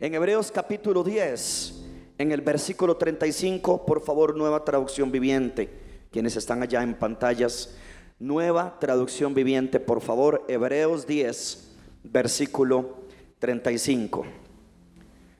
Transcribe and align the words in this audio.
En 0.00 0.12
Hebreos 0.12 0.50
capítulo 0.50 1.04
10, 1.04 1.84
en 2.18 2.32
el 2.32 2.40
versículo 2.40 2.96
35, 2.96 3.86
por 3.86 4.00
favor, 4.00 4.36
nueva 4.36 4.64
traducción 4.64 5.12
viviente. 5.12 5.70
Quienes 6.10 6.34
están 6.34 6.64
allá 6.64 6.82
en 6.82 6.94
pantallas, 6.94 7.76
nueva 8.18 8.76
traducción 8.80 9.34
viviente, 9.34 9.78
por 9.78 10.00
favor, 10.00 10.44
Hebreos 10.48 11.06
10, 11.06 11.76
versículo 12.02 13.04
35. 13.38 14.26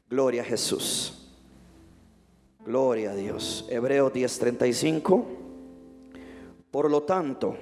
Gloria 0.08 0.42
a 0.42 0.44
Jesús. 0.44 1.32
Gloria 2.64 3.10
a 3.10 3.16
Dios. 3.16 3.66
Hebreos 3.68 4.12
10, 4.12 4.38
35. 4.38 5.26
Por 6.70 6.88
lo 6.92 7.02
tanto, 7.02 7.56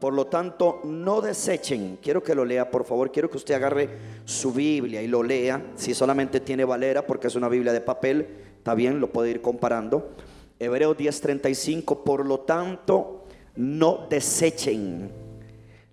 por 0.00 0.14
lo 0.14 0.26
tanto, 0.28 0.80
no 0.84 1.20
desechen. 1.20 1.98
Quiero 2.02 2.22
que 2.22 2.34
lo 2.34 2.44
lea, 2.44 2.70
por 2.70 2.86
favor. 2.86 3.12
Quiero 3.12 3.30
que 3.30 3.36
usted 3.36 3.54
agarre 3.54 3.88
su 4.24 4.50
Biblia 4.52 5.02
y 5.02 5.06
lo 5.06 5.22
lea. 5.22 5.62
Si 5.76 5.92
solamente 5.92 6.40
tiene 6.40 6.64
Valera, 6.64 7.06
porque 7.06 7.26
es 7.26 7.36
una 7.36 7.50
Biblia 7.50 7.72
de 7.72 7.82
papel, 7.82 8.26
está 8.56 8.74
bien, 8.74 8.98
lo 8.98 9.12
puede 9.12 9.30
ir 9.30 9.42
comparando. 9.42 10.12
Hebreos 10.58 10.96
10:35. 10.96 12.02
Por 12.02 12.26
lo 12.26 12.40
tanto, 12.40 13.26
no 13.56 14.06
desechen 14.08 15.12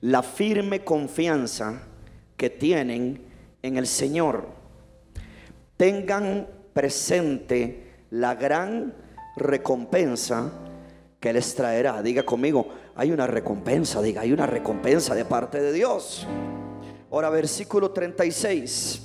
la 0.02 0.24
firme 0.24 0.86
confianza 0.86 1.84
que 2.38 2.50
tienen 2.50 3.22
en 3.62 3.78
el 3.78 3.88
Señor. 3.88 4.48
Tengan 5.76 6.48
presente 6.74 7.88
la 8.12 8.36
gran 8.36 8.94
recompensa 9.36 10.52
que 11.20 11.34
les 11.34 11.56
traerá. 11.56 12.02
Diga 12.02 12.24
conmigo, 12.24 12.70
hay 12.98 13.12
una 13.12 13.28
recompensa, 13.28 14.02
diga, 14.02 14.22
hay 14.22 14.34
una 14.34 14.48
recompensa 14.48 15.14
de 15.14 15.24
parte 15.24 15.62
de 15.62 15.72
Dios. 15.72 16.26
Ahora, 17.12 17.30
versículo 17.30 17.92
36, 17.92 19.02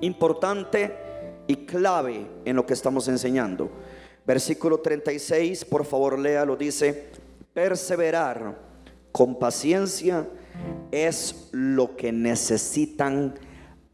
importante 0.00 0.94
y 1.48 1.56
clave 1.66 2.26
en 2.44 2.54
lo 2.54 2.64
que 2.64 2.74
estamos 2.74 3.08
enseñando. 3.08 3.70
Versículo 4.24 4.78
36, 4.78 5.64
por 5.64 5.84
favor 5.84 6.16
léalo, 6.16 6.56
dice, 6.56 7.10
perseverar 7.52 8.56
con 9.10 9.36
paciencia 9.38 10.28
es 10.92 11.48
lo 11.50 11.96
que 11.96 12.12
necesitan 12.12 13.34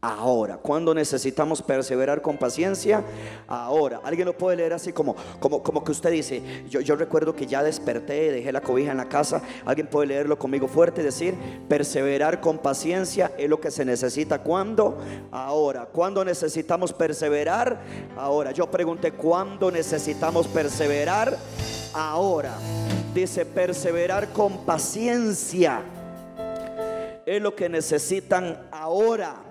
ahora. 0.01 0.57
Cuando 0.57 0.93
necesitamos 0.95 1.61
perseverar 1.61 2.21
con 2.21 2.37
paciencia? 2.37 3.03
Ahora. 3.47 4.01
Alguien 4.03 4.25
lo 4.25 4.37
puede 4.37 4.57
leer 4.57 4.73
así 4.73 4.91
como, 4.91 5.15
como, 5.39 5.61
como 5.61 5.83
que 5.83 5.91
usted 5.91 6.11
dice, 6.11 6.41
yo, 6.67 6.81
yo 6.81 6.95
recuerdo 6.95 7.35
que 7.35 7.45
ya 7.45 7.61
desperté, 7.61 8.31
dejé 8.31 8.51
la 8.51 8.61
cobija 8.61 8.91
en 8.91 8.97
la 8.97 9.07
casa. 9.07 9.41
Alguien 9.63 9.87
puede 9.87 10.07
leerlo 10.07 10.37
conmigo 10.39 10.67
fuerte 10.67 11.01
y 11.01 11.03
decir, 11.03 11.35
perseverar 11.69 12.41
con 12.41 12.57
paciencia 12.57 13.31
es 13.37 13.47
lo 13.47 13.61
que 13.61 13.69
se 13.69 13.85
necesita. 13.85 14.39
¿Cuándo? 14.39 14.97
Ahora. 15.31 15.85
¿Cuándo 15.85 16.25
necesitamos 16.25 16.91
perseverar? 16.93 17.79
Ahora. 18.17 18.51
Yo 18.51 18.69
pregunté, 18.71 19.11
¿cuándo 19.11 19.69
necesitamos 19.69 20.47
perseverar? 20.47 21.37
Ahora. 21.93 22.57
Dice, 23.13 23.45
perseverar 23.45 24.29
con 24.29 24.65
paciencia 24.65 25.81
es 27.25 27.41
lo 27.41 27.55
que 27.55 27.69
necesitan 27.69 28.57
ahora 28.71 29.50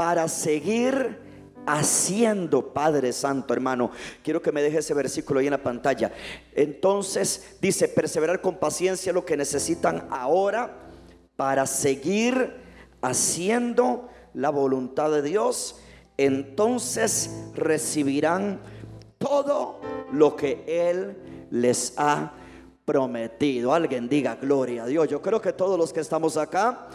para 0.00 0.28
seguir 0.28 1.18
haciendo, 1.66 2.72
Padre 2.72 3.12
Santo, 3.12 3.52
hermano. 3.52 3.90
Quiero 4.24 4.40
que 4.40 4.50
me 4.50 4.62
deje 4.62 4.78
ese 4.78 4.94
versículo 4.94 5.40
ahí 5.40 5.46
en 5.46 5.50
la 5.50 5.62
pantalla. 5.62 6.10
Entonces 6.54 7.58
dice, 7.60 7.86
perseverar 7.86 8.40
con 8.40 8.56
paciencia 8.56 9.12
lo 9.12 9.26
que 9.26 9.36
necesitan 9.36 10.08
ahora 10.08 10.74
para 11.36 11.66
seguir 11.66 12.54
haciendo 13.02 14.08
la 14.32 14.48
voluntad 14.48 15.10
de 15.10 15.20
Dios. 15.20 15.82
Entonces 16.16 17.30
recibirán 17.54 18.58
todo 19.18 19.82
lo 20.14 20.34
que 20.34 20.64
Él 20.66 21.14
les 21.50 21.92
ha 21.98 22.32
prometido. 22.86 23.74
Alguien 23.74 24.08
diga 24.08 24.36
gloria 24.36 24.84
a 24.84 24.86
Dios. 24.86 25.08
Yo 25.08 25.20
creo 25.20 25.42
que 25.42 25.52
todos 25.52 25.78
los 25.78 25.92
que 25.92 26.00
estamos 26.00 26.38
acá 26.38 26.88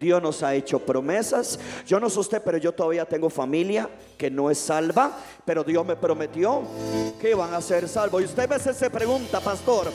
Dios 0.00 0.22
nos 0.22 0.42
ha 0.42 0.54
hecho 0.54 0.78
promesas. 0.78 1.58
Yo 1.86 2.00
no 2.00 2.08
sé 2.08 2.20
usted, 2.20 2.42
pero 2.42 2.56
yo 2.56 2.72
todavía 2.72 3.04
tengo 3.04 3.28
familia 3.28 3.86
que 4.16 4.30
no 4.30 4.50
es 4.50 4.58
salva, 4.58 5.12
pero 5.44 5.62
Dios 5.62 5.84
me 5.84 5.94
prometió 5.94 6.62
que 7.20 7.34
van 7.34 7.52
a 7.52 7.60
ser 7.60 7.86
salvos. 7.86 8.22
Y 8.22 8.24
usted 8.24 8.44
a 8.44 8.46
veces 8.46 8.78
se 8.78 8.88
pregunta, 8.88 9.40
pastor, 9.40 9.88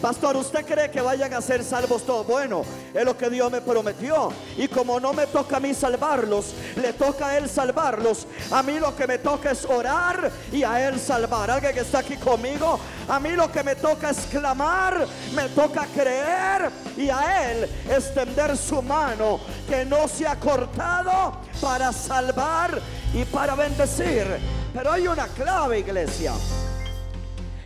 Pastor, 0.00 0.36
¿usted 0.36 0.64
cree 0.64 0.90
que 0.92 1.00
vayan 1.00 1.34
a 1.34 1.40
ser 1.40 1.64
salvos 1.64 2.04
todos? 2.06 2.24
Bueno, 2.24 2.62
es 2.94 3.04
lo 3.04 3.18
que 3.18 3.28
Dios 3.28 3.50
me 3.50 3.60
prometió. 3.60 4.32
Y 4.56 4.68
como 4.68 5.00
no 5.00 5.12
me 5.12 5.26
toca 5.26 5.56
a 5.56 5.60
mí 5.60 5.74
salvarlos, 5.74 6.54
le 6.76 6.92
toca 6.92 7.28
a 7.28 7.38
Él 7.38 7.48
salvarlos. 7.48 8.28
A 8.52 8.62
mí 8.62 8.78
lo 8.78 8.94
que 8.94 9.08
me 9.08 9.18
toca 9.18 9.50
es 9.50 9.64
orar 9.64 10.30
y 10.52 10.62
a 10.62 10.88
Él 10.88 11.00
salvar. 11.00 11.50
Alguien 11.50 11.74
que 11.74 11.80
está 11.80 11.98
aquí 11.98 12.16
conmigo, 12.16 12.78
a 13.08 13.18
mí 13.18 13.30
lo 13.30 13.50
que 13.50 13.64
me 13.64 13.74
toca 13.74 14.10
es 14.10 14.18
clamar, 14.30 15.04
me 15.34 15.48
toca 15.48 15.84
creer 15.92 16.70
y 16.96 17.08
a 17.08 17.50
Él 17.50 17.68
extender 17.90 18.56
su 18.56 18.80
mano 18.80 19.37
que 19.68 19.84
no 19.84 20.08
se 20.08 20.26
ha 20.26 20.36
cortado 20.36 21.40
para 21.60 21.92
salvar 21.92 22.80
y 23.12 23.24
para 23.24 23.54
bendecir. 23.54 24.26
Pero 24.72 24.92
hay 24.92 25.08
una 25.08 25.28
clave, 25.28 25.80
iglesia. 25.80 26.32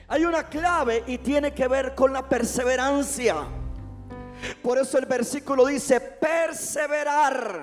Hay 0.09 0.25
una 0.25 0.49
clave 0.49 1.05
y 1.06 1.19
tiene 1.19 1.53
que 1.53 1.69
ver 1.69 1.94
con 1.94 2.12
la 2.12 2.28
perseverancia. 2.28 3.37
Por 4.62 4.78
eso 4.78 4.99
el 4.99 5.06
versículo 5.06 5.66
dice, 5.66 6.00
perseverar. 6.00 7.62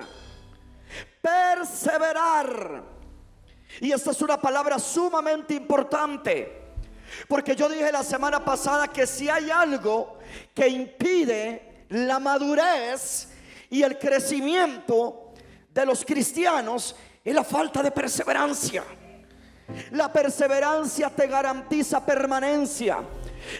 Perseverar. 1.20 2.82
Y 3.80 3.92
esta 3.92 4.10
es 4.10 4.22
una 4.22 4.40
palabra 4.40 4.78
sumamente 4.78 5.54
importante. 5.54 6.60
Porque 7.28 7.54
yo 7.54 7.68
dije 7.68 7.92
la 7.92 8.02
semana 8.02 8.44
pasada 8.44 8.88
que 8.88 9.06
si 9.06 9.28
hay 9.28 9.50
algo 9.50 10.18
que 10.54 10.68
impide 10.68 11.86
la 11.90 12.18
madurez 12.18 13.28
y 13.70 13.82
el 13.82 13.98
crecimiento 13.98 15.32
de 15.72 15.86
los 15.86 16.04
cristianos, 16.04 16.96
es 17.24 17.34
la 17.34 17.44
falta 17.44 17.82
de 17.82 17.90
perseverancia. 17.90 18.84
La 19.92 20.12
perseverancia 20.12 21.10
te 21.10 21.28
garantiza 21.28 22.04
permanencia. 22.04 22.98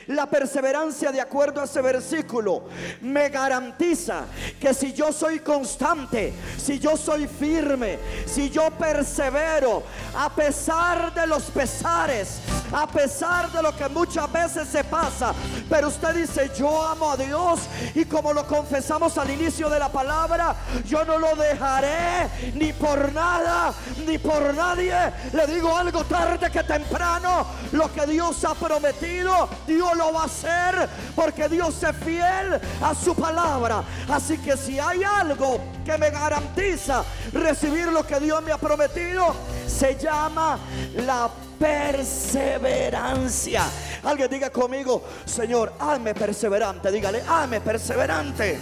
La 0.09 0.27
perseverancia, 0.27 1.13
de 1.13 1.21
acuerdo 1.21 1.61
a 1.61 1.65
ese 1.65 1.81
versículo, 1.81 2.65
me 3.01 3.29
garantiza 3.29 4.25
que 4.61 4.75
si 4.75 4.93
yo 4.93 5.13
soy 5.13 5.41
constante, 5.41 6.33
si 6.57 6.79
yo 6.79 6.97
soy 6.97 7.27
firme, 7.27 7.99
si 8.27 8.51
yo 8.51 8.71
persevero, 8.71 9.83
a 10.17 10.31
pesar 10.31 11.13
de 11.15 11.27
los 11.27 11.45
pesares, 11.45 12.41
a 12.73 12.87
pesar 12.87 13.51
de 13.51 13.63
lo 13.63 13.77
que 13.77 13.89
muchas 13.89 14.31
veces 14.31 14.69
se 14.69 14.85
pasa, 14.85 15.35
pero 15.69 15.89
usted 15.89 16.15
dice, 16.15 16.51
yo 16.57 16.83
amo 16.83 17.11
a 17.11 17.17
Dios 17.17 17.61
y 17.95 18.05
como 18.05 18.33
lo 18.33 18.47
confesamos 18.47 19.17
al 19.19 19.31
inicio 19.31 19.69
de 19.69 19.79
la 19.79 19.91
palabra, 19.91 20.55
yo 20.87 21.05
no 21.05 21.19
lo 21.19 21.35
dejaré 21.37 22.29
ni 22.55 22.73
por 22.73 23.13
nada, 23.13 23.73
ni 24.07 24.19
por 24.19 24.55
nadie. 24.55 24.95
Le 25.33 25.47
digo 25.47 25.77
algo 25.77 26.05
tarde 26.05 26.51
que 26.51 26.63
temprano, 26.63 27.47
lo 27.73 27.93
que 27.93 28.07
Dios 28.07 28.45
ha 28.45 28.55
prometido, 28.55 29.49
Dios 29.67 29.80
lo 29.81 30.13
va 30.13 30.23
a 30.23 30.27
hacer 30.27 30.89
porque 31.15 31.49
Dios 31.49 31.81
es 31.83 31.97
fiel 31.97 32.61
a 32.83 32.95
su 32.95 33.15
palabra. 33.15 33.83
Así 34.09 34.37
que 34.39 34.57
si 34.57 34.79
hay 34.79 35.05
algo 35.05 35.61
que 35.85 35.99
me 35.99 36.09
garantiza 36.11 37.05
recibir 37.33 37.89
lo 37.89 38.07
que 38.07 38.21
Dios 38.21 38.43
me 38.43 38.53
ha 38.53 38.59
prometido, 38.59 39.35
se 39.67 39.97
llama 39.97 40.59
la 40.97 41.29
perseverancia. 41.59 43.65
Alguien 44.03 44.31
diga 44.31 44.49
conmigo, 44.51 45.03
Señor, 45.25 45.73
hazme 45.79 46.15
perseverante. 46.15 46.91
Dígale, 46.91 47.23
hazme 47.27 47.61
perseverante. 47.61 48.59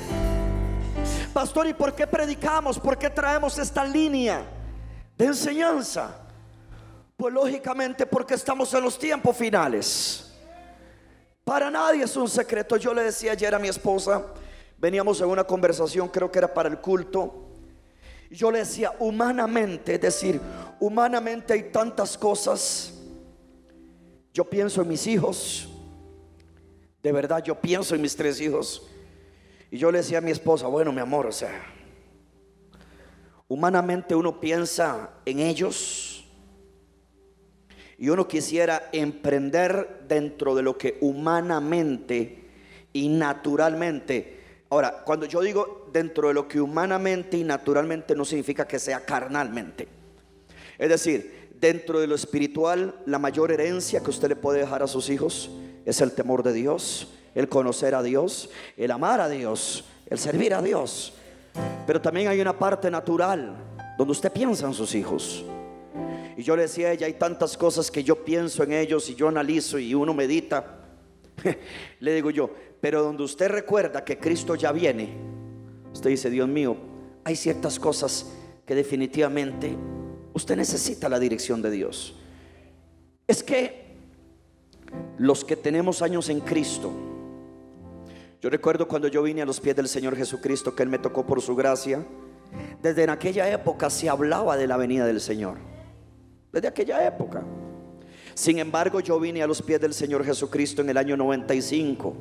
Pastor, 1.32 1.68
¿y 1.68 1.74
por 1.74 1.94
qué 1.94 2.06
predicamos? 2.06 2.80
¿Por 2.80 2.98
qué 2.98 3.10
traemos 3.10 3.58
esta 3.58 3.84
línea 3.84 4.42
de 5.16 5.26
enseñanza? 5.26 6.10
Pues 7.16 7.34
lógicamente 7.34 8.06
porque 8.06 8.34
estamos 8.34 8.72
en 8.74 8.82
los 8.82 8.98
tiempos 8.98 9.36
finales. 9.36 10.27
Para 11.48 11.70
nadie 11.70 12.04
es 12.04 12.14
un 12.14 12.28
secreto. 12.28 12.76
Yo 12.76 12.92
le 12.92 13.04
decía 13.04 13.32
ayer 13.32 13.54
a 13.54 13.58
mi 13.58 13.68
esposa, 13.68 14.22
veníamos 14.76 15.18
en 15.22 15.28
una 15.28 15.44
conversación, 15.44 16.06
creo 16.08 16.30
que 16.30 16.40
era 16.40 16.52
para 16.52 16.68
el 16.68 16.76
culto. 16.76 17.46
Yo 18.30 18.50
le 18.50 18.58
decía, 18.58 18.92
humanamente, 18.98 19.94
es 19.94 20.00
decir, 20.02 20.42
humanamente 20.78 21.54
hay 21.54 21.62
tantas 21.72 22.18
cosas. 22.18 22.92
Yo 24.34 24.44
pienso 24.44 24.82
en 24.82 24.88
mis 24.88 25.06
hijos. 25.06 25.70
De 27.02 27.12
verdad, 27.12 27.42
yo 27.42 27.58
pienso 27.58 27.94
en 27.94 28.02
mis 28.02 28.14
tres 28.14 28.38
hijos. 28.42 28.86
Y 29.70 29.78
yo 29.78 29.90
le 29.90 30.00
decía 30.00 30.18
a 30.18 30.20
mi 30.20 30.32
esposa, 30.32 30.66
bueno, 30.66 30.92
mi 30.92 31.00
amor, 31.00 31.28
o 31.28 31.32
sea, 31.32 31.64
humanamente 33.48 34.14
uno 34.14 34.38
piensa 34.38 35.12
en 35.24 35.38
ellos 35.38 36.07
y 37.98 38.08
uno 38.08 38.28
quisiera 38.28 38.88
emprender 38.92 40.04
dentro 40.08 40.54
de 40.54 40.62
lo 40.62 40.78
que 40.78 40.98
humanamente 41.00 42.44
y 42.92 43.08
naturalmente 43.08 44.38
Ahora, 44.70 45.02
cuando 45.04 45.24
yo 45.24 45.40
digo 45.40 45.88
dentro 45.92 46.28
de 46.28 46.34
lo 46.34 46.46
que 46.46 46.60
humanamente 46.60 47.38
y 47.38 47.44
naturalmente 47.44 48.14
no 48.14 48.24
significa 48.24 48.66
que 48.66 48.78
sea 48.78 49.00
carnalmente. 49.00 49.88
Es 50.76 50.90
decir, 50.90 51.48
dentro 51.58 52.00
de 52.00 52.06
lo 52.06 52.14
espiritual, 52.14 52.94
la 53.06 53.18
mayor 53.18 53.50
herencia 53.50 54.00
que 54.00 54.10
usted 54.10 54.28
le 54.28 54.36
puede 54.36 54.60
dejar 54.60 54.82
a 54.82 54.86
sus 54.86 55.08
hijos 55.08 55.50
es 55.86 56.00
el 56.02 56.12
temor 56.12 56.42
de 56.42 56.52
Dios, 56.52 57.08
el 57.34 57.48
conocer 57.48 57.94
a 57.94 58.02
Dios, 58.02 58.50
el 58.76 58.90
amar 58.90 59.22
a 59.22 59.28
Dios, 59.30 59.86
el 60.06 60.18
servir 60.18 60.52
a 60.52 60.60
Dios. 60.60 61.14
Pero 61.86 62.02
también 62.02 62.28
hay 62.28 62.40
una 62.40 62.58
parte 62.58 62.90
natural 62.90 63.56
donde 63.96 64.12
usted 64.12 64.30
piensa 64.30 64.66
en 64.66 64.74
sus 64.74 64.94
hijos. 64.94 65.44
Y 66.38 66.44
yo 66.44 66.54
le 66.54 66.62
decía 66.62 66.86
a 66.86 66.92
ella, 66.92 67.08
hay 67.08 67.14
tantas 67.14 67.56
cosas 67.56 67.90
que 67.90 68.04
yo 68.04 68.24
pienso 68.24 68.62
en 68.62 68.72
ellos 68.72 69.10
y 69.10 69.16
yo 69.16 69.26
analizo 69.26 69.76
y 69.76 69.92
uno 69.92 70.14
medita. 70.14 70.84
le 72.00 72.14
digo 72.14 72.30
yo, 72.30 72.48
pero 72.80 73.02
donde 73.02 73.24
usted 73.24 73.48
recuerda 73.48 74.04
que 74.04 74.18
Cristo 74.18 74.54
ya 74.54 74.70
viene, 74.70 75.16
usted 75.92 76.10
dice, 76.10 76.30
Dios 76.30 76.48
mío, 76.48 76.76
hay 77.24 77.34
ciertas 77.34 77.80
cosas 77.80 78.34
que 78.64 78.76
definitivamente 78.76 79.74
usted 80.32 80.54
necesita 80.54 81.08
la 81.08 81.18
dirección 81.18 81.60
de 81.60 81.72
Dios. 81.72 82.14
Es 83.26 83.42
que 83.42 83.96
los 85.18 85.44
que 85.44 85.56
tenemos 85.56 86.02
años 86.02 86.28
en 86.28 86.38
Cristo, 86.38 86.92
yo 88.40 88.48
recuerdo 88.48 88.86
cuando 88.86 89.08
yo 89.08 89.24
vine 89.24 89.42
a 89.42 89.44
los 89.44 89.58
pies 89.58 89.74
del 89.74 89.88
Señor 89.88 90.14
Jesucristo, 90.14 90.76
que 90.76 90.84
Él 90.84 90.88
me 90.88 91.00
tocó 91.00 91.26
por 91.26 91.42
su 91.42 91.56
gracia, 91.56 92.06
desde 92.80 93.02
en 93.02 93.10
aquella 93.10 93.50
época 93.50 93.90
se 93.90 94.08
hablaba 94.08 94.56
de 94.56 94.68
la 94.68 94.76
venida 94.76 95.04
del 95.04 95.20
Señor. 95.20 95.77
Desde 96.52 96.68
aquella 96.68 97.06
época. 97.06 97.42
Sin 98.34 98.58
embargo, 98.58 99.00
yo 99.00 99.18
vine 99.18 99.42
a 99.42 99.46
los 99.46 99.62
pies 99.62 99.80
del 99.80 99.92
Señor 99.92 100.24
Jesucristo 100.24 100.82
en 100.82 100.90
el 100.90 100.96
año 100.96 101.16
95. 101.16 102.14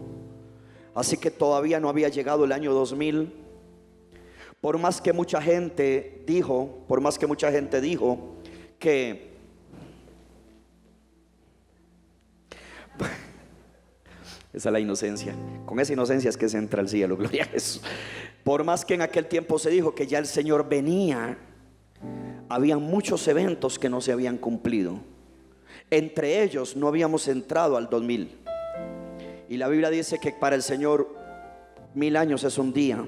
Así 0.96 1.18
que 1.18 1.30
todavía 1.30 1.80
no 1.80 1.90
había 1.90 2.10
llegado 2.10 2.46
el 2.46 2.52
año 2.52 2.74
2000. 2.74 3.32
Por 4.60 4.80
más 4.80 5.00
que 5.00 5.14
mucha 5.14 5.40
gente 5.42 6.24
dijo, 6.26 6.84
por 6.88 7.02
más 7.02 7.20
que 7.20 7.28
mucha 7.28 7.52
gente 7.52 7.80
dijo 7.80 8.36
que 8.80 9.38
esa 14.54 14.70
es 14.70 14.74
la 14.74 14.80
inocencia. 14.80 15.36
Con 15.68 15.80
esa 15.80 15.94
inocencia 15.94 16.30
es 16.30 16.38
que 16.38 16.50
se 16.50 16.58
entra 16.58 16.82
al 16.82 16.90
cielo, 16.90 17.16
gloria 17.20 17.44
a 17.44 17.48
Jesús. 17.48 17.84
Por 18.44 18.64
más 18.64 18.84
que 18.84 18.96
en 18.96 19.04
aquel 19.04 19.28
tiempo 19.28 19.60
se 19.60 19.70
dijo 19.70 19.94
que 19.94 20.08
ya 20.08 20.18
el 20.18 20.26
Señor 20.26 20.68
venía, 20.68 21.38
había 22.50 22.78
muchos 22.78 23.28
eventos 23.28 23.78
que 23.78 23.90
no 23.90 24.02
se 24.02 24.12
habían 24.12 24.38
cumplido. 24.38 25.00
Entre 25.90 26.44
ellos 26.44 26.76
no 26.76 26.88
habíamos 26.88 27.28
entrado 27.28 27.78
al 27.78 27.90
2000. 27.90 28.38
Y 29.50 29.58
la 29.58 29.68
Biblia 29.68 29.90
dice 29.90 30.20
que 30.20 30.32
para 30.32 30.56
el 30.56 30.62
Señor 30.62 31.16
mil 31.94 32.16
años 32.16 32.44
es 32.44 32.58
un 32.58 32.74
día. 32.74 33.06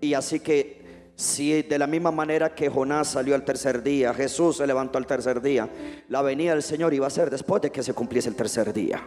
Y 0.00 0.14
así 0.14 0.40
que 0.40 0.82
si 1.14 1.62
de 1.62 1.78
la 1.78 1.86
misma 1.86 2.10
manera 2.10 2.54
que 2.54 2.68
Jonás 2.68 3.08
salió 3.08 3.34
al 3.34 3.44
tercer 3.44 3.82
día, 3.82 4.14
Jesús 4.14 4.56
se 4.56 4.66
levantó 4.66 4.98
al 4.98 5.06
tercer 5.06 5.40
día, 5.40 5.68
la 6.08 6.22
venida 6.22 6.52
del 6.52 6.62
Señor 6.62 6.94
iba 6.94 7.06
a 7.06 7.10
ser 7.10 7.30
después 7.30 7.62
de 7.62 7.70
que 7.70 7.82
se 7.82 7.94
cumpliese 7.94 8.28
el 8.28 8.34
tercer 8.34 8.72
día. 8.72 9.06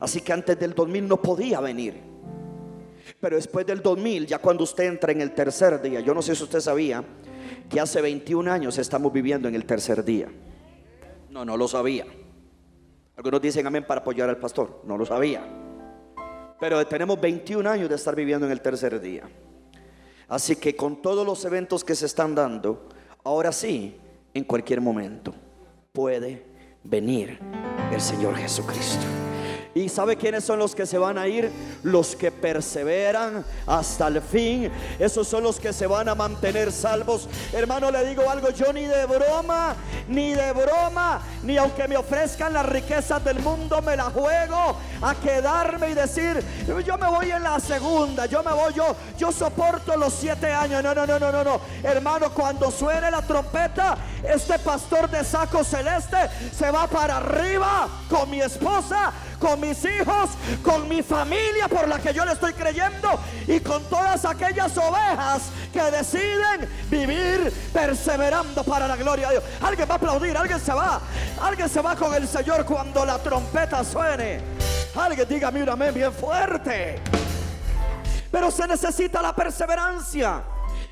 Así 0.00 0.22
que 0.22 0.32
antes 0.32 0.58
del 0.58 0.74
2000 0.74 1.06
no 1.06 1.20
podía 1.20 1.60
venir. 1.60 2.09
Pero 3.20 3.36
después 3.36 3.66
del 3.66 3.82
2000, 3.82 4.26
ya 4.26 4.38
cuando 4.38 4.64
usted 4.64 4.84
entra 4.84 5.12
en 5.12 5.20
el 5.20 5.32
tercer 5.32 5.80
día, 5.82 6.00
yo 6.00 6.14
no 6.14 6.22
sé 6.22 6.34
si 6.34 6.42
usted 6.42 6.60
sabía 6.60 7.04
que 7.68 7.78
hace 7.78 8.00
21 8.00 8.50
años 8.50 8.78
estamos 8.78 9.12
viviendo 9.12 9.46
en 9.46 9.54
el 9.54 9.66
tercer 9.66 10.02
día. 10.04 10.28
No, 11.28 11.44
no 11.44 11.56
lo 11.56 11.68
sabía. 11.68 12.06
Algunos 13.16 13.42
dicen 13.42 13.66
amén 13.66 13.84
para 13.86 14.00
apoyar 14.00 14.30
al 14.30 14.38
pastor. 14.38 14.80
No 14.84 14.96
lo 14.96 15.04
sabía. 15.04 15.44
Pero 16.58 16.86
tenemos 16.86 17.20
21 17.20 17.68
años 17.68 17.88
de 17.88 17.94
estar 17.94 18.16
viviendo 18.16 18.46
en 18.46 18.52
el 18.52 18.62
tercer 18.62 18.98
día. 19.00 19.28
Así 20.28 20.56
que 20.56 20.74
con 20.74 21.02
todos 21.02 21.26
los 21.26 21.44
eventos 21.44 21.84
que 21.84 21.94
se 21.94 22.06
están 22.06 22.34
dando, 22.34 22.88
ahora 23.24 23.52
sí, 23.52 23.96
en 24.32 24.44
cualquier 24.44 24.80
momento 24.80 25.34
puede 25.92 26.46
venir 26.84 27.38
el 27.92 28.00
Señor 28.00 28.36
Jesucristo. 28.36 29.04
¿Y 29.74 29.88
sabe 29.88 30.16
quiénes 30.16 30.44
son 30.44 30.58
los 30.58 30.74
que 30.74 30.84
se 30.84 30.98
van 30.98 31.16
a 31.16 31.28
ir? 31.28 31.50
Los 31.84 32.16
que 32.16 32.32
perseveran 32.32 33.44
hasta 33.66 34.08
el 34.08 34.20
fin. 34.20 34.70
Esos 34.98 35.28
son 35.28 35.44
los 35.44 35.60
que 35.60 35.72
se 35.72 35.86
van 35.86 36.08
a 36.08 36.14
mantener 36.14 36.72
salvos. 36.72 37.28
Hermano, 37.52 37.90
le 37.90 38.04
digo 38.04 38.28
algo, 38.28 38.50
yo 38.50 38.72
ni 38.72 38.84
de 38.84 39.06
broma, 39.06 39.76
ni 40.08 40.34
de 40.34 40.52
broma, 40.52 41.22
ni 41.44 41.56
aunque 41.56 41.86
me 41.86 41.96
ofrezcan 41.96 42.52
las 42.52 42.66
riquezas 42.66 43.24
del 43.24 43.38
mundo, 43.40 43.80
me 43.80 43.96
la 43.96 44.10
juego 44.10 44.76
a 45.02 45.14
quedarme 45.14 45.90
y 45.90 45.94
decir, 45.94 46.42
yo 46.84 46.98
me 46.98 47.08
voy 47.08 47.30
en 47.30 47.42
la 47.42 47.60
segunda, 47.60 48.26
yo 48.26 48.42
me 48.42 48.52
voy, 48.52 48.74
yo, 48.74 48.96
yo 49.16 49.30
soporto 49.30 49.96
los 49.96 50.12
siete 50.14 50.50
años. 50.52 50.82
No, 50.82 50.94
no, 50.94 51.06
no, 51.06 51.18
no, 51.18 51.30
no, 51.30 51.44
no. 51.44 51.60
Hermano, 51.82 52.30
cuando 52.34 52.72
suene 52.72 53.08
la 53.08 53.22
trompeta, 53.22 53.96
este 54.24 54.58
pastor 54.58 55.08
de 55.08 55.22
saco 55.22 55.62
celeste 55.62 56.16
se 56.52 56.70
va 56.72 56.88
para 56.88 57.18
arriba 57.18 57.88
con 58.08 58.28
mi 58.28 58.40
esposa 58.40 59.12
con 59.40 59.58
mis 59.58 59.84
hijos, 59.84 60.30
con 60.62 60.88
mi 60.88 61.02
familia 61.02 61.66
por 61.68 61.88
la 61.88 61.98
que 61.98 62.12
yo 62.12 62.24
le 62.24 62.32
estoy 62.32 62.52
creyendo 62.52 63.18
y 63.48 63.58
con 63.60 63.82
todas 63.84 64.24
aquellas 64.24 64.76
ovejas 64.76 65.50
que 65.72 65.82
deciden 65.90 66.68
vivir 66.90 67.52
perseverando 67.72 68.62
para 68.62 68.86
la 68.86 68.96
gloria 68.96 69.28
de 69.28 69.34
Dios. 69.34 69.44
Alguien 69.62 69.88
va 69.88 69.94
a 69.94 69.96
aplaudir, 69.96 70.36
alguien 70.36 70.60
se 70.60 70.72
va, 70.72 71.00
alguien 71.40 71.68
se 71.68 71.80
va 71.80 71.96
con 71.96 72.14
el 72.14 72.28
Señor 72.28 72.64
cuando 72.64 73.04
la 73.04 73.18
trompeta 73.18 73.82
suene. 73.82 74.40
Alguien 74.94 75.26
diga 75.28 75.48
un 75.48 75.68
amén 75.68 75.94
bien 75.94 76.12
fuerte. 76.12 77.00
Pero 78.30 78.50
se 78.50 78.66
necesita 78.66 79.22
la 79.22 79.34
perseverancia. 79.34 80.42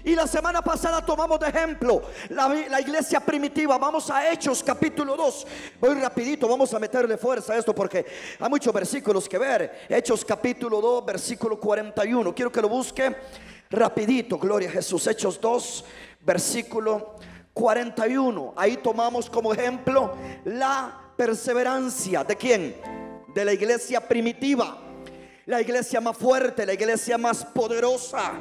Y 0.08 0.14
la 0.14 0.26
semana 0.26 0.62
pasada 0.62 1.04
tomamos 1.04 1.38
de 1.38 1.48
ejemplo 1.48 2.00
la, 2.30 2.80
iglesia 2.80 3.20
primitiva. 3.20 3.76
Vamos 3.76 4.08
a 4.08 4.32
Hechos 4.32 4.62
capítulo 4.62 5.14
2. 5.14 5.46
Voy 5.78 6.00
rapidito, 6.00 6.48
vamos 6.48 6.72
a 6.72 6.78
meterle 6.78 7.18
fuerza 7.18 7.52
a 7.52 7.58
esto 7.58 7.74
porque 7.74 8.06
hay 8.40 8.48
muchos 8.48 8.72
versículos 8.72 9.28
que 9.28 9.36
ver. 9.36 9.86
Hechos 9.86 10.24
capítulo 10.24 10.80
2, 10.80 11.04
versículo 11.04 11.60
41. 11.60 12.34
Quiero 12.34 12.50
que 12.50 12.62
lo 12.62 12.70
busque 12.70 13.14
rapidito, 13.68 14.38
gloria 14.38 14.70
a 14.70 14.72
Jesús. 14.72 15.06
Hechos 15.06 15.38
2, 15.38 15.84
versículo 16.20 17.16
41. 17.52 18.54
Ahí 18.56 18.78
tomamos 18.78 19.28
como 19.28 19.52
ejemplo 19.52 20.14
la 20.46 21.12
perseverancia. 21.18 22.24
¿De 22.24 22.34
quién? 22.34 22.80
De 23.34 23.44
la 23.44 23.52
iglesia 23.52 24.00
primitiva. 24.08 24.78
La 25.44 25.60
iglesia 25.60 26.00
más 26.00 26.16
fuerte, 26.16 26.64
la 26.64 26.72
iglesia 26.72 27.18
más 27.18 27.44
poderosa. 27.44 28.32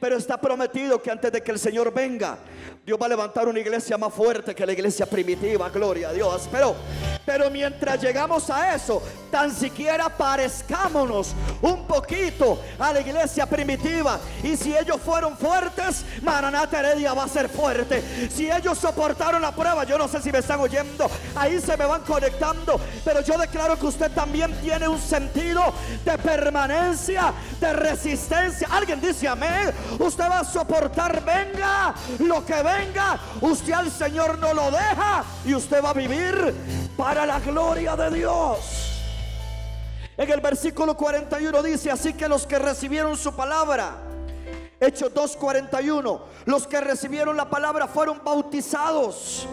Pero 0.00 0.16
está 0.16 0.38
prometido 0.38 1.00
que 1.00 1.10
antes 1.10 1.32
de 1.32 1.42
que 1.42 1.50
el 1.50 1.58
Señor 1.58 1.92
venga, 1.92 2.38
Dios 2.84 2.98
va 3.00 3.06
a 3.06 3.08
levantar 3.08 3.48
una 3.48 3.58
iglesia 3.58 3.98
más 3.98 4.12
fuerte 4.12 4.54
que 4.54 4.64
la 4.64 4.72
iglesia 4.72 5.06
primitiva, 5.06 5.68
gloria 5.70 6.10
a 6.10 6.12
Dios. 6.12 6.48
Pero, 6.52 6.76
pero 7.24 7.50
mientras 7.50 8.00
llegamos 8.00 8.48
a 8.50 8.74
eso, 8.74 9.02
tan 9.30 9.52
siquiera 9.52 10.08
parezcámonos 10.08 11.34
un 11.62 11.86
poquito 11.86 12.60
a 12.78 12.92
la 12.92 13.00
iglesia 13.00 13.46
primitiva. 13.46 14.20
Y 14.42 14.56
si 14.56 14.76
ellos 14.76 15.00
fueron 15.04 15.36
fuertes, 15.36 16.04
Maranata 16.22 16.78
Heredia 16.78 17.12
va 17.12 17.24
a 17.24 17.28
ser 17.28 17.48
fuerte. 17.48 18.30
Si 18.30 18.50
ellos 18.50 18.78
soportaron 18.78 19.42
la 19.42 19.52
prueba, 19.52 19.84
yo 19.84 19.98
no 19.98 20.06
sé 20.06 20.22
si 20.22 20.30
me 20.30 20.38
están 20.38 20.60
oyendo, 20.60 21.10
ahí 21.34 21.60
se 21.60 21.76
me 21.76 21.86
van 21.86 22.02
conectando. 22.02 22.78
Pero 23.04 23.20
yo 23.22 23.36
declaro 23.36 23.78
que 23.78 23.86
usted 23.86 24.12
también 24.12 24.54
tiene 24.60 24.86
un 24.86 25.00
sentido 25.00 25.74
de 26.04 26.18
permanencia, 26.18 27.32
de 27.58 27.72
resistencia. 27.72 28.68
Alguien 28.70 29.00
dice 29.00 29.26
amén. 29.26 29.72
Usted 29.98 30.24
va 30.24 30.40
a 30.40 30.44
soportar, 30.44 31.24
venga 31.24 31.94
lo 32.18 32.44
que 32.44 32.62
venga 32.62 33.18
usted 33.40 33.72
al 33.72 33.90
Señor 33.90 34.38
no 34.38 34.52
lo 34.52 34.70
deja 34.70 35.24
y 35.44 35.54
usted 35.54 35.82
va 35.82 35.90
a 35.90 35.94
vivir 35.94 36.54
para 36.96 37.26
la 37.26 37.40
gloria 37.40 37.96
de 37.96 38.10
Dios. 38.10 38.92
En 40.16 40.30
el 40.30 40.40
versículo 40.40 40.96
41 40.96 41.62
dice, 41.62 41.90
así 41.90 42.14
que 42.14 42.28
los 42.28 42.46
que 42.46 42.58
recibieron 42.58 43.16
su 43.16 43.34
palabra, 43.34 43.96
Hechos 44.80 45.12
2.41, 45.12 46.20
los 46.46 46.66
que 46.66 46.80
recibieron 46.80 47.36
la 47.36 47.48
palabra 47.50 47.86
fueron 47.86 48.22
bautizados 48.24 49.46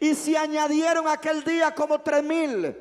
y 0.00 0.14
se 0.14 0.36
añadieron 0.36 1.08
aquel 1.08 1.44
día 1.44 1.74
como 1.74 2.00
tres 2.00 2.22
mil. 2.22 2.76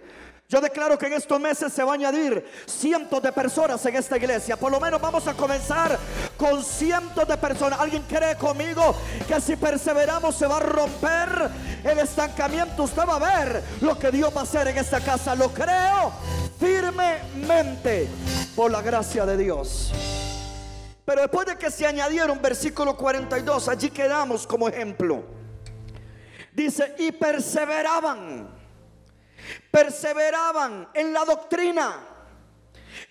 Yo 0.54 0.62
declaro 0.62 1.00
que 1.00 1.08
en 1.08 1.14
estos 1.14 1.40
meses 1.40 1.74
se 1.74 1.84
va 1.84 1.94
a 1.94 1.96
añadir 1.96 2.46
cientos 2.68 3.20
de 3.24 3.32
personas 3.32 3.84
en 3.88 3.96
esta 3.96 4.18
iglesia. 4.18 4.56
Por 4.56 4.72
lo 4.72 4.80
menos 4.80 5.02
vamos 5.02 5.28
a 5.28 5.34
comenzar 5.34 5.98
con 6.38 6.64
cientos 6.64 7.28
de 7.28 7.36
personas. 7.38 7.80
¿Alguien 7.80 8.04
cree 8.04 8.36
conmigo 8.36 8.96
que 9.28 9.42
si 9.42 9.56
perseveramos 9.56 10.36
se 10.36 10.46
va 10.46 10.58
a 10.58 10.60
romper 10.60 11.50
el 11.84 11.98
estancamiento? 11.98 12.84
Usted 12.84 13.02
va 13.02 13.16
a 13.16 13.42
ver 13.42 13.64
lo 13.82 13.98
que 13.98 14.12
Dios 14.12 14.32
va 14.32 14.42
a 14.42 14.44
hacer 14.44 14.68
en 14.68 14.78
esta 14.78 15.02
casa. 15.02 15.34
Lo 15.34 15.52
creo 15.52 16.14
firmemente 16.60 18.08
por 18.56 18.70
la 18.70 18.84
gracia 18.84 19.26
de 19.26 19.38
Dios. 19.38 19.92
Pero 21.04 21.22
después 21.22 21.48
de 21.48 21.58
que 21.58 21.72
se 21.72 21.88
añadieron 21.88 22.40
versículo 22.40 22.96
42, 22.96 23.70
allí 23.70 23.90
quedamos 23.90 24.46
como 24.46 24.70
ejemplo. 24.70 25.24
Dice, 26.54 26.94
y 27.00 27.12
perseveraban 27.12 28.62
perseveraban 29.74 30.88
en 30.94 31.12
la 31.12 31.26
doctrina, 31.26 31.96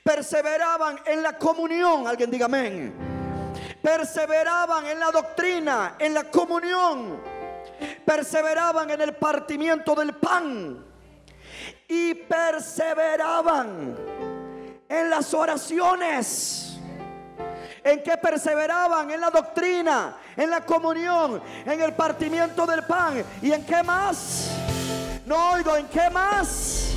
perseveraban 0.04 1.00
en 1.06 1.20
la 1.20 1.36
comunión, 1.36 2.06
alguien 2.06 2.30
diga 2.30 2.46
amén, 2.46 2.94
perseveraban 3.82 4.86
en 4.86 5.00
la 5.00 5.10
doctrina, 5.10 5.96
en 5.98 6.14
la 6.14 6.22
comunión, 6.22 7.20
perseveraban 8.04 8.90
en 8.90 9.00
el 9.00 9.16
partimiento 9.16 9.96
del 9.96 10.14
pan 10.14 10.86
y 11.88 12.14
perseveraban 12.14 13.96
en 14.88 15.10
las 15.10 15.34
oraciones. 15.34 16.78
¿En 17.82 18.00
que 18.04 18.16
perseveraban? 18.16 19.10
En 19.10 19.20
la 19.20 19.30
doctrina, 19.30 20.16
en 20.36 20.48
la 20.48 20.64
comunión, 20.64 21.42
en 21.66 21.80
el 21.80 21.92
partimiento 21.94 22.64
del 22.64 22.84
pan. 22.84 23.24
¿Y 23.42 23.50
en 23.50 23.66
qué 23.66 23.82
más? 23.82 24.61
No 25.32 25.52
oigo, 25.52 25.74
¿en 25.78 25.86
qué 25.86 26.10
más? 26.10 26.90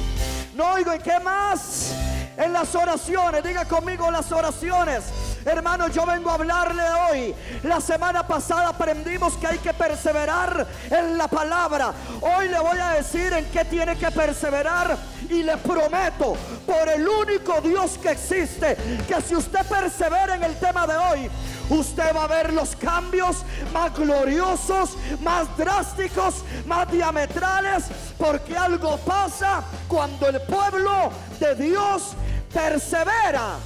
No 0.56 0.74
oigo, 0.74 0.92
¿en 0.92 1.02
qué 1.02 1.22
más? 1.22 1.94
En 2.36 2.52
las 2.52 2.76
oraciones, 2.76 3.42
diga 3.42 3.64
conmigo 3.64 4.12
las 4.12 4.30
oraciones. 4.30 5.06
Hermano, 5.46 5.88
yo 5.88 6.06
vengo 6.06 6.30
a 6.30 6.34
hablarle 6.34 6.84
hoy. 7.10 7.36
La 7.64 7.80
semana 7.80 8.28
pasada 8.28 8.68
aprendimos 8.68 9.38
que 9.38 9.48
hay 9.48 9.58
que 9.60 9.72
perseverar 9.74 10.68
en 10.90 11.18
la 11.18 11.30
palabra. 11.30 11.94
Hoy 12.20 12.50
le 12.50 12.60
voy 12.60 12.78
a 12.78 12.90
decir 12.90 13.32
en 13.32 13.46
qué 13.52 13.64
tiene 13.64 13.96
que 13.96 14.12
perseverar. 14.12 14.98
Y 15.30 15.42
le 15.42 15.56
prometo, 15.56 16.36
por 16.66 16.90
el 16.90 17.08
único 17.08 17.62
Dios 17.62 17.98
que 18.00 18.12
existe, 18.12 18.76
que 19.08 19.22
si 19.22 19.34
usted 19.34 19.66
persevera 19.66 20.36
en 20.36 20.44
el 20.44 20.60
tema 20.60 20.86
de 20.86 20.98
hoy, 20.98 21.30
usted 21.70 22.16
va 22.16 22.26
a 22.26 22.28
ver 22.28 22.54
los 22.54 22.76
cambios 22.76 23.44
más 23.74 23.96
gloriosos, 23.96 24.98
más 25.22 25.56
drásticos, 25.58 26.44
más 26.66 26.92
diametrales, 26.92 27.86
porque 28.18 28.56
algo 28.56 28.98
pasa 28.98 29.64
cuando 29.88 30.28
el 30.28 30.42
pueblo 30.42 31.12
de 31.40 31.56
Dios 31.56 32.14
persevera 32.54 33.58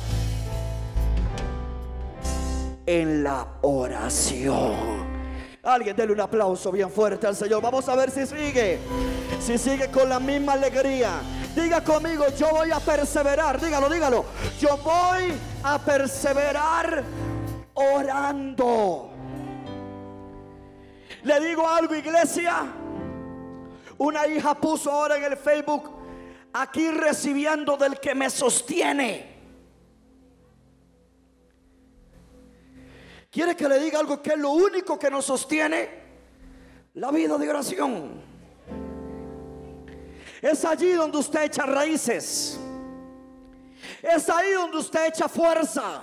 en 2.86 3.24
la 3.24 3.46
oración. 3.62 5.08
Alguien 5.62 5.96
déle 5.96 6.14
un 6.14 6.22
aplauso 6.22 6.72
bien 6.72 6.90
fuerte 6.90 7.28
al 7.28 7.36
Señor. 7.36 7.62
Vamos 7.62 7.88
a 7.90 7.96
ver 7.96 8.10
si 8.10 8.26
sigue. 8.26 8.80
Si 9.40 9.58
sigue 9.58 9.92
con 9.92 10.10
la 10.10 10.20
misma 10.20 10.54
alegría. 10.54 11.20
Diga 11.56 11.84
conmigo, 11.84 12.26
yo 12.38 12.50
voy 12.50 12.72
a 12.72 12.80
perseverar. 12.80 13.60
Dígalo, 13.60 13.90
dígalo. 13.90 14.26
Yo 14.60 14.78
voy 14.78 15.34
a 15.64 15.78
perseverar 15.78 17.04
orando. 17.80 19.12
Le 21.24 21.40
digo 21.40 21.68
algo, 21.68 21.96
iglesia. 21.96 22.74
Una 23.98 24.28
hija 24.28 24.56
puso 24.56 24.92
ahora 24.92 25.18
en 25.18 25.24
el 25.26 25.38
Facebook, 25.38 25.90
aquí 26.54 26.90
recibiendo 26.90 27.76
del 27.76 28.00
que 28.00 28.16
me 28.16 28.30
sostiene. 28.30 29.38
¿Quiere 33.30 33.56
que 33.56 33.68
le 33.68 33.80
diga 33.80 34.00
algo 34.00 34.22
que 34.22 34.32
es 34.32 34.40
lo 34.40 34.52
único 34.52 34.98
que 34.98 35.12
nos 35.12 35.26
sostiene? 35.26 35.90
La 36.96 37.12
vida 37.12 37.38
de 37.38 37.50
oración. 37.50 38.22
Es 40.42 40.64
allí 40.66 40.92
donde 40.94 41.18
usted 41.18 41.44
echa 41.44 41.66
raíces. 41.66 42.60
Es 44.02 44.30
ahí 44.30 44.54
donde 44.54 44.78
usted 44.78 45.08
echa 45.08 45.28
fuerza. 45.28 46.02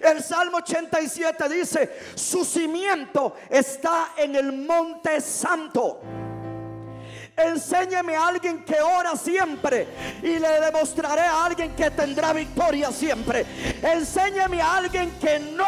El 0.00 0.22
Salmo 0.22 0.58
87 0.58 1.48
dice, 1.48 2.00
su 2.14 2.44
cimiento 2.44 3.36
está 3.48 4.12
en 4.16 4.36
el 4.36 4.52
monte 4.52 5.20
santo. 5.20 6.00
Enséñeme 7.36 8.16
a 8.16 8.28
alguien 8.28 8.64
que 8.64 8.80
ora 8.80 9.14
siempre 9.14 9.86
y 10.22 10.38
le 10.38 10.60
demostraré 10.60 11.20
a 11.20 11.44
alguien 11.44 11.76
que 11.76 11.90
tendrá 11.90 12.32
victoria 12.32 12.90
siempre. 12.90 13.44
Enséñeme 13.82 14.62
a 14.62 14.76
alguien 14.76 15.10
que 15.20 15.38
no 15.38 15.66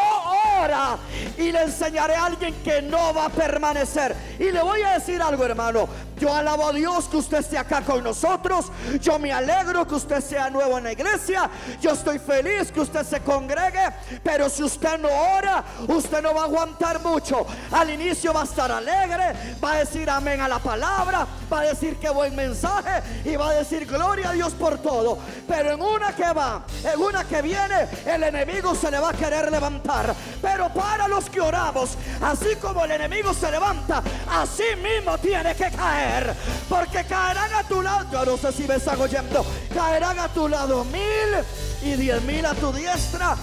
ora 0.61 0.97
y 1.37 1.51
le 1.51 1.61
enseñaré 1.61 2.15
a 2.15 2.25
alguien 2.25 2.55
que 2.63 2.81
no 2.81 3.13
va 3.13 3.25
a 3.25 3.29
permanecer. 3.29 4.15
Y 4.39 4.51
le 4.51 4.63
voy 4.63 4.81
a 4.81 4.93
decir 4.93 5.21
algo, 5.21 5.45
hermano. 5.45 5.87
Yo 6.19 6.33
alabo 6.33 6.67
a 6.67 6.73
Dios 6.73 7.07
que 7.07 7.17
usted 7.17 7.37
esté 7.37 7.57
acá 7.57 7.81
con 7.81 8.03
nosotros. 8.03 8.71
Yo 8.99 9.19
me 9.19 9.31
alegro 9.31 9.87
que 9.87 9.95
usted 9.95 10.21
sea 10.21 10.49
nuevo 10.49 10.77
en 10.77 10.85
la 10.85 10.91
iglesia. 10.91 11.49
Yo 11.79 11.91
estoy 11.91 12.19
feliz 12.19 12.71
que 12.71 12.81
usted 12.81 13.05
se 13.05 13.21
congregue. 13.21 13.89
Pero 14.23 14.49
si 14.49 14.63
usted 14.63 14.99
no 14.99 15.07
ora, 15.07 15.63
usted 15.87 16.21
no 16.21 16.33
va 16.33 16.41
a 16.41 16.45
aguantar 16.45 16.99
mucho. 17.01 17.45
Al 17.71 17.89
inicio 17.91 18.33
va 18.33 18.41
a 18.41 18.45
estar 18.45 18.71
alegre, 18.71 19.55
va 19.63 19.73
a 19.73 19.77
decir 19.77 20.09
amén 20.09 20.41
a 20.41 20.47
la 20.47 20.59
palabra, 20.59 21.25
va 21.51 21.61
a 21.61 21.63
decir 21.63 21.97
que 21.97 22.09
buen 22.09 22.35
mensaje 22.35 23.01
y 23.25 23.35
va 23.35 23.49
a 23.49 23.53
decir 23.53 23.85
gloria 23.85 24.29
a 24.29 24.33
Dios 24.33 24.53
por 24.53 24.77
todo. 24.79 25.17
Pero 25.47 25.73
en 25.73 25.81
una 25.81 26.15
que 26.15 26.31
va, 26.33 26.63
en 26.83 27.01
una 27.01 27.23
que 27.23 27.41
viene, 27.41 27.87
el 28.05 28.23
enemigo 28.23 28.75
se 28.75 28.91
le 28.91 28.99
va 28.99 29.09
a 29.09 29.13
querer 29.13 29.51
levantar. 29.51 30.13
Pero 30.41 30.69
para 30.69 31.07
los 31.07 31.29
que 31.29 31.41
oramos, 31.41 31.97
así 32.21 32.55
como 32.61 32.85
el 32.85 32.91
enemigo 32.91 33.33
se 33.33 33.51
levanta, 33.51 34.03
así 34.29 34.75
mismo 34.81 35.17
tiene 35.17 35.55
que 35.55 35.71
caer. 35.71 36.33
Porque 36.67 37.03
caerán 37.03 37.53
a 37.53 37.63
tu 37.63 37.81
lado. 37.81 38.07
Yo 38.11 38.25
no 38.25 38.37
sé 38.37 38.51
si 38.51 38.63
me 38.63 38.75
están 38.75 38.99
oyendo. 38.99 39.45
Caerán 39.73 40.19
a 40.19 40.27
tu 40.29 40.47
lado 40.47 40.83
mil 40.85 41.43
y 41.81 41.95
diez 41.95 42.21
mil 42.23 42.45
a 42.45 42.53
tu 42.53 42.71
diestra. 42.71 43.35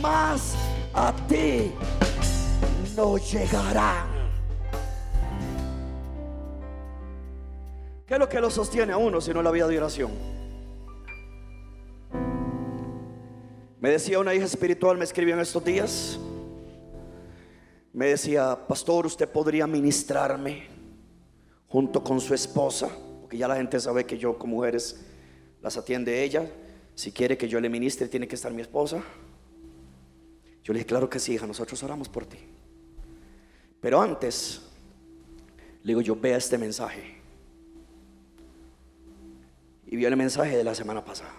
Más 0.00 0.54
a 0.94 1.12
ti 1.28 1.74
no 2.96 3.16
llegarán. 3.18 4.19
¿Qué 8.10 8.14
es 8.14 8.18
lo 8.18 8.28
que 8.28 8.40
lo 8.40 8.50
sostiene 8.50 8.92
a 8.92 8.96
uno 8.96 9.20
si 9.20 9.32
no 9.32 9.40
la 9.40 9.52
vida 9.52 9.68
de 9.68 9.78
oración? 9.78 10.10
Me 13.78 13.90
decía 13.90 14.18
una 14.18 14.34
hija 14.34 14.46
espiritual, 14.46 14.98
me 14.98 15.04
escribió 15.04 15.34
en 15.34 15.40
estos 15.40 15.64
días. 15.64 16.18
Me 17.92 18.06
decía, 18.06 18.66
pastor, 18.66 19.06
usted 19.06 19.28
podría 19.28 19.68
ministrarme 19.68 20.66
junto 21.68 22.02
con 22.02 22.20
su 22.20 22.34
esposa, 22.34 22.88
porque 23.20 23.38
ya 23.38 23.46
la 23.46 23.54
gente 23.54 23.78
sabe 23.78 24.04
que 24.04 24.18
yo 24.18 24.36
como 24.36 24.56
mujeres 24.56 25.06
las 25.62 25.76
atiende 25.76 26.24
ella. 26.24 26.50
Si 26.96 27.12
quiere 27.12 27.38
que 27.38 27.46
yo 27.46 27.60
le 27.60 27.68
ministre, 27.68 28.08
tiene 28.08 28.26
que 28.26 28.34
estar 28.34 28.52
mi 28.52 28.62
esposa. 28.62 29.04
Yo 30.64 30.72
le 30.72 30.80
dije, 30.80 30.86
claro 30.86 31.08
que 31.08 31.20
sí, 31.20 31.34
hija, 31.34 31.46
nosotros 31.46 31.80
oramos 31.84 32.08
por 32.08 32.26
ti. 32.26 32.38
Pero 33.80 34.02
antes, 34.02 34.62
le 35.84 35.90
digo, 35.92 36.00
yo 36.00 36.16
vea 36.16 36.38
este 36.38 36.58
mensaje. 36.58 37.19
Y 39.90 39.96
vio 39.96 40.06
el 40.06 40.16
mensaje 40.16 40.56
de 40.56 40.62
la 40.62 40.72
semana 40.72 41.04
pasada. 41.04 41.34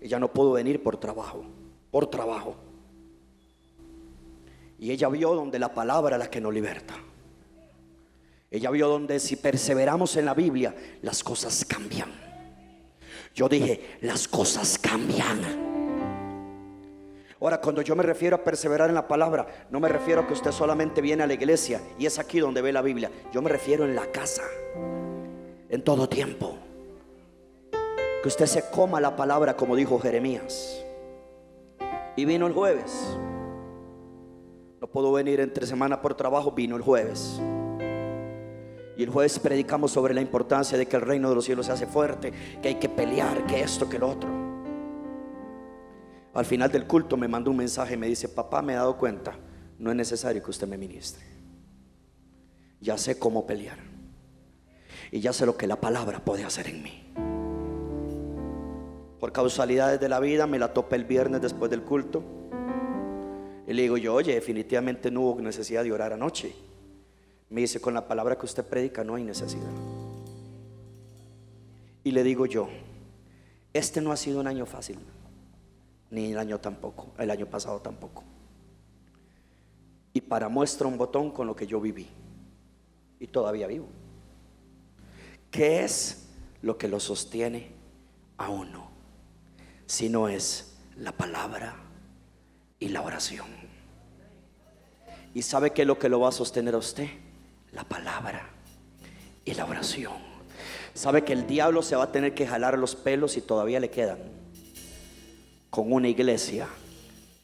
Ella 0.00 0.18
no 0.18 0.32
pudo 0.32 0.52
venir 0.52 0.82
por 0.82 0.96
trabajo, 0.96 1.44
por 1.90 2.06
trabajo. 2.10 2.56
Y 4.78 4.90
ella 4.90 5.10
vio 5.10 5.34
donde 5.34 5.58
la 5.58 5.74
palabra 5.74 6.16
es 6.16 6.20
la 6.20 6.30
que 6.30 6.40
nos 6.40 6.54
liberta. 6.54 6.94
Ella 8.50 8.70
vio 8.70 8.88
donde 8.88 9.20
si 9.20 9.36
perseveramos 9.36 10.16
en 10.16 10.24
la 10.24 10.32
Biblia, 10.32 10.74
las 11.02 11.22
cosas 11.22 11.66
cambian. 11.66 12.10
Yo 13.34 13.46
dije, 13.46 13.98
las 14.00 14.26
cosas 14.26 14.78
cambian. 14.78 15.40
Ahora, 17.40 17.60
cuando 17.60 17.82
yo 17.82 17.94
me 17.94 18.04
refiero 18.04 18.36
a 18.36 18.42
perseverar 18.42 18.88
en 18.88 18.94
la 18.94 19.06
palabra, 19.06 19.66
no 19.70 19.80
me 19.80 19.88
refiero 19.90 20.22
a 20.22 20.26
que 20.26 20.32
usted 20.32 20.50
solamente 20.50 21.02
viene 21.02 21.24
a 21.24 21.26
la 21.26 21.34
iglesia 21.34 21.82
y 21.98 22.06
es 22.06 22.18
aquí 22.18 22.40
donde 22.40 22.62
ve 22.62 22.72
la 22.72 22.80
Biblia. 22.80 23.10
Yo 23.34 23.42
me 23.42 23.50
refiero 23.50 23.84
en 23.84 23.94
la 23.94 24.06
casa, 24.06 24.44
en 25.68 25.82
todo 25.84 26.08
tiempo. 26.08 26.63
Que 28.24 28.28
usted 28.28 28.46
se 28.46 28.70
coma 28.70 29.02
la 29.02 29.16
palabra 29.16 29.54
como 29.54 29.76
dijo 29.76 29.98
Jeremías. 29.98 30.82
Y 32.16 32.24
vino 32.24 32.46
el 32.46 32.54
jueves. 32.54 33.18
No 34.80 34.86
puedo 34.86 35.12
venir 35.12 35.40
entre 35.40 35.66
semana 35.66 36.00
por 36.00 36.14
trabajo, 36.14 36.52
vino 36.52 36.74
el 36.74 36.80
jueves. 36.80 37.38
Y 38.96 39.02
el 39.02 39.10
jueves 39.10 39.38
predicamos 39.38 39.90
sobre 39.90 40.14
la 40.14 40.22
importancia 40.22 40.78
de 40.78 40.86
que 40.86 40.96
el 40.96 41.02
reino 41.02 41.28
de 41.28 41.34
los 41.34 41.44
cielos 41.44 41.66
se 41.66 41.72
hace 41.72 41.86
fuerte, 41.86 42.32
que 42.62 42.68
hay 42.68 42.74
que 42.76 42.88
pelear, 42.88 43.44
que 43.44 43.60
esto, 43.60 43.90
que 43.90 43.98
lo 43.98 44.08
otro. 44.08 44.30
Al 46.32 46.46
final 46.46 46.72
del 46.72 46.86
culto 46.86 47.18
me 47.18 47.28
mandó 47.28 47.50
un 47.50 47.58
mensaje 47.58 47.92
y 47.92 47.98
me 47.98 48.06
dice, 48.06 48.30
papá, 48.30 48.62
me 48.62 48.72
he 48.72 48.76
dado 48.76 48.96
cuenta, 48.96 49.36
no 49.78 49.90
es 49.90 49.96
necesario 49.96 50.42
que 50.42 50.50
usted 50.50 50.66
me 50.66 50.78
ministre. 50.78 51.22
Ya 52.80 52.96
sé 52.96 53.18
cómo 53.18 53.46
pelear. 53.46 53.80
Y 55.10 55.20
ya 55.20 55.34
sé 55.34 55.44
lo 55.44 55.58
que 55.58 55.66
la 55.66 55.78
palabra 55.78 56.24
puede 56.24 56.42
hacer 56.42 56.68
en 56.68 56.82
mí. 56.82 57.03
Por 59.24 59.32
causalidades 59.32 59.98
de 59.98 60.10
la 60.10 60.20
vida 60.20 60.46
me 60.46 60.58
la 60.58 60.74
topé 60.74 60.96
el 60.96 61.06
viernes 61.06 61.40
después 61.40 61.70
del 61.70 61.80
culto. 61.80 62.22
Y 63.66 63.72
le 63.72 63.80
digo 63.80 63.96
yo, 63.96 64.12
oye, 64.12 64.34
definitivamente 64.34 65.10
no 65.10 65.22
hubo 65.22 65.40
necesidad 65.40 65.82
de 65.82 65.90
orar 65.92 66.12
anoche. 66.12 66.54
Me 67.48 67.62
dice, 67.62 67.80
con 67.80 67.94
la 67.94 68.06
palabra 68.06 68.36
que 68.36 68.44
usted 68.44 68.62
predica 68.66 69.02
no 69.02 69.14
hay 69.14 69.24
necesidad. 69.24 69.70
Y 72.02 72.10
le 72.10 72.22
digo 72.22 72.44
yo, 72.44 72.68
este 73.72 74.02
no 74.02 74.12
ha 74.12 74.18
sido 74.18 74.40
un 74.40 74.46
año 74.46 74.66
fácil, 74.66 74.98
ni 76.10 76.32
el 76.32 76.38
año 76.38 76.60
tampoco, 76.60 77.06
el 77.16 77.30
año 77.30 77.46
pasado 77.46 77.80
tampoco. 77.80 78.22
Y 80.12 80.20
para 80.20 80.50
muestra 80.50 80.86
un 80.86 80.98
botón 80.98 81.30
con 81.30 81.46
lo 81.46 81.56
que 81.56 81.66
yo 81.66 81.80
viví. 81.80 82.08
Y 83.18 83.26
todavía 83.28 83.68
vivo. 83.68 83.86
¿Qué 85.50 85.82
es 85.82 86.28
lo 86.60 86.76
que 86.76 86.88
lo 86.88 87.00
sostiene 87.00 87.70
a 88.36 88.50
uno? 88.50 88.92
Sino 89.94 90.28
es 90.28 90.72
la 90.96 91.12
palabra 91.12 91.76
y 92.80 92.88
la 92.88 93.02
oración. 93.02 93.46
¿Y 95.32 95.42
sabe 95.42 95.70
qué 95.70 95.82
es 95.82 95.86
lo 95.86 96.00
que 96.00 96.08
lo 96.08 96.18
va 96.18 96.30
a 96.30 96.32
sostener 96.32 96.74
a 96.74 96.78
usted? 96.78 97.06
La 97.70 97.84
palabra 97.84 98.50
y 99.44 99.54
la 99.54 99.64
oración. 99.64 100.14
¿Sabe 100.94 101.22
que 101.22 101.32
el 101.32 101.46
diablo 101.46 101.80
se 101.80 101.94
va 101.94 102.04
a 102.04 102.12
tener 102.12 102.34
que 102.34 102.44
jalar 102.44 102.76
los 102.76 102.96
pelos 102.96 103.36
y 103.36 103.40
todavía 103.40 103.78
le 103.78 103.90
quedan? 103.90 104.18
Con 105.70 105.92
una 105.92 106.08
iglesia 106.08 106.66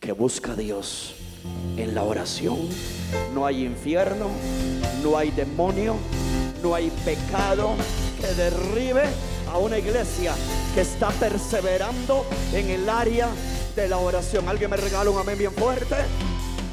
que 0.01 0.11
busca 0.11 0.53
a 0.53 0.57
Dios 0.57 1.15
en 1.77 1.95
la 1.95 2.03
oración. 2.03 2.59
No 3.33 3.47
hay 3.47 3.65
infierno, 3.65 4.29
no 5.05 5.17
hay 5.17 5.31
demonio, 5.31 5.95
no 6.65 6.75
hay 6.75 6.91
pecado 7.05 7.77
que 8.21 8.27
derribe 8.35 9.05
a 9.53 9.59
una 9.59 9.79
iglesia 9.79 10.35
que 10.75 10.83
está 10.83 11.11
perseverando 11.11 12.25
en 12.53 12.71
el 12.71 12.89
área 12.89 13.29
de 13.75 13.89
la 13.89 13.99
oración. 13.99 14.49
Alguien 14.49 14.71
me 14.71 14.77
regala 14.77 15.11
un 15.11 15.19
amén 15.19 15.37
bien 15.37 15.53
fuerte 15.53 15.97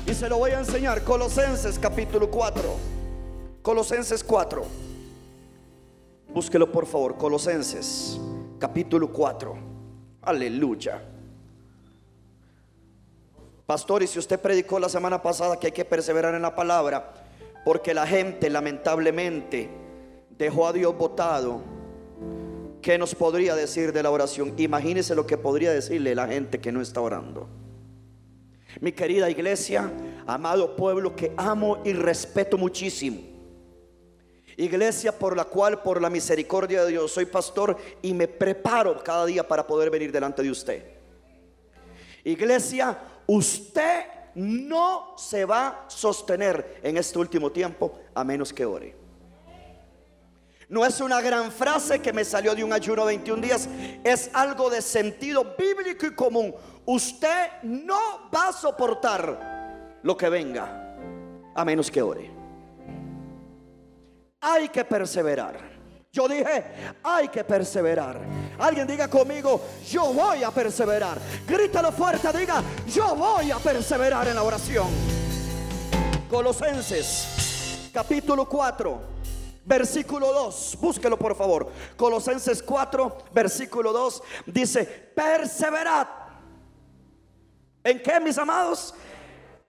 y 0.06 0.14
se 0.14 0.30
lo 0.30 0.38
voy 0.38 0.52
a 0.52 0.60
enseñar. 0.60 1.04
Colosenses 1.04 1.80
capítulo 1.80 2.30
4. 2.30 2.64
Colosenses 3.62 4.24
4. 4.24 4.66
Búsquelo 6.34 6.72
por 6.72 6.86
favor. 6.86 7.18
Colosenses 7.18 8.20
capítulo 8.60 9.12
4. 9.12 9.56
Aleluya. 10.22 11.02
Pastor, 13.66 14.04
y 14.04 14.08
si 14.08 14.20
usted 14.20 14.40
predicó 14.40 14.80
la 14.80 14.90
semana 14.90 15.22
pasada 15.22 15.60
que 15.60 15.68
hay 15.68 15.74
que 15.74 15.86
perseverar 15.86 16.36
en 16.36 16.44
la 16.44 16.56
palabra, 16.56 17.14
porque 17.66 17.94
la 17.94 18.06
gente 18.06 18.50
lamentablemente 18.50 19.70
dejó 20.38 20.68
a 20.68 20.74
Dios 20.74 20.96
votado, 20.98 21.77
¿qué 22.82 22.98
nos 22.98 23.16
podría 23.16 23.56
decir 23.56 23.94
de 23.94 24.04
la 24.04 24.12
oración? 24.12 24.54
Imagínese 24.58 25.16
lo 25.16 25.26
que 25.26 25.38
podría 25.38 25.72
decirle 25.72 26.16
la 26.16 26.28
gente 26.28 26.60
que 26.60 26.72
no 26.72 26.82
está 26.82 27.02
orando. 27.02 27.48
Mi 28.82 28.92
querida 28.92 29.30
iglesia, 29.30 29.92
amado 30.26 30.76
pueblo 30.76 31.16
que 31.16 31.34
amo 31.38 31.80
y 31.84 31.94
respeto 31.94 32.58
muchísimo. 32.58 33.22
Iglesia 34.58 35.12
por 35.12 35.38
la 35.38 35.46
cual, 35.46 35.84
por 35.84 36.02
la 36.02 36.10
misericordia 36.10 36.84
de 36.84 36.92
Dios, 36.92 37.12
soy 37.12 37.26
pastor 37.26 37.78
y 38.02 38.14
me 38.14 38.28
preparo 38.28 39.04
cada 39.04 39.26
día 39.26 39.48
para 39.48 39.66
poder 39.66 39.92
venir 39.92 40.12
delante 40.12 40.42
de 40.42 40.50
usted. 40.50 40.84
Iglesia, 42.24 42.98
usted 43.28 44.06
no 44.34 45.16
se 45.16 45.46
va 45.46 45.68
a 45.68 45.90
sostener 45.90 46.80
en 46.84 46.98
este 46.98 47.20
último 47.20 47.52
tiempo 47.52 48.00
a 48.14 48.24
menos 48.24 48.52
que 48.52 48.66
ore. 48.66 48.96
No 50.70 50.86
es 50.86 51.00
una 51.00 51.22
gran 51.22 51.50
frase 51.50 52.02
que 52.02 52.12
me 52.12 52.26
salió 52.26 52.54
de 52.54 52.64
un 52.64 52.74
ayuno 52.74 53.06
21 53.06 53.42
días, 53.42 53.70
es 54.04 54.30
algo 54.34 54.70
de 54.70 54.82
sentido 54.82 55.56
bíblico 55.58 56.06
y 56.06 56.14
común. 56.14 56.54
Usted 56.86 57.64
no 57.64 58.30
va 58.34 58.50
a 58.50 58.54
soportar 58.54 60.00
lo 60.04 60.18
que 60.18 60.28
venga 60.28 60.96
a 61.56 61.64
menos 61.64 61.90
que 61.90 62.02
ore. 62.02 62.30
Hay 64.42 64.68
que 64.68 64.84
perseverar. 64.84 65.78
Yo 66.12 66.28
dije, 66.28 66.66
hay 67.04 67.30
que 67.30 67.44
perseverar. 67.44 68.20
Alguien 68.60 68.88
diga 68.88 69.08
conmigo, 69.08 69.62
yo 69.90 70.12
voy 70.14 70.44
a 70.44 70.52
perseverar. 70.52 71.18
Grítalo 71.48 71.92
fuerte, 71.94 72.38
diga, 72.38 72.62
yo 72.88 73.16
voy 73.16 73.52
a 73.52 73.58
perseverar 73.58 74.28
en 74.28 74.36
la 74.36 74.44
oración. 74.44 74.88
Colosenses, 76.30 77.90
capítulo 77.94 78.48
4, 78.50 79.17
versículo 79.68 80.34
2. 80.34 80.78
Búsquelo 80.80 81.20
por 81.20 81.36
favor. 81.36 81.72
Colosenses 81.96 82.64
4, 82.64 83.18
versículo 83.34 83.92
2. 83.92 84.24
Dice, 84.48 84.86
perseverad. 84.86 86.08
¿En 87.84 88.02
qué, 88.02 88.20
mis 88.20 88.38
amados? 88.38 88.96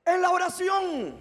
En 0.04 0.22
la 0.22 0.30
oración. 0.30 1.18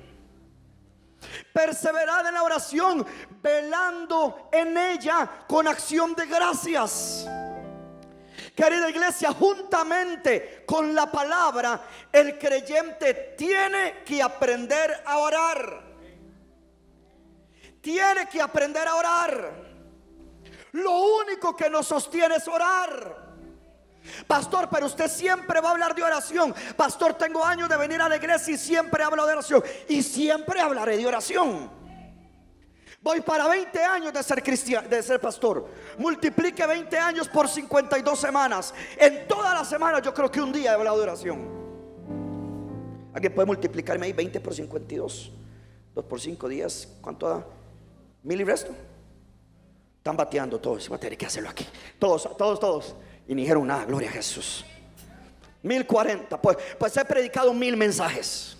Perseverad 1.52 2.28
en 2.28 2.36
la 2.36 2.44
oración, 2.44 3.06
velando 3.42 4.50
en 4.52 4.78
ella 4.78 5.46
con 5.48 5.68
acción 5.68 6.14
de 6.14 6.28
gracias. 6.28 7.28
Querida 8.56 8.90
iglesia, 8.90 9.32
juntamente 9.34 10.64
con 10.66 10.94
la 10.94 11.12
palabra, 11.12 11.82
el 12.12 12.38
creyente 12.38 13.36
tiene 13.38 14.04
que 14.06 14.22
aprender 14.22 15.04
a 15.06 15.18
orar. 15.18 15.87
Tiene 17.88 18.28
que 18.28 18.42
aprender 18.42 18.86
a 18.86 18.96
orar. 18.96 19.64
Lo 20.74 20.92
único 21.22 21.56
que 21.56 21.70
nos 21.70 21.88
sostiene 21.88 22.36
es 22.36 22.46
orar. 22.46 23.16
Pastor, 24.28 24.68
pero 24.70 24.88
usted 24.88 25.08
siempre 25.08 25.62
va 25.62 25.70
a 25.70 25.72
hablar 25.72 25.96
de 25.96 26.04
oración. 26.04 26.54
Pastor, 26.76 27.14
tengo 27.14 27.46
años 27.46 27.70
de 27.70 27.78
venir 27.78 28.02
a 28.02 28.10
la 28.10 28.18
iglesia 28.18 28.56
y 28.56 28.58
siempre 28.58 29.06
hablo 29.06 29.26
de 29.26 29.32
oración. 29.32 29.64
Y 29.88 30.04
siempre 30.04 30.60
hablaré 30.60 30.98
de 30.98 31.08
oración. 31.08 31.72
Voy 33.02 33.22
para 33.22 33.48
20 33.48 33.82
años 33.82 34.12
de 34.12 34.22
ser 34.22 34.44
cristiano, 34.44 34.90
de 34.90 35.02
ser 35.02 35.22
pastor. 35.22 35.70
Multiplique 35.98 36.68
20 36.68 36.98
años 36.98 37.30
por 37.30 37.48
52 37.48 38.20
semanas. 38.20 38.74
En 38.98 39.30
todas 39.30 39.54
las 39.54 39.70
semanas 39.70 40.02
yo 40.02 40.14
creo 40.14 40.30
que 40.30 40.42
un 40.42 40.52
día 40.52 40.72
he 40.72 40.74
hablado 40.74 40.98
de 40.98 41.04
oración. 41.04 41.58
¿Alguien 43.14 43.34
puede 43.34 43.46
multiplicarme 43.46 44.08
ahí 44.08 44.12
20 44.12 44.42
por 44.42 44.54
52? 44.54 45.32
2 45.96 46.04
por 46.04 46.20
5 46.20 46.50
días. 46.50 46.90
¿Cuánto 47.00 47.30
da? 47.30 47.57
¿Mil 48.28 48.42
y 48.42 48.44
resto? 48.44 48.76
Están 50.00 50.18
bateando 50.18 50.60
todos. 50.60 50.92
Va 50.92 50.98
a 50.98 51.00
tener 51.00 51.18
que 51.18 51.26
hacerlo 51.26 51.50
aquí. 51.50 51.66
Todos, 51.98 52.36
todos, 52.36 52.60
todos. 52.60 52.96
Y 53.26 53.34
ni 53.34 53.44
dijeron 53.44 53.66
nada, 53.66 53.86
gloria 53.86 54.10
a 54.10 54.12
Jesús. 54.12 54.66
Mil 55.64 55.88
cuarenta. 55.88 56.40
Pues, 56.42 56.58
pues 56.78 56.98
he 56.98 57.06
predicado 57.06 57.54
mil 57.54 57.78
mensajes. 57.78 58.58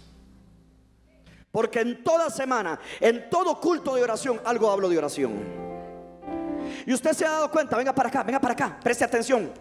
Porque 1.52 1.82
en 1.82 2.02
toda 2.02 2.30
semana, 2.30 2.80
en 3.02 3.30
todo 3.30 3.60
culto 3.60 3.94
de 3.96 4.04
oración, 4.04 4.40
algo 4.46 4.72
hablo 4.72 4.88
de 4.88 5.00
oración. 5.00 5.34
Y 6.86 6.94
usted 6.94 7.12
se 7.12 7.26
ha 7.26 7.32
dado 7.32 7.52
cuenta, 7.52 7.76
venga 7.76 7.94
para 7.94 8.08
acá, 8.08 8.24
venga 8.24 8.40
para 8.40 8.54
acá, 8.54 8.80
preste 8.82 9.04
atención. 9.04 9.52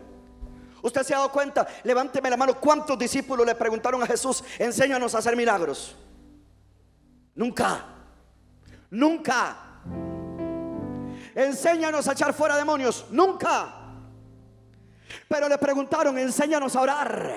Usted 0.82 1.02
se 1.02 1.14
ha 1.14 1.18
dado 1.18 1.32
cuenta, 1.32 1.66
levánteme 1.82 2.30
la 2.30 2.36
mano, 2.36 2.60
¿cuántos 2.60 2.96
discípulos 2.96 3.44
le 3.44 3.56
preguntaron 3.56 4.00
a 4.04 4.06
Jesús, 4.06 4.44
enséñanos 4.56 5.16
a 5.16 5.18
hacer 5.18 5.34
milagros? 5.34 5.96
Nunca, 7.34 7.86
nunca. 8.88 9.65
Enséñanos 11.36 12.08
a 12.08 12.12
echar 12.12 12.32
fuera 12.32 12.56
demonios, 12.56 13.04
nunca. 13.10 13.85
Pero 15.28 15.48
le 15.48 15.58
preguntaron, 15.58 16.18
enséñanos 16.18 16.76
a 16.76 16.80
orar. 16.80 17.34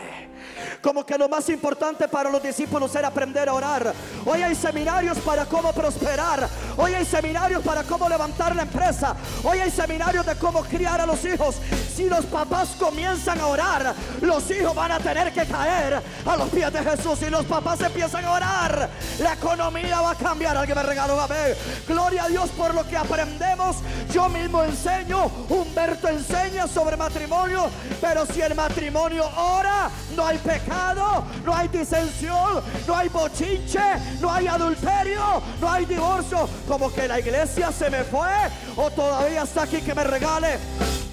Como 0.82 1.06
que 1.06 1.18
lo 1.18 1.28
más 1.28 1.50
importante 1.50 2.08
para 2.08 2.30
los 2.30 2.42
discípulos 2.42 2.94
era 2.96 3.10
aprender 3.10 3.50
a 3.50 3.54
orar. 3.54 3.94
Hoy 4.26 4.42
hay 4.42 4.56
seminarios 4.56 5.18
para 5.20 5.46
cómo 5.46 5.74
prosperar. 5.74 6.48
Hoy 6.78 6.94
hay 6.94 7.06
seminarios 7.06 7.64
para 7.64 7.84
cómo 7.84 8.08
levantar 8.08 8.56
la 8.56 8.64
empresa. 8.64 9.16
Hoy 9.44 9.60
hay 9.60 9.72
seminarios 9.72 10.26
de 10.26 10.36
cómo 10.36 10.64
criar 10.64 11.02
a 11.02 11.06
los 11.06 11.24
hijos. 11.26 11.58
Si 11.94 12.08
los 12.08 12.26
papás 12.26 12.70
comienzan 12.80 13.40
a 13.40 13.48
orar, 13.48 13.94
los 14.22 14.50
hijos 14.52 14.74
van 14.74 14.92
a 14.92 15.00
tener 15.00 15.34
que 15.34 15.46
caer 15.46 16.02
a 16.26 16.38
los 16.38 16.50
pies 16.50 16.72
de 16.72 16.84
Jesús. 16.84 17.20
Si 17.20 17.30
los 17.30 17.46
papás 17.46 17.82
empiezan 17.82 18.24
a 18.24 18.32
orar, 18.32 18.90
la 19.20 19.34
economía 19.34 20.02
va 20.02 20.12
a 20.12 20.16
cambiar. 20.16 20.56
Alguien 20.56 20.78
me 20.78 20.84
regaló 20.84 21.20
a 21.20 21.28
ver. 21.28 21.58
Gloria 21.88 22.26
a 22.26 22.30
Dios 22.30 22.50
por 22.52 22.74
lo 22.74 22.88
que 22.88 22.96
aprendemos. 22.96 23.78
Yo 24.14 24.30
mismo 24.30 24.64
enseño. 24.64 25.26
Humberto 25.50 26.08
enseña 26.08 26.68
sobre 26.68 26.96
matrimonio. 26.96 27.59
Pero 28.02 28.26
si 28.26 28.42
el 28.42 28.56
matrimonio 28.56 29.30
ora, 29.38 29.90
no 30.16 30.26
hay 30.26 30.38
pecado, 30.38 31.24
no 31.46 31.56
hay 31.56 31.68
disensión, 31.68 32.64
no 32.88 32.96
hay 32.96 33.10
bochinche, 33.10 33.80
no 34.20 34.32
hay 34.32 34.48
adulterio, 34.48 35.42
no 35.60 35.72
hay 35.72 35.86
divorcio. 35.86 36.48
Como 36.68 36.92
que 36.92 37.08
la 37.08 37.20
iglesia 37.20 37.72
se 37.72 37.90
me 37.90 38.04
fue 38.04 38.30
o 38.76 38.90
todavía 38.92 39.44
está 39.44 39.64
aquí 39.64 39.82
que 39.82 39.94
me 39.94 40.04
regale 40.04 40.58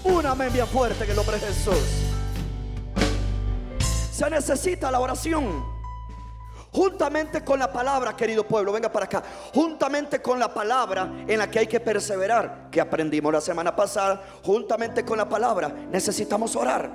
una 0.05 0.35
membia 0.35 0.67
fuerte 0.67 1.05
en 1.05 1.11
el 1.11 1.17
nombre 1.17 1.39
de 1.39 1.47
Jesús. 1.47 2.07
Se 4.13 4.31
necesita 4.31 4.91
la 4.91 5.01
oración. 5.01 5.76
Juntamente 6.77 7.43
con 7.43 7.59
la 7.59 7.73
palabra, 7.73 8.15
querido 8.15 8.47
pueblo, 8.47 8.71
venga 8.71 8.93
para 8.93 9.07
acá. 9.07 9.23
Juntamente 9.55 10.21
con 10.21 10.39
la 10.39 10.53
palabra 10.53 11.11
en 11.27 11.39
la 11.39 11.51
que 11.51 11.61
hay 11.61 11.67
que 11.67 11.81
perseverar, 11.81 12.69
que 12.71 12.83
aprendimos 12.83 13.33
la 13.33 13.41
semana 13.41 13.75
pasada, 13.75 14.23
juntamente 14.43 15.03
con 15.03 15.17
la 15.17 15.27
palabra, 15.27 15.71
necesitamos 15.91 16.55
orar. 16.55 16.91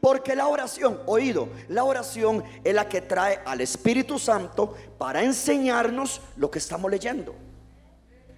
Porque 0.00 0.34
la 0.34 0.48
oración, 0.48 0.98
oído, 1.04 1.50
la 1.68 1.84
oración 1.84 2.42
es 2.64 2.72
la 2.72 2.88
que 2.88 3.02
trae 3.02 3.38
al 3.44 3.60
Espíritu 3.60 4.18
Santo 4.18 4.74
para 4.96 5.22
enseñarnos 5.22 6.22
lo 6.36 6.50
que 6.50 6.58
estamos 6.58 6.90
leyendo. 6.90 7.34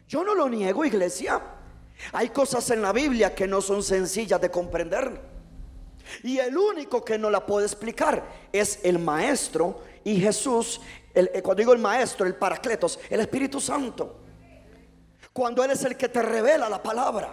Yo 0.08 0.24
no 0.24 0.34
lo 0.34 0.48
niego, 0.48 0.84
iglesia. 0.84 1.40
Hay 2.10 2.30
cosas 2.30 2.68
en 2.70 2.82
la 2.82 2.92
Biblia 2.92 3.32
que 3.32 3.46
no 3.46 3.60
son 3.60 3.80
sencillas 3.80 4.40
de 4.40 4.50
comprender. 4.50 5.20
Y 6.24 6.38
el 6.38 6.56
único 6.56 7.04
que 7.04 7.16
no 7.16 7.30
la 7.30 7.46
puede 7.46 7.66
explicar 7.66 8.24
es 8.52 8.80
el 8.82 8.98
maestro 8.98 9.80
y 10.04 10.20
Jesús, 10.20 10.80
eh, 11.14 11.40
cuando 11.42 11.60
digo 11.60 11.72
el 11.72 11.78
maestro, 11.78 12.26
el 12.26 12.36
paracletos, 12.36 13.00
el 13.08 13.20
Espíritu 13.20 13.60
Santo. 13.60 14.20
Cuando 15.32 15.64
Él 15.64 15.70
es 15.70 15.82
el 15.84 15.96
que 15.96 16.08
te 16.08 16.22
revela 16.22 16.68
la 16.68 16.82
palabra. 16.82 17.32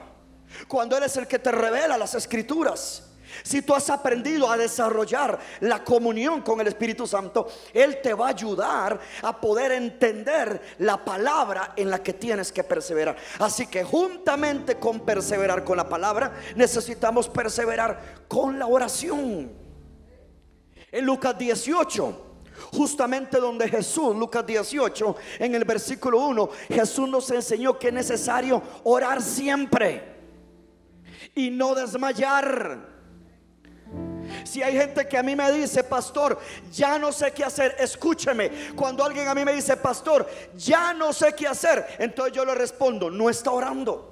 Cuando 0.68 0.98
Él 0.98 1.04
es 1.04 1.18
el 1.18 1.28
que 1.28 1.38
te 1.38 1.52
revela 1.52 1.98
las 1.98 2.16
escrituras. 2.16 3.08
Si 3.44 3.62
tú 3.62 3.74
has 3.74 3.90
aprendido 3.90 4.50
a 4.50 4.58
desarrollar 4.58 5.40
la 5.62 5.84
comunión 5.84 6.42
con 6.42 6.60
el 6.60 6.68
Espíritu 6.68 7.08
Santo, 7.08 7.48
Él 7.74 8.00
te 8.02 8.14
va 8.14 8.28
a 8.28 8.30
ayudar 8.30 9.00
a 9.22 9.40
poder 9.40 9.72
entender 9.72 10.62
la 10.80 11.04
palabra 11.04 11.74
en 11.76 11.90
la 11.90 12.04
que 12.04 12.14
tienes 12.14 12.52
que 12.52 12.64
perseverar. 12.64 13.16
Así 13.40 13.68
que 13.68 13.84
juntamente 13.84 14.76
con 14.76 15.02
perseverar 15.02 15.64
con 15.64 15.78
la 15.78 15.88
palabra, 15.88 16.34
necesitamos 16.56 17.30
perseverar 17.30 18.26
con 18.28 18.60
la 18.60 18.68
oración. 18.68 19.52
En 20.92 21.06
Lucas 21.06 21.38
18. 21.38 22.31
Justamente 22.72 23.40
donde 23.40 23.68
Jesús, 23.68 24.16
Lucas 24.16 24.46
18, 24.46 25.16
en 25.40 25.56
el 25.56 25.66
versículo 25.66 26.20
1, 26.20 26.50
Jesús 26.70 27.08
nos 27.08 27.30
enseñó 27.32 27.78
que 27.78 27.88
es 27.88 27.94
necesario 27.94 28.62
orar 28.84 29.22
siempre 29.22 30.04
y 31.36 31.50
no 31.50 31.76
desmayar. 31.76 32.90
Si 34.44 34.64
hay 34.64 34.74
gente 34.74 35.08
que 35.08 35.18
a 35.18 35.24
mí 35.24 35.36
me 35.36 35.52
dice, 35.52 35.84
pastor, 35.84 36.40
ya 36.72 36.98
no 36.98 37.12
sé 37.12 37.32
qué 37.32 37.44
hacer, 37.44 37.76
escúcheme. 37.80 38.74
Cuando 38.76 39.04
alguien 39.04 39.28
a 39.28 39.36
mí 39.36 39.44
me 39.44 39.54
dice, 39.54 39.78
pastor, 39.78 40.28
ya 40.56 40.94
no 40.94 41.14
sé 41.14 41.34
qué 41.34 41.48
hacer, 41.48 41.86
entonces 42.00 42.34
yo 42.34 42.46
le 42.46 42.56
respondo, 42.56 43.10
no 43.10 43.30
está 43.30 43.52
orando. 43.52 44.11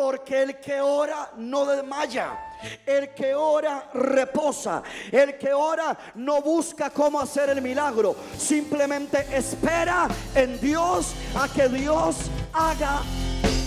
Porque 0.00 0.44
el 0.44 0.56
que 0.60 0.80
ora 0.80 1.30
no 1.36 1.66
desmaya. 1.66 2.56
El 2.86 3.12
que 3.12 3.34
ora 3.34 3.90
reposa. 3.92 4.82
El 5.12 5.36
que 5.36 5.52
ora 5.52 5.94
no 6.14 6.40
busca 6.40 6.88
cómo 6.88 7.20
hacer 7.20 7.50
el 7.50 7.60
milagro. 7.60 8.16
Simplemente 8.38 9.26
espera 9.30 10.08
en 10.34 10.58
Dios 10.58 11.12
a 11.38 11.48
que 11.48 11.68
Dios 11.68 12.16
haga 12.54 13.02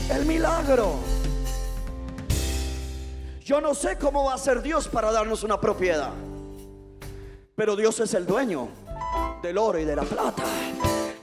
el 0.10 0.26
milagro. 0.26 0.96
Yo 3.42 3.62
no 3.62 3.76
sé 3.76 4.00
cómo 4.00 4.24
va 4.24 4.34
a 4.34 4.40
ser 4.40 4.64
Dios 4.64 4.88
para 4.88 5.12
darnos 5.12 5.44
una 5.44 5.62
propiedad. 5.62 6.14
Pero 7.54 7.76
Dios 7.76 8.00
es 8.00 8.12
el 8.16 8.26
dueño 8.26 8.70
del 9.44 9.60
oro 9.60 9.78
y 9.78 9.86
de 9.86 9.96
la 9.96 10.04
plata. 10.04 10.42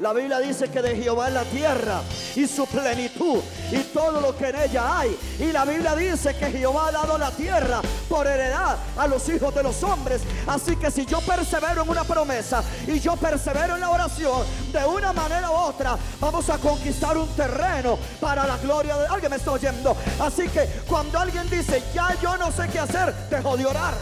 La 0.01 0.15
Biblia 0.15 0.39
dice 0.39 0.71
que 0.71 0.81
de 0.81 0.97
Jehová 0.97 1.29
es 1.29 1.35
la 1.35 1.45
tierra 1.45 2.01
y 2.35 2.47
su 2.47 2.67
plenitud 2.67 3.41
y 3.71 3.81
todo 3.93 4.19
lo 4.23 4.35
que 4.35 4.49
en 4.49 4.57
ella 4.57 4.99
hay. 4.99 5.15
Y 5.39 5.53
la 5.53 5.67
Biblia 5.67 5.95
dice 5.95 6.35
que 6.37 6.51
Jehová 6.51 6.89
ha 6.89 6.93
dado 6.93 7.19
la 7.19 7.31
tierra 7.31 7.83
por 8.09 8.27
heredad 8.27 8.79
a 8.97 9.07
los 9.07 9.29
hijos 9.29 9.55
de 9.55 9.63
los 9.63 9.83
hombres. 9.83 10.23
Así 10.47 10.75
que 10.77 10.91
si 10.91 11.05
yo 11.05 11.21
persevero 11.21 11.83
en 11.83 11.89
una 11.91 12.05
promesa 12.05 12.65
y 12.87 12.99
yo 12.99 13.15
persevero 13.17 13.75
en 13.75 13.83
la 13.83 13.91
oración, 13.91 14.43
de 14.73 14.83
una 14.87 15.13
manera 15.13 15.51
u 15.51 15.55
otra 15.55 15.99
vamos 16.19 16.49
a 16.49 16.57
conquistar 16.57 17.19
un 17.19 17.29
terreno 17.37 17.99
para 18.19 18.47
la 18.47 18.57
gloria 18.57 18.97
de 18.97 19.07
alguien 19.07 19.31
me 19.31 19.37
está 19.37 19.53
oyendo. 19.53 19.95
Así 20.19 20.49
que 20.49 20.67
cuando 20.89 21.19
alguien 21.19 21.49
dice, 21.51 21.83
ya 21.93 22.17
yo 22.23 22.39
no 22.39 22.51
sé 22.51 22.69
qué 22.73 22.79
hacer, 22.79 23.15
dejo 23.29 23.55
de 23.55 23.67
orar. 23.67 23.93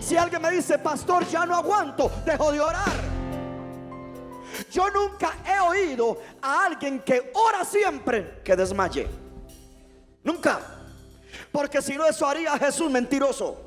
Si 0.00 0.16
alguien 0.16 0.40
me 0.40 0.52
dice, 0.52 0.78
pastor, 0.78 1.26
ya 1.28 1.44
no 1.46 1.56
aguanto, 1.56 2.12
dejo 2.24 2.52
de 2.52 2.60
orar. 2.60 3.21
Yo 4.70 4.90
nunca 4.90 5.34
he 5.46 5.60
oído 5.60 6.20
a 6.40 6.66
alguien 6.66 7.00
que 7.00 7.30
ora 7.34 7.64
siempre 7.64 8.40
que 8.44 8.56
desmaye. 8.56 9.06
Nunca. 10.22 10.60
Porque 11.50 11.82
si 11.82 11.96
no, 11.96 12.06
eso 12.06 12.26
haría 12.26 12.52
a 12.52 12.58
Jesús 12.58 12.90
mentiroso. 12.90 13.60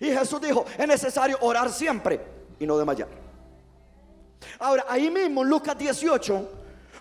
Y 0.00 0.06
Jesús 0.06 0.40
dijo, 0.40 0.64
es 0.78 0.88
necesario 0.88 1.38
orar 1.40 1.70
siempre 1.70 2.20
y 2.58 2.66
no 2.66 2.76
desmayar. 2.76 3.08
Ahora, 4.58 4.84
ahí 4.88 5.10
mismo 5.10 5.42
en 5.42 5.48
Lucas 5.48 5.76
18, 5.76 6.50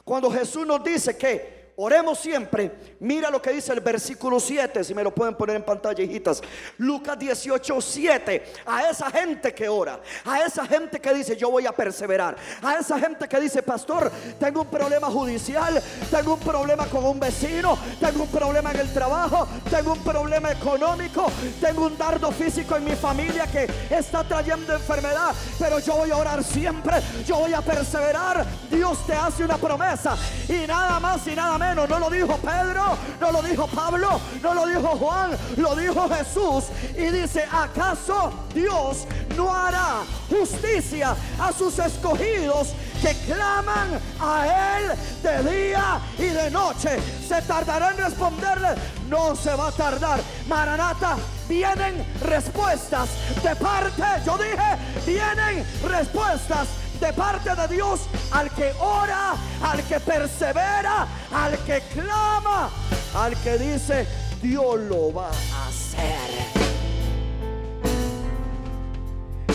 cuando 0.04 0.30
Jesús 0.32 0.66
nos 0.66 0.84
dice 0.84 1.18
que 1.18 1.63
Oremos 1.76 2.20
siempre. 2.20 2.72
Mira 3.00 3.32
lo 3.32 3.42
que 3.42 3.52
dice 3.52 3.74
el 3.74 3.80
versículo 3.80 4.40
7, 4.40 4.84
si 4.84 4.94
me 4.94 5.04
lo 5.04 5.14
pueden 5.14 5.34
poner 5.34 5.56
en 5.56 5.64
pantalla, 5.64 6.04
hijitas. 6.04 6.40
Lucas 6.78 7.18
18, 7.18 7.82
7. 7.82 8.44
A 8.68 8.90
esa 8.90 9.10
gente 9.10 9.56
que 9.56 9.68
ora, 9.68 10.00
a 10.24 10.42
esa 10.44 10.68
gente 10.68 11.00
que 11.00 11.12
dice, 11.14 11.36
yo 11.36 11.50
voy 11.50 11.66
a 11.66 11.72
perseverar. 11.72 12.36
A 12.62 12.76
esa 12.78 13.00
gente 13.00 13.28
que 13.28 13.40
dice, 13.40 13.64
pastor, 13.64 14.12
tengo 14.40 14.62
un 14.62 14.68
problema 14.68 15.08
judicial, 15.08 15.82
tengo 16.12 16.36
un 16.36 16.40
problema 16.42 16.86
con 16.86 17.06
un 17.06 17.20
vecino, 17.20 17.76
tengo 18.00 18.24
un 18.24 18.30
problema 18.30 18.72
en 18.72 18.80
el 18.82 18.94
trabajo, 18.94 19.48
tengo 19.72 19.94
un 19.94 20.04
problema 20.04 20.52
económico, 20.52 21.26
tengo 21.60 21.88
un 21.88 21.98
dardo 21.98 22.32
físico 22.32 22.78
en 22.78 22.84
mi 22.84 22.96
familia 22.96 23.48
que 23.48 23.68
está 23.90 24.24
trayendo 24.24 24.74
enfermedad, 24.74 25.34
pero 25.58 25.80
yo 25.80 25.96
voy 25.96 26.12
a 26.12 26.18
orar 26.18 26.44
siempre, 26.44 26.98
yo 27.26 27.38
voy 27.38 27.54
a 27.54 27.62
perseverar. 27.62 28.46
Dios 28.70 29.08
te 29.08 29.14
hace 29.14 29.44
una 29.44 29.58
promesa 29.58 30.16
y 30.48 30.68
nada 30.68 31.00
más 31.00 31.26
y 31.26 31.36
nada 31.36 31.58
menos 31.58 31.63
no 31.88 32.00
lo 32.00 32.10
dijo 32.10 32.38
Pedro, 32.38 32.98
no 33.20 33.32
lo 33.32 33.42
dijo 33.42 33.68
Pablo, 33.68 34.20
no 34.42 34.54
lo 34.54 34.68
dijo 34.68 34.88
Juan, 34.98 35.32
lo 35.58 35.76
dijo 35.76 36.08
Jesús. 36.10 36.66
Y 36.96 37.06
dice, 37.06 37.46
¿acaso 37.52 38.32
Dios 38.54 39.08
no 39.36 39.54
hará 39.54 40.04
justicia 40.30 41.16
a 41.40 41.52
sus 41.52 41.80
escogidos 41.80 42.74
que 43.02 43.14
claman 43.26 44.00
a 44.20 44.78
Él 44.78 44.92
de 45.24 45.52
día 45.52 46.00
y 46.18 46.26
de 46.26 46.52
noche? 46.52 47.00
¿Se 47.28 47.42
tardará 47.42 47.92
en 47.92 47.98
responderle? 47.98 48.70
No 49.10 49.36
se 49.36 49.54
va 49.56 49.70
a 49.70 49.72
tardar. 49.72 50.20
Maranata, 50.48 51.18
vienen 51.48 52.06
respuestas 52.22 53.10
de 53.42 53.56
parte, 53.56 54.04
yo 54.26 54.38
dije, 54.38 54.78
vienen 55.06 55.66
respuestas 55.84 56.68
de 57.04 57.12
parte 57.12 57.54
de 57.54 57.68
Dios 57.68 58.08
al 58.32 58.50
que 58.52 58.72
ora, 58.80 59.34
al 59.62 59.84
que 59.86 60.00
persevera, 60.00 61.06
al 61.34 61.58
que 61.66 61.82
clama, 61.94 62.70
al 63.14 63.36
que 63.44 63.58
dice, 63.58 64.08
Dios 64.42 64.80
lo 64.80 65.14
va 65.14 65.28
a 65.28 65.68
hacer. 65.68 66.30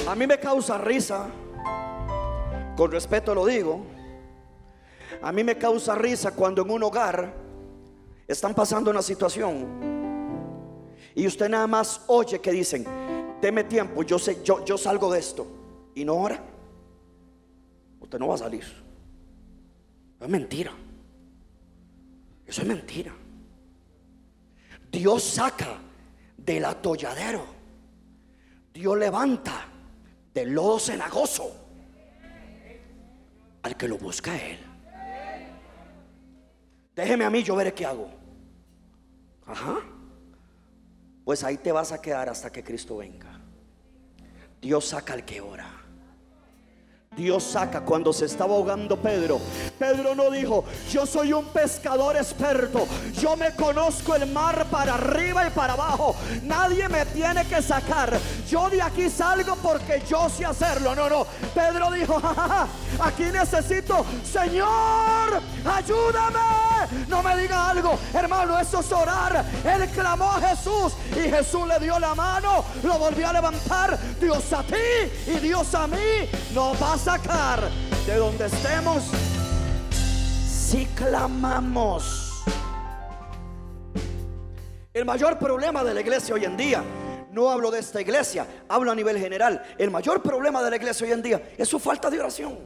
A 0.07 0.15
mí 0.15 0.27
me 0.27 0.39
causa 0.39 0.77
risa, 0.77 1.27
con 2.77 2.93
respeto 2.93 3.35
lo 3.35 3.47
digo, 3.47 3.81
a 5.23 5.33
mí 5.33 5.43
me 5.43 5.57
causa 5.57 5.95
risa 5.95 6.33
cuando 6.33 6.61
en 6.61 6.71
un 6.71 6.83
hogar 6.83 7.33
están 8.27 8.53
pasando 8.53 8.91
una 8.91 9.01
situación 9.01 9.67
y 11.15 11.27
usted 11.27 11.49
nada 11.49 11.67
más 11.67 12.03
oye 12.09 12.41
que 12.41 12.53
dicen, 12.53 12.85
deme 13.41 13.65
tiempo, 13.65 14.03
yo 14.03 14.19
sé, 14.19 14.43
yo, 14.45 14.63
yo 14.67 14.77
salgo 14.77 15.11
de 15.11 15.19
esto 15.19 15.47
y 15.95 16.05
no 16.05 16.15
ora 16.15 16.58
usted 18.09 18.19
no 18.19 18.29
va 18.29 18.37
a 18.37 18.39
salir. 18.39 18.65
Es 20.19 20.29
mentira. 20.29 20.73
Eso 22.47 22.63
es 22.63 22.67
mentira. 22.67 23.13
Dios 24.91 25.23
saca 25.23 25.77
del 26.39 26.65
atolladero. 26.65 27.45
Dios 28.73 28.97
levanta 28.97 29.67
del 30.33 30.55
lodo 30.55 30.79
cenagoso 30.79 31.55
al 33.61 33.77
que 33.77 33.87
lo 33.87 33.99
busca 33.99 34.35
Él. 34.35 34.59
Déjeme 36.97 37.27
a 37.27 37.31
mí, 37.31 37.43
yo 37.43 37.55
veré 37.57 37.75
qué 37.75 37.85
hago. 37.85 38.09
Ajá. 39.45 39.81
Pues 41.27 41.45
ahí 41.45 41.59
te 41.59 41.73
vas 41.73 41.93
a 41.93 42.01
quedar 42.01 42.31
hasta 42.31 42.51
que 42.51 42.65
Cristo 42.65 42.97
venga. 42.97 43.39
Dios 44.63 44.87
saca 44.87 45.13
al 45.13 45.27
que 45.27 45.43
ora. 45.43 45.78
Dios 47.19 47.43
saca 47.43 47.81
cuando 47.81 48.13
se 48.13 48.27
estaba 48.27 48.55
ahogando 48.55 48.97
Pedro. 48.97 49.41
Pedro 49.77 50.15
no 50.15 50.31
dijo, 50.31 50.65
yo 50.89 51.05
soy 51.05 51.33
un 51.33 51.47
pescador 51.47 52.17
experto, 52.17 52.87
yo 53.21 53.37
me 53.37 53.53
conozco 53.57 54.15
el 54.15 54.31
mar 54.31 54.67
para 54.71 54.95
arriba 54.95 55.45
y 55.45 55.51
para 55.51 55.73
abajo, 55.73 56.15
nadie 56.45 56.89
me 56.89 57.05
tiene 57.07 57.45
que 57.47 57.61
sacar, 57.61 58.17
yo 58.49 58.71
de 58.71 58.81
aquí 58.81 59.11
salgo 59.11 59.57
porque 59.57 60.01
yo 60.09 60.29
sé 60.31 60.45
hacerlo. 60.45 60.95
No, 60.95 61.11
no, 61.11 61.27
Pedro 61.53 61.91
dijo, 61.91 62.23
aquí 63.01 63.25
necesito, 63.25 64.07
Señor, 64.23 65.43
ayúdame. 65.65 67.07
No 67.09 67.23
me 67.23 67.37
diga 67.37 67.71
algo, 67.71 67.99
hermano, 68.13 68.59
eso 68.59 68.81
es 68.81 68.93
orar. 68.93 69.45
Él 69.65 69.89
clamó 69.91 70.33
a 70.33 70.41
Jesús 70.41 70.95
y 71.13 71.31
Jesús 71.31 71.67
le 71.67 71.79
dio 71.79 71.99
la 71.99 72.15
mano, 72.15 72.65
lo 72.83 72.99
volvió 72.99 73.29
a 73.29 73.33
levantar. 73.33 73.99
Dios 74.21 74.53
a 74.53 74.63
ti 74.63 74.75
y 75.27 75.39
Dios 75.39 75.75
a 75.75 75.87
mí 75.87 76.29
nos 76.55 76.81
va 76.83 76.95
a 76.95 76.99
sacar 76.99 77.69
de 78.07 78.17
donde 78.17 78.47
estemos 78.47 79.05
si 80.47 80.87
clamamos. 80.87 82.45
El 84.93 85.05
mayor 85.05 85.39
problema 85.39 85.85
de 85.85 85.95
la 85.95 86.01
iglesia 86.01 86.35
hoy 86.35 86.45
en 86.45 86.57
día 86.57 86.83
no 87.33 87.51
hablo 87.51 87.71
de 87.71 87.79
esta 87.79 88.01
iglesia, 88.01 88.47
hablo 88.69 88.91
a 88.91 88.95
nivel 88.95 89.19
general. 89.19 89.63
El 89.79 89.91
mayor 89.91 90.23
problema 90.23 90.63
de 90.63 90.71
la 90.71 90.77
iglesia 90.77 91.07
hoy 91.07 91.13
en 91.13 91.23
día 91.23 91.55
es 91.57 91.69
su 91.69 91.79
falta 91.79 92.11
de 92.11 92.19
oración. 92.19 92.59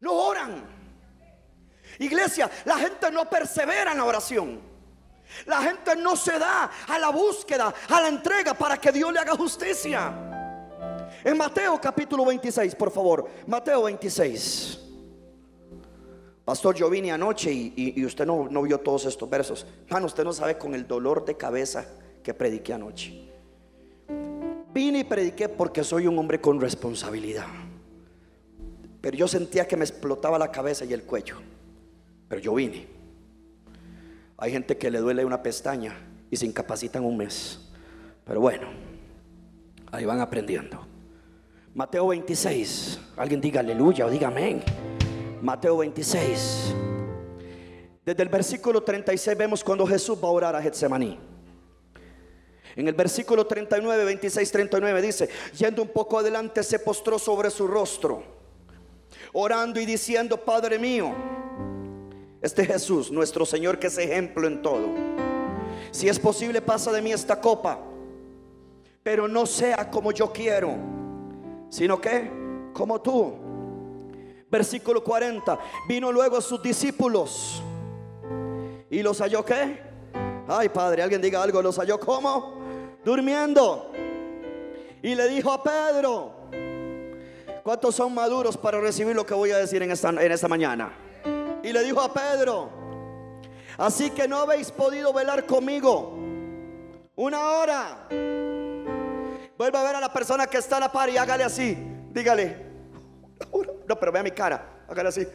No 0.00 0.12
oran. 0.12 0.79
Iglesia, 2.00 2.50
la 2.64 2.78
gente 2.78 3.10
no 3.10 3.28
persevera 3.28 3.92
en 3.92 3.98
la 3.98 4.04
oración. 4.04 4.60
La 5.46 5.62
gente 5.62 5.94
no 5.96 6.16
se 6.16 6.38
da 6.38 6.70
a 6.88 6.98
la 6.98 7.10
búsqueda, 7.10 7.72
a 7.88 8.00
la 8.00 8.08
entrega 8.08 8.54
para 8.54 8.78
que 8.78 8.90
Dios 8.90 9.12
le 9.12 9.20
haga 9.20 9.36
justicia. 9.36 10.12
En 11.22 11.36
Mateo 11.36 11.78
capítulo 11.80 12.24
26, 12.24 12.74
por 12.74 12.90
favor. 12.90 13.28
Mateo 13.46 13.82
26. 13.82 14.78
Pastor, 16.44 16.74
yo 16.74 16.88
vine 16.88 17.12
anoche 17.12 17.52
y, 17.52 18.04
usted 18.04 18.26
no, 18.26 18.48
no 18.50 18.62
vio 18.62 18.80
todos 18.80 19.04
estos 19.04 19.28
versos. 19.28 19.66
Hermano, 19.86 20.06
usted 20.06 20.24
no 20.24 20.32
sabe 20.32 20.56
con 20.56 20.74
el 20.74 20.86
dolor 20.86 21.24
de 21.24 21.36
cabeza 21.36 21.86
que 22.24 22.32
prediqué 22.32 22.72
anoche. 22.72 23.30
Vine 24.72 25.00
y 25.00 25.04
prediqué 25.04 25.50
porque 25.50 25.84
soy 25.84 26.06
un 26.06 26.18
hombre 26.18 26.40
con 26.40 26.60
responsabilidad. 26.60 27.46
Pero 29.02 29.16
yo 29.16 29.28
sentía 29.28 29.68
que 29.68 29.76
me 29.76 29.84
explotaba 29.84 30.38
la 30.38 30.50
cabeza 30.50 30.84
y 30.86 30.92
el 30.94 31.04
cuello. 31.04 31.36
Pero 32.30 32.40
yo 32.40 32.54
vine. 32.54 32.86
Hay 34.38 34.52
gente 34.52 34.78
que 34.78 34.88
le 34.88 35.00
duele 35.00 35.24
una 35.24 35.42
pestaña 35.42 35.98
y 36.30 36.36
se 36.36 36.46
incapacitan 36.46 37.04
un 37.04 37.16
mes. 37.16 37.58
Pero 38.24 38.40
bueno, 38.40 38.68
ahí 39.90 40.04
van 40.04 40.20
aprendiendo. 40.20 40.86
Mateo 41.74 42.06
26. 42.06 43.00
Alguien 43.16 43.40
diga 43.40 43.58
aleluya 43.58 44.06
o 44.06 44.10
diga 44.10 44.28
amén. 44.28 44.62
Mateo 45.42 45.78
26. 45.78 46.72
Desde 48.06 48.22
el 48.22 48.28
versículo 48.28 48.80
36 48.80 49.36
vemos 49.36 49.64
cuando 49.64 49.84
Jesús 49.84 50.16
va 50.22 50.28
a 50.28 50.30
orar 50.30 50.54
a 50.54 50.62
Getsemaní. 50.62 51.18
En 52.76 52.86
el 52.86 52.94
versículo 52.94 53.44
39, 53.44 54.04
26, 54.04 54.52
39 54.52 55.02
dice, 55.02 55.28
yendo 55.58 55.82
un 55.82 55.88
poco 55.88 56.20
adelante 56.20 56.62
se 56.62 56.78
postró 56.78 57.18
sobre 57.18 57.50
su 57.50 57.66
rostro, 57.66 58.22
orando 59.32 59.80
y 59.80 59.84
diciendo, 59.84 60.36
Padre 60.36 60.78
mío, 60.78 61.12
este 62.40 62.64
Jesús, 62.64 63.10
nuestro 63.10 63.44
Señor 63.44 63.78
que 63.78 63.88
es 63.88 63.98
ejemplo 63.98 64.46
en 64.46 64.62
todo, 64.62 64.88
si 65.90 66.08
es 66.08 66.18
posible 66.18 66.60
pasa 66.62 66.92
de 66.92 67.02
mí 67.02 67.12
esta 67.12 67.40
copa, 67.40 67.78
pero 69.02 69.26
no 69.26 69.46
sea 69.46 69.90
como 69.90 70.12
yo 70.12 70.32
quiero, 70.32 70.76
sino 71.68 72.00
que 72.00 72.30
como 72.72 73.00
tú. 73.00 73.34
Versículo 74.50 75.02
40, 75.04 75.58
vino 75.88 76.10
luego 76.10 76.36
a 76.36 76.40
sus 76.40 76.60
discípulos 76.60 77.62
y 78.90 79.02
los 79.02 79.20
halló 79.20 79.44
qué? 79.44 79.80
Ay, 80.48 80.68
Padre, 80.68 81.02
alguien 81.02 81.22
diga 81.22 81.42
algo, 81.42 81.62
los 81.62 81.76
halló 81.78 82.00
como 82.00 82.60
durmiendo. 83.04 83.92
Y 85.02 85.14
le 85.14 85.28
dijo 85.28 85.50
a 85.52 85.62
Pedro, 85.62 86.32
¿cuántos 87.62 87.94
son 87.94 88.12
maduros 88.12 88.56
para 88.56 88.80
recibir 88.80 89.14
lo 89.14 89.24
que 89.24 89.34
voy 89.34 89.52
a 89.52 89.58
decir 89.58 89.82
en 89.82 89.92
esta, 89.92 90.10
en 90.10 90.32
esta 90.32 90.48
mañana? 90.48 90.92
Y 91.62 91.72
le 91.72 91.82
dijo 91.84 92.00
a 92.00 92.12
Pedro, 92.12 92.70
así 93.76 94.10
que 94.10 94.26
no 94.26 94.38
habéis 94.38 94.70
podido 94.70 95.12
velar 95.12 95.46
conmigo 95.46 96.16
una 97.16 97.50
hora. 97.50 98.06
Vuelve 99.58 99.78
a 99.78 99.82
ver 99.82 99.96
a 99.96 100.00
la 100.00 100.12
persona 100.12 100.46
que 100.46 100.58
está 100.58 100.78
a 100.78 100.80
la 100.80 100.92
par 100.92 101.10
y 101.10 101.18
hágale 101.18 101.44
así. 101.44 101.76
Dígale, 102.10 102.66
no, 103.86 103.96
pero 103.98 104.12
vea 104.12 104.22
mi 104.22 104.30
cara, 104.30 104.84
hágale 104.88 105.10
así. 105.10 105.26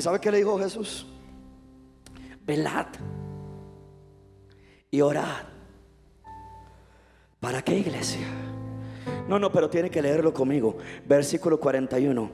¿Y 0.00 0.02
sabe 0.02 0.18
qué 0.18 0.30
le 0.30 0.38
dijo 0.38 0.58
Jesús? 0.58 1.06
Velad 2.46 2.86
y 4.90 5.02
orad. 5.02 5.42
¿Para 7.38 7.60
qué 7.60 7.76
iglesia? 7.76 8.26
No, 9.28 9.38
no, 9.38 9.52
pero 9.52 9.68
tiene 9.68 9.90
que 9.90 10.00
leerlo 10.00 10.32
conmigo. 10.32 10.78
Versículo 11.04 11.60
41. 11.60 12.30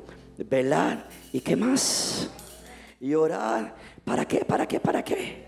Velad 0.49 0.99
y 1.33 1.41
qué 1.41 1.57
más? 1.57 2.31
Y 3.01 3.15
orad. 3.15 3.73
¿Para 4.05 4.25
qué? 4.29 4.45
¿Para 4.45 4.69
qué? 4.69 4.79
¿Para 4.79 5.03
qué? 5.03 5.45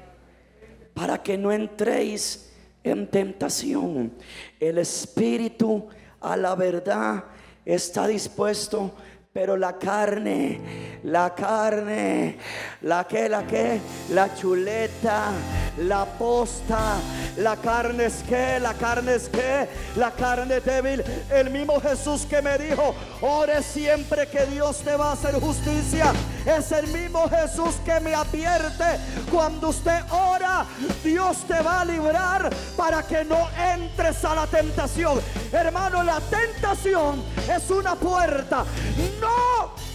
Para 0.94 1.22
que 1.22 1.38
no 1.38 1.52
entréis 1.52 2.52
en 2.82 3.06
tentación. 3.06 4.12
El 4.58 4.78
espíritu 4.78 5.86
a 6.20 6.36
la 6.36 6.56
verdad 6.56 7.26
está 7.64 8.08
dispuesto 8.08 8.92
pero 9.38 9.56
la 9.56 9.78
carne, 9.78 10.98
la 11.04 11.32
carne, 11.32 12.38
la 12.82 13.06
que, 13.06 13.28
la 13.28 13.46
que, 13.46 13.80
la 14.10 14.34
chuleta, 14.34 15.30
la 15.76 16.04
posta, 16.04 16.96
la 17.36 17.54
carne 17.54 18.06
es 18.06 18.24
que, 18.28 18.58
la 18.58 18.74
carne 18.74 19.14
es 19.14 19.28
que, 19.28 19.68
la 19.94 20.10
carne 20.10 20.58
débil. 20.58 21.04
El 21.30 21.50
mismo 21.50 21.80
Jesús 21.80 22.26
que 22.28 22.42
me 22.42 22.58
dijo, 22.58 22.96
ore 23.20 23.62
siempre 23.62 24.26
que 24.26 24.44
Dios 24.46 24.78
te 24.78 24.96
va 24.96 25.10
a 25.10 25.12
hacer 25.12 25.36
justicia. 25.36 26.12
Es 26.44 26.72
el 26.72 26.88
mismo 26.88 27.28
Jesús 27.28 27.76
que 27.84 28.00
me 28.00 28.14
advierte, 28.14 28.98
cuando 29.30 29.68
usted 29.68 30.00
ora, 30.10 30.64
Dios 31.04 31.44
te 31.46 31.60
va 31.62 31.82
a 31.82 31.84
librar 31.84 32.50
para 32.76 33.04
que 33.04 33.24
no 33.24 33.48
entres 33.72 34.24
a 34.24 34.34
la 34.34 34.48
tentación. 34.48 35.20
Hermano, 35.52 36.02
la 36.02 36.20
tentación 36.20 37.22
es 37.48 37.70
una 37.70 37.94
puerta. 37.94 38.64
No 39.20 39.27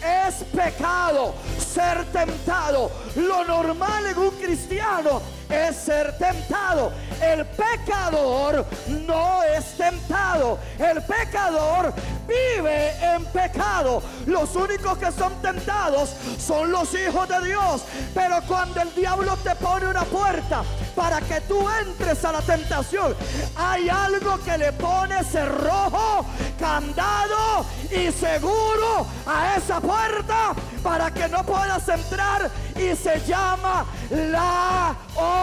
es 0.04 0.43
pecado 0.46 1.34
ser 1.58 2.06
tentado. 2.12 2.91
Lo 3.15 3.46
normal 3.46 4.06
en 4.08 4.17
un 4.17 4.32
cristiano 4.32 5.22
es 5.54 5.76
ser 5.76 6.18
tentado. 6.18 6.92
El 7.22 7.46
pecador 7.46 8.66
no 9.06 9.44
es 9.44 9.78
tentado. 9.78 10.60
El 10.80 11.02
pecador 11.04 11.94
vive 12.28 12.92
en 13.02 13.26
pecado. 13.26 14.02
Los 14.26 14.56
únicos 14.56 14.98
que 14.98 15.12
son 15.12 15.34
tentados 15.42 16.16
son 16.39 16.72
los 16.72 16.94
hijos 16.94 17.28
de 17.28 17.46
Dios. 17.46 17.84
Pero 18.13 18.42
cuando 18.48 18.82
el 18.82 18.94
diablo 18.96 19.38
te 19.38 19.56
pone 19.56 19.88
una 19.88 20.04
puerta 20.04 20.63
para 20.96 21.22
que 21.22 21.42
tú 21.42 21.68
entres 21.82 22.24
a 22.26 22.32
la 22.32 22.42
tentación, 22.42 23.16
hay 23.56 23.89
algo 23.89 24.39
que 24.44 24.58
le 24.58 24.74
pone 24.74 25.24
cerrojo, 25.24 26.26
candado 26.60 27.66
y 27.92 28.12
seguro 28.12 29.06
a 29.26 29.56
esa 29.58 29.80
puerta 29.80 30.54
para 30.82 31.12
que 31.12 31.28
no 31.30 31.44
puedas 31.44 31.88
entrar 31.88 32.50
y 32.76 32.96
se 32.96 33.22
llama 33.26 33.86
la 34.10 34.96
oración. 35.16 35.43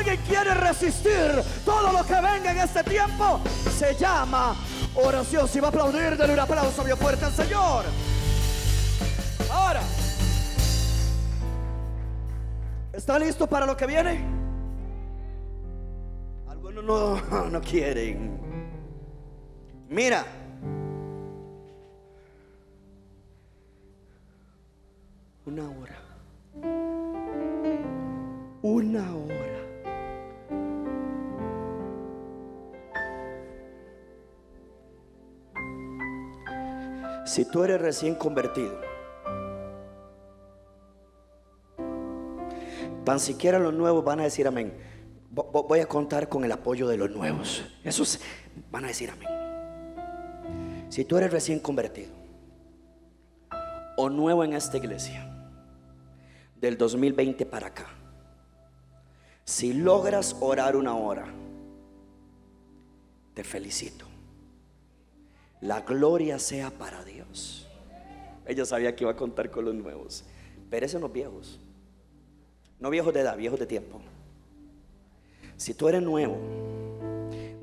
¿Alguien 0.00 0.18
quiere 0.26 0.54
resistir 0.54 1.42
todo 1.62 1.92
lo 1.92 2.06
que 2.06 2.14
venga 2.14 2.52
en 2.52 2.58
este 2.60 2.82
tiempo? 2.82 3.38
Se 3.76 3.94
llama 3.96 4.56
oración. 4.94 5.46
Si 5.46 5.60
va 5.60 5.66
a 5.66 5.70
aplaudir, 5.70 6.16
denle 6.16 6.32
un 6.32 6.40
aplauso 6.40 6.82
bien 6.82 6.96
fuerte 6.96 7.26
al 7.26 7.32
Señor. 7.32 7.84
Ahora, 9.52 9.82
¿está 12.94 13.18
listo 13.18 13.46
para 13.46 13.66
lo 13.66 13.76
que 13.76 13.86
viene? 13.86 14.24
Algunos 16.48 16.82
no, 16.82 17.20
no 17.50 17.60
quieren. 17.60 18.40
Mira. 19.90 20.24
Una 25.44 25.68
hora. 25.68 25.99
Una 28.62 29.16
hora. 29.16 29.60
Si 37.24 37.44
tú 37.44 37.64
eres 37.64 37.80
recién 37.80 38.16
convertido, 38.16 38.78
tan 43.04 43.18
siquiera 43.18 43.58
los 43.58 43.72
nuevos 43.72 44.04
van 44.04 44.20
a 44.20 44.24
decir 44.24 44.46
amén. 44.46 44.74
Voy 45.30 45.80
a 45.80 45.86
contar 45.86 46.28
con 46.28 46.44
el 46.44 46.52
apoyo 46.52 46.88
de 46.88 46.96
los 46.96 47.10
nuevos. 47.10 47.64
Esos 47.82 48.20
van 48.70 48.84
a 48.84 48.88
decir 48.88 49.10
amén. 49.10 49.28
Si 50.90 51.04
tú 51.04 51.16
eres 51.16 51.30
recién 51.30 51.60
convertido 51.60 52.12
o 53.96 54.10
nuevo 54.10 54.44
en 54.44 54.52
esta 54.52 54.76
iglesia, 54.76 55.30
del 56.60 56.76
2020 56.76 57.46
para 57.46 57.68
acá, 57.68 57.86
si 59.50 59.72
logras 59.72 60.36
orar 60.38 60.76
una 60.76 60.94
hora, 60.94 61.26
te 63.34 63.42
felicito. 63.42 64.04
La 65.60 65.80
gloria 65.80 66.38
sea 66.38 66.70
para 66.70 67.04
Dios. 67.04 67.66
Ella 68.46 68.64
sabía 68.64 68.94
que 68.94 69.02
iba 69.02 69.10
a 69.10 69.16
contar 69.16 69.50
con 69.50 69.64
los 69.64 69.74
nuevos. 69.74 70.22
Pero 70.70 70.86
esos 70.86 71.00
los 71.00 71.12
viejos. 71.12 71.58
No 72.78 72.90
viejos 72.90 73.12
de 73.12 73.20
edad, 73.22 73.36
viejos 73.36 73.58
de 73.58 73.66
tiempo. 73.66 74.00
Si 75.56 75.74
tú 75.74 75.88
eres 75.88 76.00
nuevo, 76.00 76.38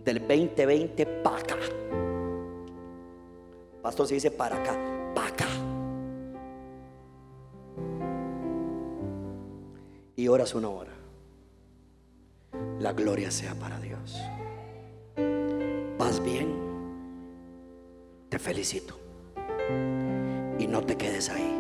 del 0.04 0.20
2020 0.20 1.06
para 1.24 1.38
acá. 1.38 1.58
Pastor 3.82 4.08
se 4.08 4.16
dice 4.16 4.30
para 4.30 4.58
acá, 4.58 4.78
para 5.16 5.28
acá. 5.30 5.48
Y 10.18 10.28
oras 10.28 10.54
una 10.54 10.68
hora. 10.68 10.97
La 12.80 12.94
gloria 12.94 13.32
sea 13.32 13.56
para 13.56 13.80
Dios. 13.80 14.18
Vas 15.98 16.24
bien 16.24 16.68
te 18.30 18.40
felicito. 18.40 18.98
Y 20.60 20.68
no 20.68 20.82
te 20.82 20.98
quedes 20.98 21.30
ahí. 21.30 21.54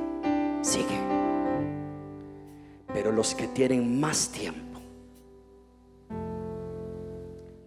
sigue. 0.61 0.99
Pero 2.93 3.11
los 3.11 3.35
que 3.35 3.47
tienen 3.47 3.99
más 3.99 4.29
tiempo 4.29 4.79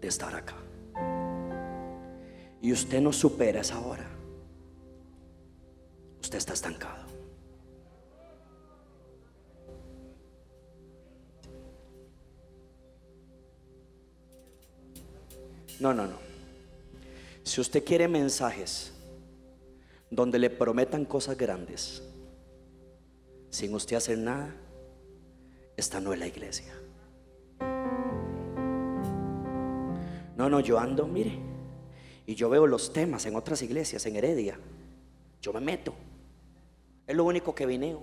de 0.01 0.09
estar 0.09 0.35
acá 0.35 0.57
y 2.61 2.73
usted 2.73 3.01
no 3.01 3.12
supera 3.12 3.61
esa 3.61 3.79
hora, 3.81 4.07
usted 6.21 6.37
está 6.37 6.53
estancado. 6.53 7.10
No, 15.81 15.95
no, 15.95 16.07
no. 16.07 16.16
Si 17.43 17.61
usted 17.61 17.83
quiere 17.85 18.07
mensajes 18.07 18.93
donde 20.11 20.38
le 20.38 20.51
prometan 20.51 21.07
cosas 21.07 21.37
grandes, 21.37 22.03
sin 23.49 23.75
usted 23.75 23.97
hacer 23.97 24.19
nada, 24.19 24.55
esta 25.77 25.99
no 25.99 26.12
es 26.12 26.19
la 26.19 26.27
iglesia. 26.27 26.73
No, 30.37 30.49
no, 30.49 30.61
yo 30.61 30.79
ando, 30.79 31.07
mire, 31.07 31.38
y 32.27 32.35
yo 32.35 32.49
veo 32.51 32.66
los 32.66 32.93
temas 32.93 33.25
en 33.27 33.35
otras 33.35 33.62
iglesias, 33.62 34.05
en 34.07 34.16
Heredia. 34.16 34.59
Yo 35.40 35.53
me 35.53 35.61
meto. 35.61 35.95
Es 37.07 37.16
lo 37.16 37.25
único 37.25 37.55
que 37.55 37.66
vineo. 37.66 38.03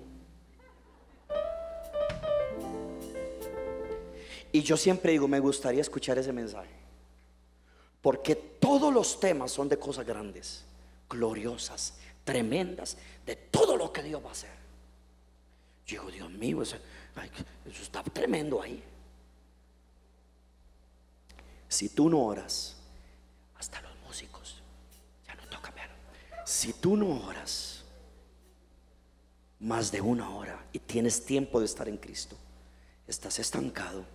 Y 4.52 4.62
yo 4.62 4.76
siempre 4.76 5.12
digo, 5.12 5.28
me 5.28 5.40
gustaría 5.40 5.82
escuchar 5.82 6.18
ese 6.18 6.34
mensaje. 6.34 6.77
Porque 8.08 8.36
todos 8.36 8.93
los 8.93 9.20
temas 9.20 9.52
son 9.52 9.67
de 9.67 9.78
cosas 9.78 10.06
grandes, 10.06 10.63
gloriosas, 11.10 11.96
tremendas, 12.24 12.96
de 13.26 13.36
todo 13.36 13.76
lo 13.76 13.91
que 13.91 14.02
Dios 14.02 14.24
va 14.24 14.30
a 14.30 14.32
hacer. 14.32 14.50
Yo 15.86 16.04
digo, 16.04 16.12
Dios 16.12 16.32
mío, 16.32 16.62
eso, 16.62 16.78
está 17.65 18.02
tremendo 18.04 18.62
ahí. 18.62 18.82
Si 21.67 21.89
tú 21.89 22.10
no 22.10 22.22
oras, 22.22 22.78
hasta 23.58 23.82
los 23.82 23.91
músicos, 24.08 24.62
ya 25.28 25.36
no 25.36 25.43
toca 25.50 25.72
ver. 25.72 25.89
Si 26.46 26.72
tú 26.72 26.96
no 26.96 27.26
oras 27.26 27.84
más 29.60 29.91
de 29.91 30.00
una 30.00 30.30
hora 30.30 30.65
y 30.72 30.80
tienes 30.80 31.26
tiempo 31.26 31.60
de 31.60 31.65
estar 31.65 31.89
en 31.89 31.98
Cristo, 31.98 32.38
estás 33.06 33.38
estancado 33.39 34.06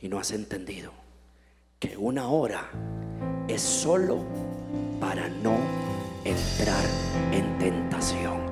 y 0.00 0.08
no 0.08 0.18
has 0.18 0.30
entendido 0.30 1.04
que 1.78 1.94
una 1.94 2.28
hora 2.28 2.70
es 3.48 3.60
solo 3.60 4.24
para 4.98 5.28
no 5.28 5.56
entrar 6.24 6.84
en 7.32 7.58
tentación. 7.58 8.46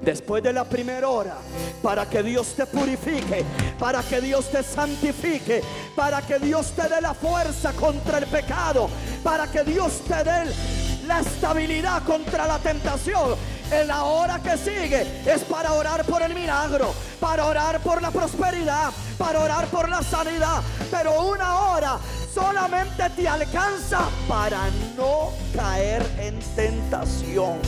Después 0.00 0.42
de 0.42 0.54
la 0.54 0.64
primera 0.64 1.06
hora, 1.10 1.36
para 1.82 2.08
que 2.08 2.22
Dios 2.22 2.54
te 2.56 2.64
purifique, 2.64 3.44
para 3.78 4.02
que 4.02 4.22
Dios 4.22 4.50
te 4.50 4.62
santifique, 4.62 5.62
para 5.94 6.22
que 6.22 6.38
Dios 6.38 6.72
te 6.72 6.88
dé 6.88 7.02
la 7.02 7.12
fuerza 7.12 7.72
contra 7.74 8.16
el 8.16 8.26
pecado, 8.26 8.88
para 9.22 9.46
que 9.52 9.62
Dios 9.62 10.00
te 10.08 10.24
dé 10.24 10.44
la 11.06 11.20
estabilidad 11.20 12.02
contra 12.04 12.46
la 12.46 12.58
tentación. 12.58 13.34
En 13.70 13.86
la 13.86 14.04
hora 14.04 14.40
que 14.40 14.56
sigue 14.56 15.22
es 15.26 15.42
para 15.42 15.74
orar 15.74 16.04
por 16.04 16.22
el 16.22 16.34
milagro, 16.34 16.92
para 17.20 17.44
orar 17.44 17.78
por 17.80 18.00
la 18.00 18.10
prosperidad, 18.10 18.90
para 19.18 19.38
orar 19.38 19.66
por 19.66 19.88
la 19.88 20.02
sanidad. 20.02 20.62
Pero 20.90 21.22
una 21.28 21.60
hora 21.60 21.98
solamente 22.32 23.08
te 23.16 23.28
alcanza 23.28 24.08
para 24.28 24.68
no 24.96 25.30
caer 25.54 26.02
en 26.18 26.38
tentación. 26.54 27.58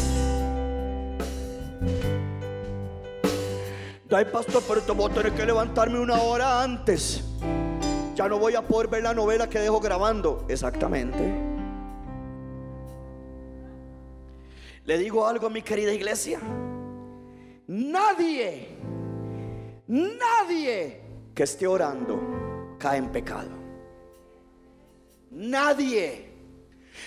Ay, 4.14 4.26
pastor, 4.26 4.62
pero 4.68 4.82
te 4.82 4.92
voy 4.92 5.10
a 5.10 5.14
tener 5.14 5.32
que 5.32 5.46
levantarme 5.46 5.98
una 5.98 6.20
hora 6.20 6.62
antes. 6.62 7.24
Ya 8.14 8.28
no 8.28 8.38
voy 8.38 8.54
a 8.54 8.62
poder 8.62 8.88
ver 8.88 9.02
la 9.02 9.14
novela 9.14 9.48
que 9.48 9.58
dejo 9.58 9.80
grabando. 9.80 10.44
Exactamente. 10.48 11.18
Le 14.84 14.98
digo 14.98 15.26
algo 15.26 15.46
a 15.46 15.50
mi 15.50 15.62
querida 15.62 15.92
iglesia. 15.92 16.40
Nadie, 17.68 18.76
nadie 19.86 21.00
que 21.34 21.42
esté 21.44 21.66
orando 21.66 22.76
cae 22.78 22.98
en 22.98 23.10
pecado. 23.10 23.61
Nadie. 25.32 26.32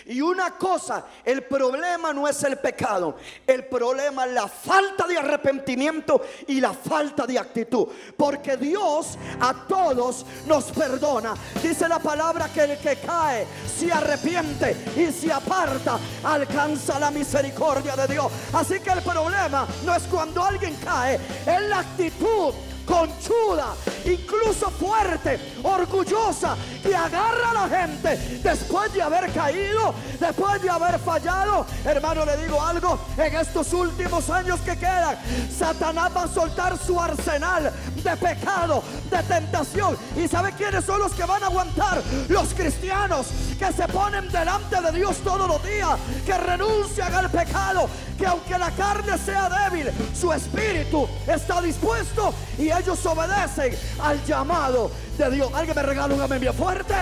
Y 0.07 0.21
una 0.21 0.51
cosa, 0.51 1.05
el 1.23 1.43
problema 1.43 2.13
no 2.13 2.27
es 2.27 2.43
el 2.43 2.57
pecado, 2.57 3.17
el 3.47 3.65
problema 3.65 4.25
es 4.25 4.33
la 4.33 4.47
falta 4.47 5.07
de 5.07 5.17
arrepentimiento 5.17 6.21
y 6.47 6.61
la 6.61 6.73
falta 6.73 7.25
de 7.25 7.39
actitud. 7.39 7.88
Porque 8.15 8.55
Dios 8.57 9.17
a 9.39 9.65
todos 9.67 10.25
nos 10.45 10.65
perdona. 10.65 11.33
Dice 11.61 11.88
la 11.88 11.99
palabra 11.99 12.49
que 12.53 12.63
el 12.63 12.77
que 12.77 12.97
cae, 12.97 13.47
se 13.65 13.91
arrepiente 13.91 14.75
y 14.95 15.11
se 15.11 15.31
aparta, 15.31 15.97
alcanza 16.23 16.99
la 16.99 17.09
misericordia 17.09 17.95
de 17.95 18.07
Dios. 18.07 18.31
Así 18.53 18.79
que 18.79 18.91
el 18.91 19.01
problema 19.01 19.67
no 19.83 19.95
es 19.95 20.03
cuando 20.03 20.43
alguien 20.43 20.75
cae, 20.83 21.15
es 21.45 21.61
la 21.61 21.79
actitud 21.79 22.53
conchuda, 22.86 23.74
incluso 24.06 24.69
fuerte, 24.71 25.39
orgullosa, 25.63 26.56
que 26.82 26.95
agarra 26.95 27.52
a 27.52 27.67
la 27.67 27.78
gente 27.78 28.17
después 28.43 28.93
de 28.93 29.02
haber 29.02 29.32
caído, 29.32 29.93
después 30.19 30.62
de 30.62 30.69
haber 30.69 31.00
fallado. 31.00 31.65
Hermano, 31.84 32.26
le 32.26 32.38
digo 32.38 32.62
algo, 32.62 33.00
en 33.17 33.36
estos 33.36 33.74
últimos 33.74 34.30
años 34.30 34.60
que 34.62 34.78
quedan, 34.78 35.17
Satanás 35.52 36.12
va 36.15 36.24
a 36.24 36.28
soltar 36.28 36.78
su 36.78 37.00
arsenal 37.00 37.71
de 38.04 38.17
pecado, 38.17 38.84
de 39.10 39.24
tentación. 39.24 39.98
¿Y 40.15 40.28
sabe 40.28 40.54
quiénes 40.54 40.86
son 40.86 41.00
los 41.00 41.13
que 41.13 41.24
van 41.26 41.43
a 41.43 41.48
aguantar? 41.48 42.02
Los 42.30 42.54
cristianos 42.54 43.28
que 43.58 43.71
se 43.74 43.88
ponen 43.88 44.32
delante 44.32 44.80
de 44.82 44.91
Dios 44.91 45.17
todos 45.17 45.48
los 45.48 45.63
días, 45.63 45.98
que 46.26 46.38
renuncian 46.38 47.13
al 47.13 47.30
pecado, 47.30 47.89
que 48.17 48.26
aunque 48.26 48.58
la 48.58 48.71
carne 48.71 49.17
sea 49.17 49.50
débil, 49.50 49.91
su 50.13 50.32
espíritu 50.32 51.08
está 51.28 51.62
dispuesto 51.62 52.34
y 52.58 52.69
ellos 52.79 53.05
obedecen 53.05 53.73
al 53.99 54.23
llamado 54.25 54.91
de 55.17 55.31
Dios. 55.31 55.51
¿Alguien 55.53 55.75
me 55.75 55.83
regala 55.83 56.13
un 56.13 56.21
amén 56.21 56.39
bien 56.39 56.53
fuerte? 56.53 56.93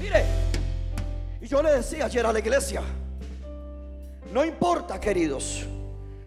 Mire, 0.00 0.24
y 1.40 1.46
yo 1.46 1.62
le 1.62 1.72
decía 1.72 2.06
ayer 2.06 2.24
a 2.24 2.32
la 2.32 2.38
iglesia, 2.38 2.82
no 4.32 4.44
importa, 4.44 5.00
queridos, 5.00 5.66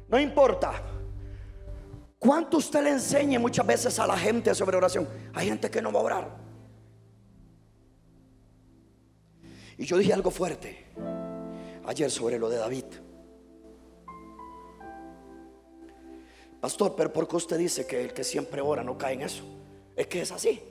no 0.08 0.20
importa 0.20 0.74
cuánto 2.20 2.58
usted 2.58 2.84
le 2.84 2.92
enseñe 2.92 3.40
muchas 3.40 3.66
veces 3.66 4.00
a 4.00 4.08
la 4.08 4.18
gente 4.18 4.54
sobre 4.56 4.78
oración. 4.78 5.08
Hay 5.34 5.48
gente 5.48 5.70
que 5.70 5.82
no 5.82 5.92
va 5.92 6.00
a 6.00 6.04
orar. 6.04 6.38
Y 9.78 9.86
yo 9.86 9.98
dije 9.98 10.14
algo 10.14 10.30
fuerte 10.30 10.86
ayer 11.86 12.12
sobre 12.12 12.38
lo 12.38 12.50
de 12.50 12.58
David. 12.58 12.86
Pastor, 16.62 16.94
pero 16.96 17.12
¿por 17.12 17.28
qué 17.28 17.36
usted 17.36 17.58
dice 17.58 17.88
que 17.88 18.04
el 18.04 18.14
que 18.14 18.24
siempre 18.24 18.62
ora 18.62 18.84
no 18.84 18.96
cae 18.96 19.16
en 19.16 19.24
eso? 19.24 19.44
Es 19.96 20.06
que 20.06 20.22
es 20.22 20.32
así. 20.32 20.62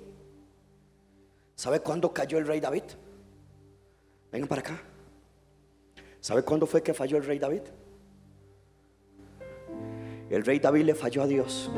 ¿Sabe 1.56 1.80
cuándo 1.80 2.14
cayó 2.14 2.38
el 2.38 2.46
rey 2.46 2.60
David? 2.60 2.84
Vengan 4.30 4.48
para 4.48 4.60
acá. 4.60 4.82
¿Sabe 6.20 6.44
cuándo 6.44 6.66
fue 6.66 6.80
que 6.82 6.94
falló 6.94 7.16
el 7.16 7.24
rey 7.24 7.40
David? 7.40 7.62
El 10.30 10.44
rey 10.44 10.60
David 10.60 10.84
le 10.84 10.94
falló 10.94 11.22
a 11.22 11.26
Dios. 11.26 11.68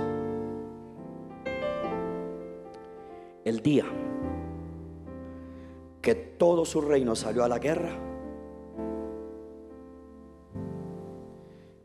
El 3.44 3.60
día 3.60 3.86
que 6.02 6.14
todo 6.14 6.66
su 6.66 6.82
reino 6.82 7.16
salió 7.16 7.44
a 7.44 7.48
la 7.48 7.58
guerra 7.58 7.92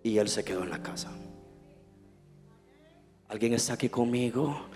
y 0.04 0.18
él 0.18 0.28
se 0.28 0.44
quedó 0.44 0.64
en 0.64 0.72
la 0.72 0.84
casa. 0.84 1.12
¿Alguien 3.28 3.54
está 3.54 3.74
aquí 3.74 3.90
conmigo? 3.90 4.68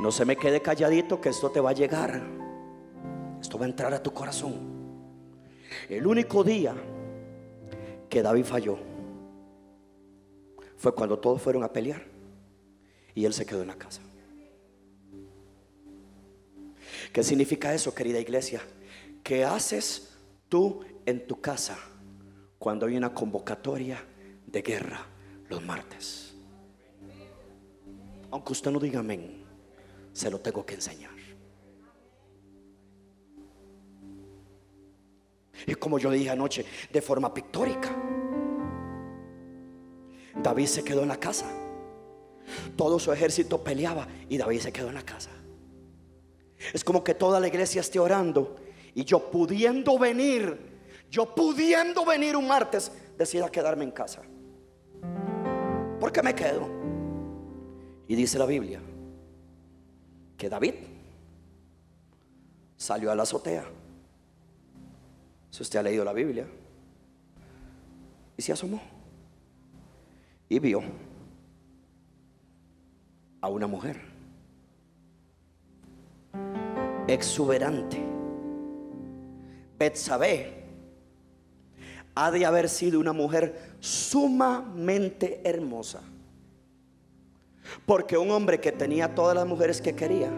No 0.00 0.10
se 0.10 0.24
me 0.24 0.36
quede 0.36 0.62
calladito 0.62 1.20
que 1.20 1.28
esto 1.28 1.50
te 1.50 1.60
va 1.60 1.70
a 1.70 1.74
llegar. 1.74 2.22
Esto 3.40 3.58
va 3.58 3.66
a 3.66 3.68
entrar 3.68 3.92
a 3.92 4.02
tu 4.02 4.12
corazón. 4.12 4.54
El 5.88 6.06
único 6.06 6.42
día 6.42 6.74
que 8.08 8.22
David 8.22 8.44
falló 8.44 8.78
fue 10.76 10.94
cuando 10.94 11.18
todos 11.18 11.42
fueron 11.42 11.62
a 11.62 11.72
pelear 11.72 12.02
y 13.14 13.24
él 13.24 13.34
se 13.34 13.44
quedó 13.44 13.62
en 13.62 13.68
la 13.68 13.76
casa. 13.76 14.00
¿Qué 17.12 17.22
significa 17.22 17.74
eso, 17.74 17.94
querida 17.94 18.18
iglesia? 18.20 18.62
¿Qué 19.22 19.44
haces 19.44 20.16
tú 20.48 20.84
en 21.04 21.26
tu 21.26 21.40
casa 21.40 21.78
cuando 22.58 22.86
hay 22.86 22.96
una 22.96 23.12
convocatoria 23.12 24.02
de 24.46 24.62
guerra 24.62 25.06
los 25.48 25.62
martes? 25.62 26.27
Aunque 28.30 28.52
usted 28.52 28.70
no 28.70 28.78
diga 28.78 29.00
amén, 29.00 29.44
se 30.12 30.30
lo 30.30 30.40
tengo 30.40 30.64
que 30.64 30.74
enseñar. 30.74 31.16
Y 35.66 35.74
como 35.74 35.98
yo 35.98 36.10
dije 36.10 36.30
anoche, 36.30 36.64
de 36.92 37.02
forma 37.02 37.32
pictórica. 37.34 37.90
David 40.42 40.66
se 40.66 40.84
quedó 40.84 41.02
en 41.02 41.08
la 41.08 41.16
casa 41.18 41.46
todo 42.76 42.98
su 42.98 43.12
ejército 43.12 43.62
peleaba 43.62 44.06
y 44.28 44.38
David 44.38 44.60
se 44.60 44.72
quedó 44.72 44.88
en 44.88 44.94
la 44.94 45.02
casa. 45.02 45.30
Es 46.72 46.82
como 46.82 47.04
que 47.04 47.14
toda 47.14 47.40
la 47.40 47.48
iglesia 47.48 47.80
esté 47.80 47.98
orando 47.98 48.56
y 48.94 49.04
yo 49.04 49.30
pudiendo 49.30 49.98
venir, 49.98 50.58
yo 51.10 51.34
pudiendo 51.34 52.04
venir 52.04 52.36
un 52.36 52.48
martes, 52.48 52.90
decida 53.16 53.50
quedarme 53.50 53.84
en 53.84 53.90
casa. 53.92 54.22
¿Por 56.00 56.12
qué 56.12 56.22
me 56.22 56.34
quedo? 56.34 56.77
Y 58.08 58.16
dice 58.16 58.38
la 58.38 58.46
Biblia 58.46 58.80
que 60.36 60.48
David 60.48 60.74
salió 62.76 63.12
a 63.12 63.14
la 63.14 63.22
azotea. 63.22 63.64
Si 65.50 65.62
usted 65.62 65.78
ha 65.78 65.82
leído 65.82 66.04
la 66.04 66.12
Biblia, 66.12 66.46
y 68.38 68.42
se 68.42 68.52
asomó 68.52 68.80
y 70.48 70.58
vio 70.60 70.80
a 73.40 73.48
una 73.48 73.66
mujer 73.66 74.00
exuberante. 77.08 78.00
Betsabé 79.78 80.64
ha 82.14 82.30
de 82.30 82.46
haber 82.46 82.68
sido 82.68 82.98
una 83.00 83.12
mujer 83.12 83.76
sumamente 83.80 85.40
hermosa. 85.44 86.02
Porque 87.86 88.18
un 88.18 88.30
hombre 88.30 88.60
que 88.60 88.72
tenía 88.72 89.14
todas 89.14 89.34
las 89.34 89.46
mujeres 89.46 89.80
que 89.80 89.94
quería, 89.94 90.30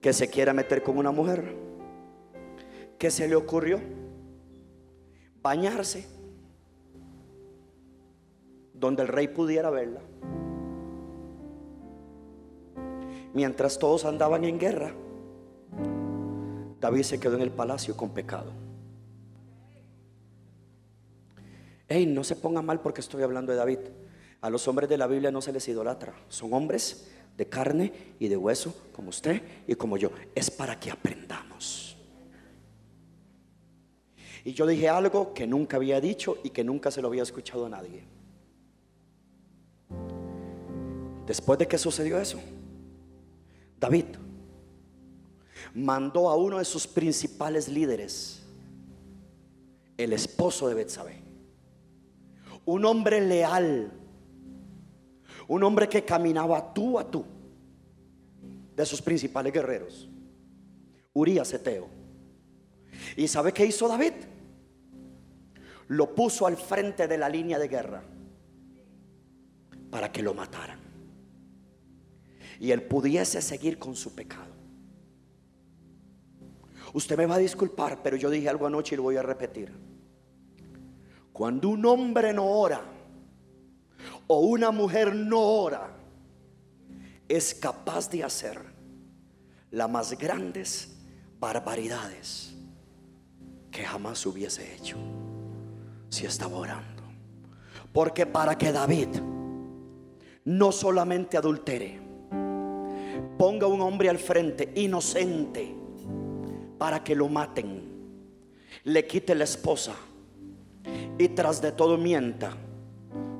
que 0.00 0.12
se 0.12 0.28
quiera 0.28 0.52
meter 0.52 0.82
con 0.82 0.98
una 0.98 1.10
mujer, 1.10 1.54
¿qué 2.98 3.10
se 3.10 3.28
le 3.28 3.36
ocurrió? 3.36 3.80
Bañarse 5.42 6.06
donde 8.74 9.02
el 9.02 9.08
rey 9.08 9.28
pudiera 9.28 9.70
verla. 9.70 10.00
Mientras 13.32 13.78
todos 13.78 14.04
andaban 14.04 14.44
en 14.44 14.58
guerra, 14.58 14.92
David 16.80 17.02
se 17.02 17.20
quedó 17.20 17.36
en 17.36 17.42
el 17.42 17.52
palacio 17.52 17.96
con 17.96 18.10
pecado. 18.10 18.52
Hey, 21.86 22.06
no 22.06 22.24
se 22.24 22.36
ponga 22.36 22.62
mal 22.62 22.80
porque 22.80 23.00
estoy 23.00 23.22
hablando 23.22 23.52
de 23.52 23.58
David. 23.58 23.78
A 24.40 24.50
los 24.50 24.66
hombres 24.68 24.88
de 24.88 24.96
la 24.96 25.06
Biblia 25.06 25.30
no 25.30 25.42
se 25.42 25.52
les 25.52 25.68
idolatra. 25.68 26.14
Son 26.28 26.52
hombres 26.54 27.10
de 27.36 27.48
carne 27.48 27.92
y 28.18 28.28
de 28.28 28.36
hueso, 28.36 28.74
como 28.92 29.10
usted 29.10 29.42
y 29.66 29.74
como 29.74 29.96
yo. 29.96 30.10
Es 30.34 30.50
para 30.50 30.78
que 30.78 30.90
aprendamos. 30.90 31.96
Y 34.44 34.52
yo 34.52 34.66
dije 34.66 34.88
algo 34.88 35.34
que 35.34 35.46
nunca 35.46 35.76
había 35.76 36.00
dicho 36.00 36.38
y 36.42 36.50
que 36.50 36.64
nunca 36.64 36.90
se 36.90 37.02
lo 37.02 37.08
había 37.08 37.22
escuchado 37.22 37.66
a 37.66 37.68
nadie. 37.68 38.04
Después 41.26 41.58
de 41.58 41.68
que 41.68 41.78
sucedió 41.78 42.18
eso, 42.18 42.40
David 43.78 44.06
mandó 45.74 46.28
a 46.28 46.36
uno 46.36 46.58
de 46.58 46.64
sus 46.64 46.86
principales 46.86 47.68
líderes, 47.68 48.42
el 49.96 50.12
esposo 50.12 50.68
de 50.68 50.74
Betsabé, 50.74 51.22
un 52.64 52.84
hombre 52.84 53.20
leal, 53.20 53.92
un 55.50 55.64
hombre 55.64 55.88
que 55.88 56.04
caminaba 56.04 56.72
tú 56.72 56.96
a 56.96 57.10
tú, 57.10 57.24
de 58.76 58.86
sus 58.86 59.02
principales 59.02 59.52
guerreros, 59.52 60.08
Urias 61.12 61.52
Eteo. 61.52 61.88
¿Y 63.16 63.26
sabe 63.26 63.52
qué 63.52 63.66
hizo 63.66 63.88
David? 63.88 64.12
Lo 65.88 66.14
puso 66.14 66.46
al 66.46 66.56
frente 66.56 67.08
de 67.08 67.18
la 67.18 67.28
línea 67.28 67.58
de 67.58 67.66
guerra 67.66 68.00
para 69.90 70.12
que 70.12 70.22
lo 70.22 70.34
mataran 70.34 70.78
y 72.60 72.70
él 72.70 72.82
pudiese 72.82 73.42
seguir 73.42 73.76
con 73.76 73.96
su 73.96 74.14
pecado. 74.14 74.52
Usted 76.92 77.18
me 77.18 77.26
va 77.26 77.34
a 77.34 77.38
disculpar, 77.38 78.04
pero 78.04 78.16
yo 78.16 78.30
dije 78.30 78.48
algo 78.48 78.68
anoche 78.68 78.94
y 78.94 78.98
lo 78.98 79.02
voy 79.02 79.16
a 79.16 79.22
repetir. 79.22 79.72
Cuando 81.32 81.70
un 81.70 81.84
hombre 81.86 82.32
no 82.32 82.46
ora 82.46 82.99
o 84.32 84.38
una 84.38 84.70
mujer 84.70 85.12
no 85.12 85.40
ora, 85.40 85.90
es 87.28 87.52
capaz 87.52 88.08
de 88.10 88.22
hacer 88.22 88.60
las 89.72 89.90
más 89.90 90.16
grandes 90.16 90.96
barbaridades 91.40 92.54
que 93.72 93.82
jamás 93.82 94.24
hubiese 94.24 94.72
hecho 94.72 94.98
si 96.10 96.26
estaba 96.26 96.56
orando. 96.56 97.02
Porque 97.92 98.24
para 98.24 98.56
que 98.56 98.70
David 98.70 99.08
no 100.44 100.70
solamente 100.70 101.36
adultere, 101.36 101.98
ponga 103.36 103.66
un 103.66 103.80
hombre 103.80 104.10
al 104.10 104.18
frente, 104.20 104.72
inocente, 104.76 105.74
para 106.78 107.02
que 107.02 107.16
lo 107.16 107.28
maten, 107.28 107.82
le 108.84 109.06
quite 109.08 109.34
la 109.34 109.42
esposa 109.42 109.96
y 111.18 111.30
tras 111.30 111.60
de 111.60 111.72
todo 111.72 111.98
mienta, 111.98 112.56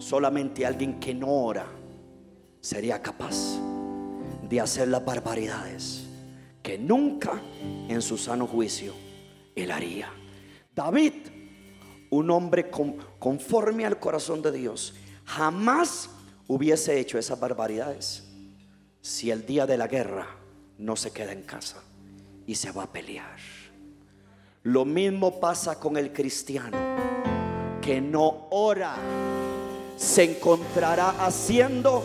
solamente 0.00 0.66
alguien 0.66 0.98
que 0.98 1.14
no 1.14 1.28
ora 1.28 1.66
sería 2.60 3.00
capaz 3.00 3.58
de 4.48 4.60
hacer 4.60 4.88
las 4.88 5.04
barbaridades 5.04 6.06
que 6.62 6.78
nunca 6.78 7.40
en 7.88 8.02
su 8.02 8.18
sano 8.18 8.46
juicio 8.46 8.94
él 9.54 9.70
haría. 9.70 10.10
David, 10.74 11.12
un 12.10 12.30
hombre 12.30 12.70
conforme 13.18 13.86
al 13.86 13.98
corazón 13.98 14.42
de 14.42 14.52
Dios, 14.52 14.94
jamás 15.24 16.10
hubiese 16.48 16.98
hecho 16.98 17.18
esas 17.18 17.38
barbaridades 17.38 18.24
si 19.00 19.30
el 19.30 19.46
día 19.46 19.66
de 19.66 19.78
la 19.78 19.86
guerra 19.86 20.26
no 20.78 20.96
se 20.96 21.12
queda 21.12 21.32
en 21.32 21.42
casa 21.42 21.82
y 22.46 22.54
se 22.54 22.72
va 22.72 22.84
a 22.84 22.92
pelear. 22.92 23.38
Lo 24.62 24.84
mismo 24.84 25.40
pasa 25.40 25.78
con 25.78 25.96
el 25.96 26.12
cristiano 26.12 26.76
que 27.80 28.00
no 28.00 28.48
ora. 28.50 28.94
Se 30.00 30.24
encontrará 30.24 31.10
haciendo 31.24 32.04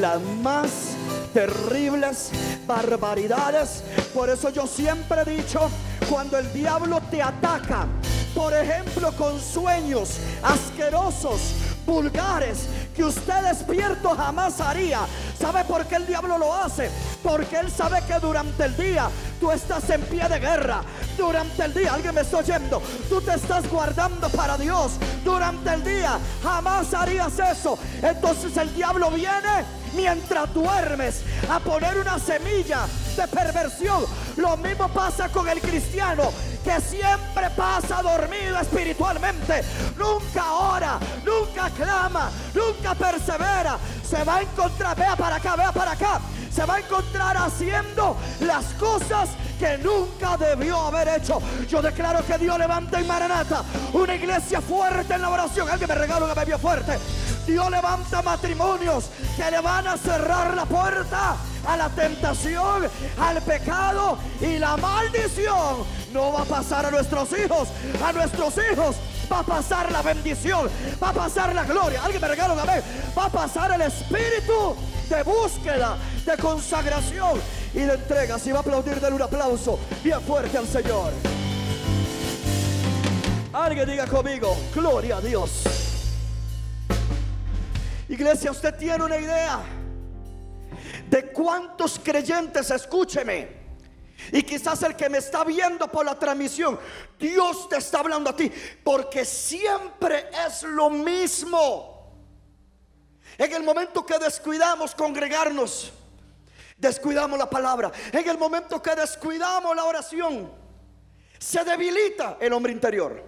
las 0.00 0.20
más 0.42 0.96
terribles 1.34 2.30
barbaridades. 2.66 3.84
Por 4.14 4.30
eso 4.30 4.48
yo 4.48 4.66
siempre 4.66 5.22
he 5.22 5.36
dicho, 5.36 5.70
cuando 6.08 6.38
el 6.38 6.50
diablo 6.54 7.00
te 7.10 7.20
ataca, 7.20 7.86
por 8.34 8.54
ejemplo, 8.54 9.12
con 9.12 9.38
sueños 9.38 10.16
asquerosos, 10.42 11.52
vulgares, 11.86 12.66
que 12.94 13.04
usted 13.04 13.42
despierto 13.42 14.10
jamás 14.10 14.60
haría. 14.60 15.00
¿Sabe 15.38 15.64
por 15.64 15.86
qué 15.86 15.96
el 15.96 16.06
diablo 16.06 16.38
lo 16.38 16.54
hace? 16.54 16.90
Porque 17.22 17.58
él 17.58 17.70
sabe 17.70 18.02
que 18.06 18.18
durante 18.18 18.64
el 18.64 18.76
día 18.76 19.08
tú 19.40 19.50
estás 19.50 19.88
en 19.90 20.02
pie 20.02 20.28
de 20.28 20.38
guerra. 20.38 20.82
Durante 21.16 21.64
el 21.64 21.74
día, 21.74 21.94
alguien 21.94 22.14
me 22.14 22.22
está 22.22 22.38
oyendo, 22.38 22.82
tú 23.08 23.20
te 23.20 23.34
estás 23.34 23.68
guardando 23.70 24.28
para 24.30 24.56
Dios. 24.56 24.92
Durante 25.24 25.72
el 25.72 25.84
día 25.84 26.18
jamás 26.42 26.92
harías 26.94 27.38
eso. 27.38 27.78
Entonces 28.02 28.56
el 28.56 28.74
diablo 28.74 29.10
viene 29.10 29.64
mientras 29.94 30.52
duermes 30.52 31.22
a 31.48 31.60
poner 31.60 31.98
una 31.98 32.18
semilla 32.18 32.86
de 33.16 33.28
perversión. 33.28 34.04
Lo 34.36 34.56
mismo 34.56 34.88
pasa 34.88 35.28
con 35.28 35.48
el 35.48 35.60
cristiano 35.60 36.32
que 36.64 36.80
siempre 36.80 37.50
pasa 37.56 38.02
dormido 38.02 38.58
espiritualmente. 38.58 39.62
Nunca 39.96 40.52
ora, 40.52 40.98
nunca 41.24 41.70
clama, 41.70 42.30
nunca 42.54 42.94
persevera. 42.94 43.78
Se 44.08 44.24
va 44.24 44.36
a 44.36 44.42
encontrar, 44.42 44.96
vea 44.96 45.16
para 45.16 45.36
acá, 45.36 45.56
vea 45.56 45.72
para 45.72 45.92
acá. 45.92 46.20
Se 46.50 46.64
va 46.64 46.76
a 46.76 46.80
encontrar 46.80 47.36
haciendo 47.36 48.16
las 48.40 48.64
cosas 48.74 49.30
que 49.58 49.78
nunca 49.78 50.36
debió 50.36 50.78
haber 50.78 51.08
hecho. 51.20 51.40
Yo 51.68 51.82
declaro 51.82 52.24
que 52.24 52.38
Dios 52.38 52.58
levanta 52.58 53.00
en 53.00 53.06
Maranata 53.06 53.62
una 53.92 54.14
iglesia 54.14 54.60
fuerte 54.60 55.14
en 55.14 55.22
la 55.22 55.30
oración. 55.30 55.68
Alguien 55.68 55.88
me 55.88 55.94
regala 55.94 56.24
una 56.24 56.34
bebida 56.34 56.58
fuerte. 56.58 56.98
Dios 57.46 57.70
levanta 57.70 58.22
matrimonios 58.22 59.10
que 59.36 59.50
le 59.50 59.60
van 59.60 59.86
a 59.86 59.96
cerrar 59.96 60.54
la 60.54 60.64
puerta 60.64 61.36
a 61.66 61.76
la 61.76 61.88
tentación, 61.90 62.88
al 63.18 63.42
pecado 63.42 64.18
y 64.40 64.58
la 64.58 64.76
maldición. 64.76 65.84
No 66.12 66.32
va 66.32 66.42
a 66.42 66.44
pasar 66.44 66.86
a 66.86 66.90
nuestros 66.90 67.28
hijos, 67.32 67.68
a 68.02 68.12
nuestros 68.12 68.54
hijos 68.70 68.96
va 69.30 69.40
a 69.40 69.42
pasar 69.42 69.90
la 69.90 70.02
bendición, 70.02 70.68
va 71.02 71.10
a 71.10 71.12
pasar 71.12 71.54
la 71.54 71.64
gloria. 71.64 72.02
Alguien 72.02 72.20
me 72.20 72.28
regala 72.28 72.54
una 72.54 72.64
vez, 72.64 72.84
va 73.16 73.26
a 73.26 73.30
pasar 73.30 73.72
el 73.72 73.82
espíritu 73.82 74.76
de 75.08 75.22
búsqueda, 75.22 75.96
de 76.24 76.36
consagración 76.36 77.40
y 77.72 77.80
de 77.80 77.94
entrega. 77.94 78.38
Si 78.38 78.52
va 78.52 78.58
a 78.58 78.60
aplaudir, 78.60 79.00
denle 79.00 79.16
un 79.16 79.22
aplauso 79.22 79.78
bien 80.02 80.20
fuerte 80.22 80.56
al 80.56 80.66
Señor. 80.66 81.12
Alguien 83.52 83.86
diga 83.86 84.06
conmigo, 84.06 84.56
gloria 84.74 85.18
a 85.18 85.20
Dios. 85.20 85.93
Iglesia, 88.08 88.50
usted 88.50 88.76
tiene 88.76 89.04
una 89.04 89.16
idea 89.16 89.62
de 91.08 91.32
cuántos 91.32 91.98
creyentes, 91.98 92.70
escúcheme. 92.70 93.64
Y 94.32 94.42
quizás 94.42 94.82
el 94.82 94.96
que 94.96 95.08
me 95.08 95.18
está 95.18 95.44
viendo 95.44 95.88
por 95.88 96.04
la 96.04 96.18
transmisión, 96.18 96.78
Dios 97.18 97.68
te 97.68 97.76
está 97.76 98.00
hablando 98.00 98.30
a 98.30 98.36
ti, 98.36 98.50
porque 98.82 99.24
siempre 99.24 100.30
es 100.46 100.62
lo 100.62 100.90
mismo. 100.90 101.94
En 103.36 103.52
el 103.52 103.62
momento 103.62 104.06
que 104.06 104.18
descuidamos 104.18 104.94
congregarnos, 104.94 105.92
descuidamos 106.76 107.38
la 107.38 107.50
palabra. 107.50 107.90
En 108.12 108.28
el 108.28 108.38
momento 108.38 108.80
que 108.80 108.94
descuidamos 108.94 109.74
la 109.74 109.84
oración, 109.84 110.50
se 111.38 111.64
debilita 111.64 112.38
el 112.40 112.52
hombre 112.52 112.72
interior. 112.72 113.22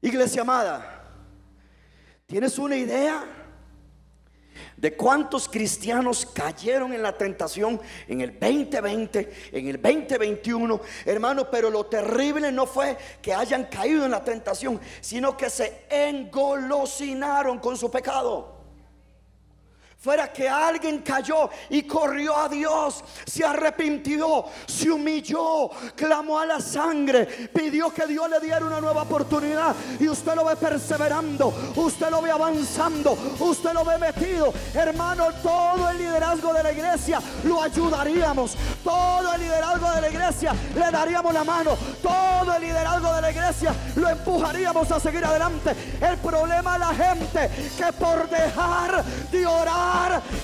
Iglesia 0.00 0.42
amada, 0.42 0.93
¿tienes 2.26 2.58
una 2.58 2.76
idea? 2.76 3.40
de 4.76 4.96
cuántos 4.96 5.48
cristianos 5.48 6.26
cayeron 6.26 6.92
en 6.92 7.02
la 7.02 7.16
tentación 7.16 7.80
en 8.06 8.20
el 8.20 8.38
2020, 8.38 9.50
en 9.52 9.68
el 9.68 9.80
2021, 9.80 10.80
hermano, 11.06 11.50
pero 11.50 11.70
lo 11.70 11.86
terrible 11.86 12.52
no 12.52 12.66
fue 12.66 12.96
que 13.22 13.32
hayan 13.32 13.64
caído 13.64 14.04
en 14.04 14.10
la 14.10 14.22
tentación, 14.22 14.80
sino 15.00 15.36
que 15.36 15.48
se 15.50 15.86
engolosinaron 15.88 17.58
con 17.58 17.76
su 17.76 17.90
pecado 17.90 18.53
fuera 20.04 20.30
que 20.30 20.46
alguien 20.46 20.98
cayó 20.98 21.48
y 21.70 21.84
corrió 21.84 22.36
a 22.36 22.46
Dios, 22.46 23.02
se 23.24 23.42
arrepintió, 23.42 24.44
se 24.66 24.90
humilló, 24.90 25.70
clamó 25.96 26.38
a 26.38 26.44
la 26.44 26.60
sangre, 26.60 27.24
pidió 27.24 27.88
que 27.88 28.06
Dios 28.06 28.28
le 28.28 28.38
diera 28.38 28.66
una 28.66 28.82
nueva 28.82 29.00
oportunidad 29.00 29.74
y 29.98 30.06
usted 30.06 30.34
lo 30.34 30.44
ve 30.44 30.56
perseverando, 30.56 31.54
usted 31.76 32.10
lo 32.10 32.20
ve 32.20 32.30
avanzando, 32.30 33.16
usted 33.38 33.72
lo 33.72 33.82
ve 33.82 33.96
metido. 33.96 34.52
Hermano, 34.74 35.28
todo 35.42 35.88
el 35.88 35.96
liderazgo 35.96 36.52
de 36.52 36.62
la 36.64 36.72
iglesia 36.72 37.18
lo 37.44 37.62
ayudaríamos, 37.62 38.58
todo 38.84 39.32
el 39.32 39.40
liderazgo 39.40 39.90
de 39.90 40.00
la 40.02 40.08
iglesia 40.10 40.54
le 40.74 40.90
daríamos 40.90 41.32
la 41.32 41.44
mano, 41.44 41.78
todo 42.02 42.54
el 42.54 42.60
liderazgo 42.60 43.10
de 43.14 43.22
la 43.22 43.30
iglesia 43.30 43.74
lo 43.96 44.10
empujaríamos 44.10 44.92
a 44.92 45.00
seguir 45.00 45.24
adelante. 45.24 45.74
El 45.98 46.18
problema 46.18 46.74
es 46.74 46.80
la 46.80 46.94
gente 46.94 47.50
que 47.78 47.90
por 47.94 48.28
dejar 48.28 49.02
de 49.30 49.46
orar, 49.46 49.93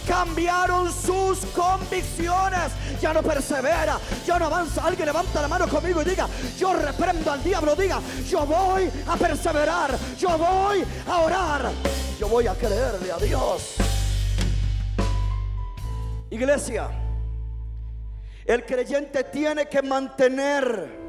cambiaron 0.07 0.93
sus 0.93 1.45
convicciones. 1.47 2.73
Ya 3.01 3.13
no 3.13 3.23
persevera, 3.23 3.99
ya 4.27 4.39
no 4.39 4.47
avanza. 4.47 4.85
Alguien 4.85 5.07
levanta 5.07 5.43
la 5.43 5.49
mano 5.49 5.69
conmigo 5.69 6.03
y 6.03 6.05
diga, 6.05 6.29
yo 6.59 6.75
reprendo 6.75 7.31
al 7.31 7.43
diablo, 7.43 7.75
diga, 7.75 8.01
yo 8.29 8.47
voy 8.47 8.91
a 9.07 9.17
perseverar, 9.17 9.97
yo 10.19 10.37
voy 10.39 10.85
a 11.07 11.19
orar, 11.19 11.71
yo 12.19 12.29
voy 12.29 12.47
a 12.47 12.55
creerle 12.55 13.13
a 13.13 13.19
Dios. 13.19 13.77
Iglesia, 16.31 16.89
el 18.45 18.65
creyente 18.65 19.25
tiene 19.25 19.67
que 19.67 19.83
mantener 19.83 21.01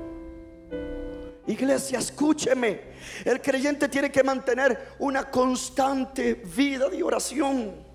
Iglesia, 1.48 2.00
escúcheme. 2.00 2.92
El 3.26 3.42
creyente 3.42 3.90
tiene 3.90 4.12
que 4.12 4.24
mantener 4.24 4.96
una 5.00 5.30
constante 5.30 6.36
vida 6.36 6.88
de 6.90 7.04
oración. 7.04 7.91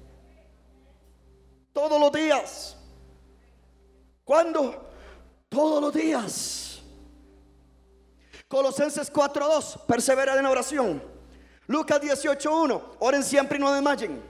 Todos 1.77 2.01
los 2.01 2.11
días. 2.11 2.74
¿Cuándo? 4.24 4.91
Todos 5.51 5.83
los 5.83 5.93
días. 5.93 6.81
Colosenses 8.49 9.12
4.2, 9.12 9.85
persevera 9.85 10.39
en 10.39 10.47
oración. 10.47 11.03
Lucas 11.66 12.01
18.1, 12.01 12.83
oren 12.99 13.22
siempre 13.22 13.59
y 13.59 13.61
no 13.61 13.74
desmayen. 13.74 14.22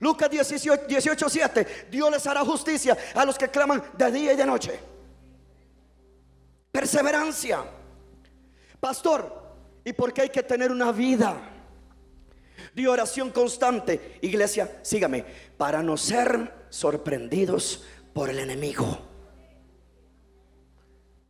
Lucas 0.00 0.28
18.7, 0.28 1.90
Dios 1.90 2.10
les 2.10 2.26
hará 2.26 2.44
justicia 2.44 2.96
a 3.14 3.24
los 3.24 3.38
que 3.38 3.48
claman 3.48 3.80
de 3.96 4.10
día 4.10 4.32
y 4.32 4.36
de 4.36 4.46
noche. 4.46 4.80
Perseverancia. 6.72 7.64
Pastor, 8.80 9.32
¿y 9.84 9.92
por 9.92 10.12
qué 10.12 10.22
hay 10.22 10.30
que 10.30 10.42
tener 10.42 10.72
una 10.72 10.90
vida? 10.90 11.55
De 12.76 12.86
oración 12.86 13.30
constante. 13.30 14.18
Iglesia, 14.20 14.80
sígame, 14.82 15.24
para 15.56 15.82
no 15.82 15.96
ser 15.96 16.66
sorprendidos 16.68 17.82
por 18.12 18.28
el 18.28 18.38
enemigo. 18.38 18.98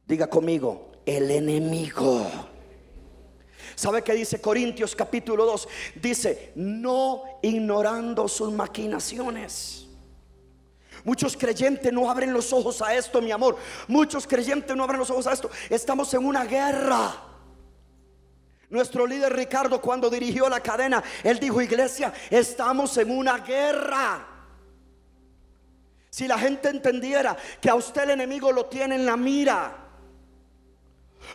Diga 0.04 0.26
conmigo, 0.26 0.90
el 1.06 1.30
enemigo. 1.30 2.26
¿Sabe 3.76 4.02
qué 4.02 4.14
dice 4.14 4.40
Corintios 4.40 4.96
capítulo 4.96 5.44
2? 5.46 5.68
Dice, 6.02 6.52
no 6.56 7.22
ignorando 7.42 8.26
sus 8.26 8.52
maquinaciones. 8.52 9.86
Muchos 11.04 11.36
creyentes 11.36 11.92
no 11.92 12.10
abren 12.10 12.32
los 12.32 12.52
ojos 12.52 12.82
a 12.82 12.92
esto, 12.96 13.22
mi 13.22 13.30
amor. 13.30 13.56
Muchos 13.86 14.26
creyentes 14.26 14.76
no 14.76 14.82
abren 14.82 14.98
los 14.98 15.10
ojos 15.10 15.28
a 15.28 15.32
esto. 15.32 15.48
Estamos 15.70 16.12
en 16.14 16.26
una 16.26 16.44
guerra. 16.44 17.35
Nuestro 18.68 19.06
líder 19.06 19.32
Ricardo 19.34 19.80
cuando 19.80 20.10
dirigió 20.10 20.48
la 20.48 20.60
cadena, 20.60 21.02
él 21.22 21.38
dijo, 21.38 21.62
iglesia, 21.62 22.12
estamos 22.30 22.96
en 22.98 23.16
una 23.16 23.38
guerra. 23.38 24.26
Si 26.10 26.26
la 26.26 26.38
gente 26.38 26.68
entendiera 26.68 27.36
que 27.60 27.70
a 27.70 27.74
usted 27.74 28.04
el 28.04 28.10
enemigo 28.10 28.50
lo 28.50 28.66
tiene 28.66 28.96
en 28.96 29.06
la 29.06 29.16
mira. 29.16 29.76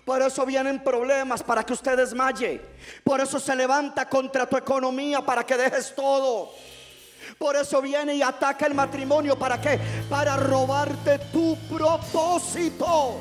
Por 0.05 0.21
eso 0.21 0.45
vienen 0.45 0.83
problemas 0.83 1.43
para 1.43 1.63
que 1.63 1.73
usted 1.73 1.95
desmaye. 1.95 2.61
Por 3.03 3.21
eso 3.21 3.39
se 3.39 3.55
levanta 3.55 4.09
contra 4.09 4.47
tu 4.47 4.57
economía 4.57 5.21
para 5.21 5.45
que 5.45 5.55
dejes 5.55 5.93
todo. 5.93 6.51
Por 7.37 7.55
eso 7.55 7.81
viene 7.81 8.15
y 8.15 8.21
ataca 8.21 8.65
el 8.65 8.73
matrimonio. 8.73 9.37
¿Para 9.37 9.59
qué? 9.61 9.79
Para 10.09 10.35
robarte 10.37 11.19
tu 11.31 11.57
propósito. 11.69 13.17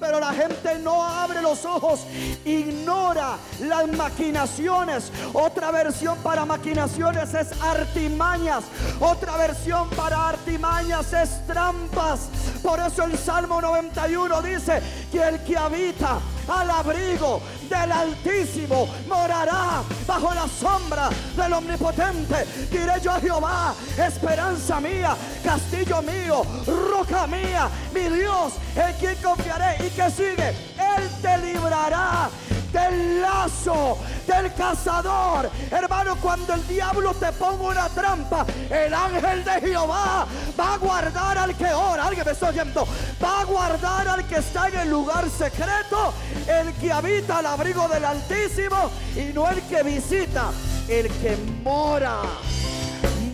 Pero 0.00 0.18
la 0.18 0.32
gente 0.32 0.78
no 0.78 1.04
abre 1.04 1.42
los 1.42 1.64
ojos, 1.66 2.06
ignora 2.44 3.36
las 3.60 3.86
maquinaciones. 3.88 5.12
Otra 5.34 5.70
versión 5.70 6.16
para 6.18 6.46
maquinaciones 6.46 7.34
es 7.34 7.52
artimañas. 7.60 8.64
Otra 8.98 9.36
versión 9.36 9.90
para 9.90 10.30
artimañas 10.30 11.12
es 11.12 11.46
trampas. 11.46 12.28
Por 12.62 12.80
eso 12.80 13.04
el 13.04 13.18
Salmo 13.18 13.60
91 13.60 14.42
dice 14.42 14.82
que 15.12 15.22
el 15.22 15.44
que 15.44 15.56
habita 15.56 16.18
al 16.48 16.70
abrigo 16.70 17.40
del 17.70 17.92
Altísimo 17.92 18.88
morará 19.06 19.82
bajo 20.06 20.34
la 20.34 20.48
sombra 20.48 21.08
del 21.36 21.52
Omnipotente. 21.52 22.44
Diré 22.70 23.00
yo 23.00 23.12
a 23.12 23.20
Jehová, 23.20 23.74
esperanza 23.96 24.80
mía, 24.80 25.16
castillo 25.44 26.02
mío, 26.02 26.42
roca 26.66 27.26
mía, 27.26 27.68
mi 27.94 28.02
Dios, 28.14 28.54
en 28.74 28.92
quien 28.94 29.16
confiaré. 29.22 29.86
¿Y 29.86 29.90
que 29.90 30.10
sigue? 30.10 30.48
Él 30.48 31.08
te 31.22 31.38
librará 31.38 32.28
del 32.72 33.20
lazo 33.20 33.98
del 34.26 34.52
cazador. 34.54 35.50
Hermano, 35.70 36.16
cuando 36.20 36.54
el 36.54 36.66
diablo 36.66 37.14
te 37.14 37.32
ponga 37.32 37.68
una 37.68 37.88
trampa, 37.88 38.46
el 38.70 38.92
ángel 38.94 39.44
de 39.44 39.60
Jehová 39.60 40.26
va 40.58 40.74
a 40.74 40.78
guardar 40.78 41.38
al 41.38 41.56
que 41.56 41.72
ora. 41.72 42.06
Alguien 42.06 42.24
me 42.24 42.32
está 42.32 42.48
oyendo. 42.48 42.86
Va 43.22 43.40
a 43.40 43.44
guardar 43.44 44.08
al 44.08 44.26
que 44.26 44.36
está 44.36 44.68
en 44.68 44.80
el 44.80 44.90
lugar 44.90 45.28
secreto, 45.28 46.12
el 46.46 46.72
que 46.74 46.92
habita 46.92 47.38
al 47.38 47.46
abrigo 47.46 47.88
del 47.88 48.04
Altísimo 48.04 48.90
y 49.16 49.32
no 49.32 49.48
el 49.48 49.60
que 49.62 49.82
visita, 49.82 50.50
el 50.88 51.08
que 51.08 51.36
mora. 51.62 52.22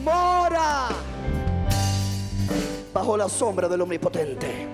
Mora 0.03 0.89
bajo 2.97 3.17
la 3.17 3.29
sombra 3.29 3.69
del 3.69 3.83
Omnipotente. 3.83 4.67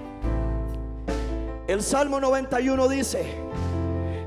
El 1.67 1.83
Salmo 1.83 2.21
91 2.21 2.89
dice, 2.89 3.35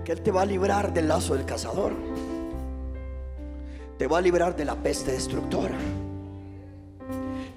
que 0.05 0.11
Él 0.11 0.21
te 0.21 0.31
va 0.31 0.43
a 0.43 0.45
librar 0.45 0.93
del 0.93 1.07
lazo 1.07 1.33
del 1.33 1.45
cazador. 1.45 1.93
Te 3.97 4.07
va 4.07 4.19
a 4.19 4.21
librar 4.21 4.55
de 4.55 4.63
la 4.63 4.75
peste 4.75 5.11
destructora. 5.11 5.75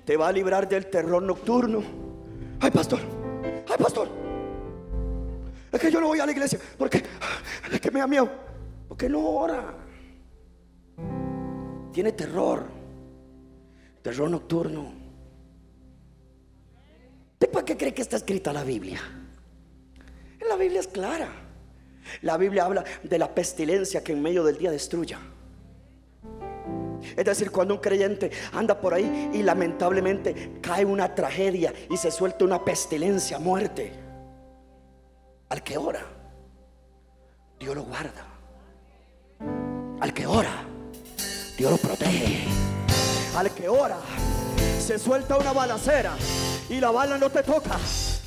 Te 0.05 0.17
va 0.17 0.29
a 0.29 0.33
librar 0.33 0.67
del 0.67 0.87
terror 0.87 1.23
nocturno. 1.23 1.83
Ay, 2.59 2.71
pastor. 2.71 3.01
Ay, 3.69 3.77
pastor. 3.79 4.09
Es 5.71 5.79
que 5.79 5.91
yo 5.91 6.01
no 6.01 6.07
voy 6.07 6.19
a 6.21 6.25
la 6.25 6.33
iglesia 6.33 6.59
porque 6.79 7.05
es 7.71 7.81
que 7.81 7.91
me 7.91 8.01
da 8.01 8.07
miedo. 8.07 8.31
Porque 8.89 9.09
no 9.09 9.21
ora. 9.21 9.75
Tiene 11.93 12.13
terror. 12.13 12.65
Terror 14.01 14.31
nocturno. 14.31 14.95
¿De 17.39 17.47
para 17.47 17.65
qué 17.67 17.77
cree 17.77 17.93
que 17.93 18.03
está 18.03 18.17
escrita 18.17 18.53
la 18.55 18.65
Biblia? 18.65 19.01
En 20.41 20.49
la 20.49 20.57
Biblia 20.57 20.81
es 20.81 20.89
clara. 20.89 21.48
La 22.23 22.37
Biblia 22.37 22.65
habla 22.65 22.85
de 23.03 23.19
la 23.19 23.35
pestilencia 23.35 24.03
que 24.03 24.13
en 24.13 24.23
medio 24.23 24.45
del 24.45 24.59
día 24.59 24.71
destruya. 24.71 25.19
Es 27.17 27.25
decir, 27.25 27.51
cuando 27.51 27.75
un 27.75 27.81
creyente 27.81 28.31
anda 28.53 28.81
por 28.81 28.95
ahí 28.95 29.31
y 29.33 29.43
lamentablemente 29.43 30.59
cae 30.61 30.85
una 30.85 31.15
tragedia 31.15 31.73
y 31.91 31.97
se 31.97 32.11
suelta 32.11 32.45
una 32.45 32.65
pestilencia, 32.65 33.39
muerte, 33.39 33.93
al 35.49 35.63
que 35.63 35.79
ora, 35.79 36.05
Dios 37.59 37.75
lo 37.75 37.83
guarda. 37.85 38.27
Al 40.01 40.13
que 40.13 40.27
ora, 40.27 40.65
Dios 41.57 41.71
lo 41.71 41.77
protege. 41.77 42.45
Al 43.37 43.51
que 43.53 43.69
ora, 43.69 43.99
se 44.79 44.99
suelta 44.99 45.37
una 45.37 45.53
balacera 45.53 46.17
y 46.69 46.81
la 46.81 46.91
bala 46.91 47.19
no 47.19 47.31
te 47.31 47.43
toca 47.43 47.79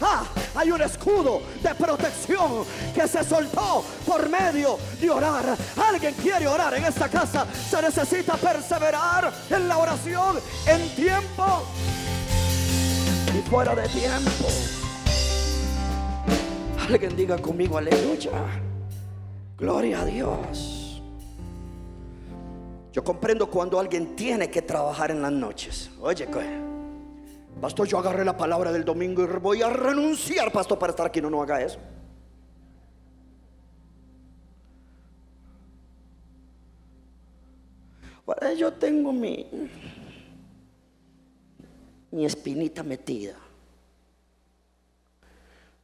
Ah, 0.02 0.24
hay 0.56 0.72
un 0.72 0.82
escudo 0.82 1.42
de 1.62 1.76
protección 1.76 2.64
que 2.94 3.08
se 3.08 3.24
soltó 3.24 3.84
por 4.06 4.28
medio 4.28 4.78
de 5.00 5.10
orar. 5.10 5.56
Alguien 5.78 6.14
quiere 6.16 6.48
orar 6.48 6.74
en 6.74 6.86
esta 6.86 7.08
casa. 7.08 7.46
Se 7.52 7.82
necesita 7.82 8.34
perseverar 8.34 9.32
en 9.50 9.68
la 9.68 9.78
oración 9.78 10.40
en 10.66 10.90
tiempo 10.96 11.64
y 13.38 13.50
fuera 13.50 13.76
de 13.76 13.88
tiempo. 13.90 14.48
Alguien 16.90 17.16
diga 17.16 17.38
conmigo, 17.38 17.78
aleluya. 17.78 18.32
Gloria 19.58 20.02
a 20.02 20.06
Dios. 20.06 21.02
Yo 22.92 23.04
comprendo 23.04 23.50
cuando 23.50 23.80
alguien 23.80 24.16
tiene 24.16 24.50
que 24.50 24.62
trabajar 24.62 25.12
en 25.12 25.22
las 25.22 25.32
noches. 25.32 25.90
Oye, 26.02 26.26
pastor, 27.62 27.88
yo 27.88 28.00
agarré 28.00 28.26
la 28.26 28.36
palabra 28.36 28.72
del 28.72 28.84
domingo 28.84 29.24
y 29.24 29.28
voy 29.28 29.62
a 29.62 29.70
renunciar, 29.70 30.52
pastor, 30.52 30.80
para 30.80 30.92
estar 30.92 31.06
aquí. 31.06 31.22
No, 31.22 31.30
no 31.30 31.42
haga 31.42 31.62
eso. 31.62 31.80
yo 38.58 38.74
tengo 38.74 39.12
mi, 39.12 39.48
mi 42.12 42.26
espinita 42.26 42.84
metida 42.84 43.36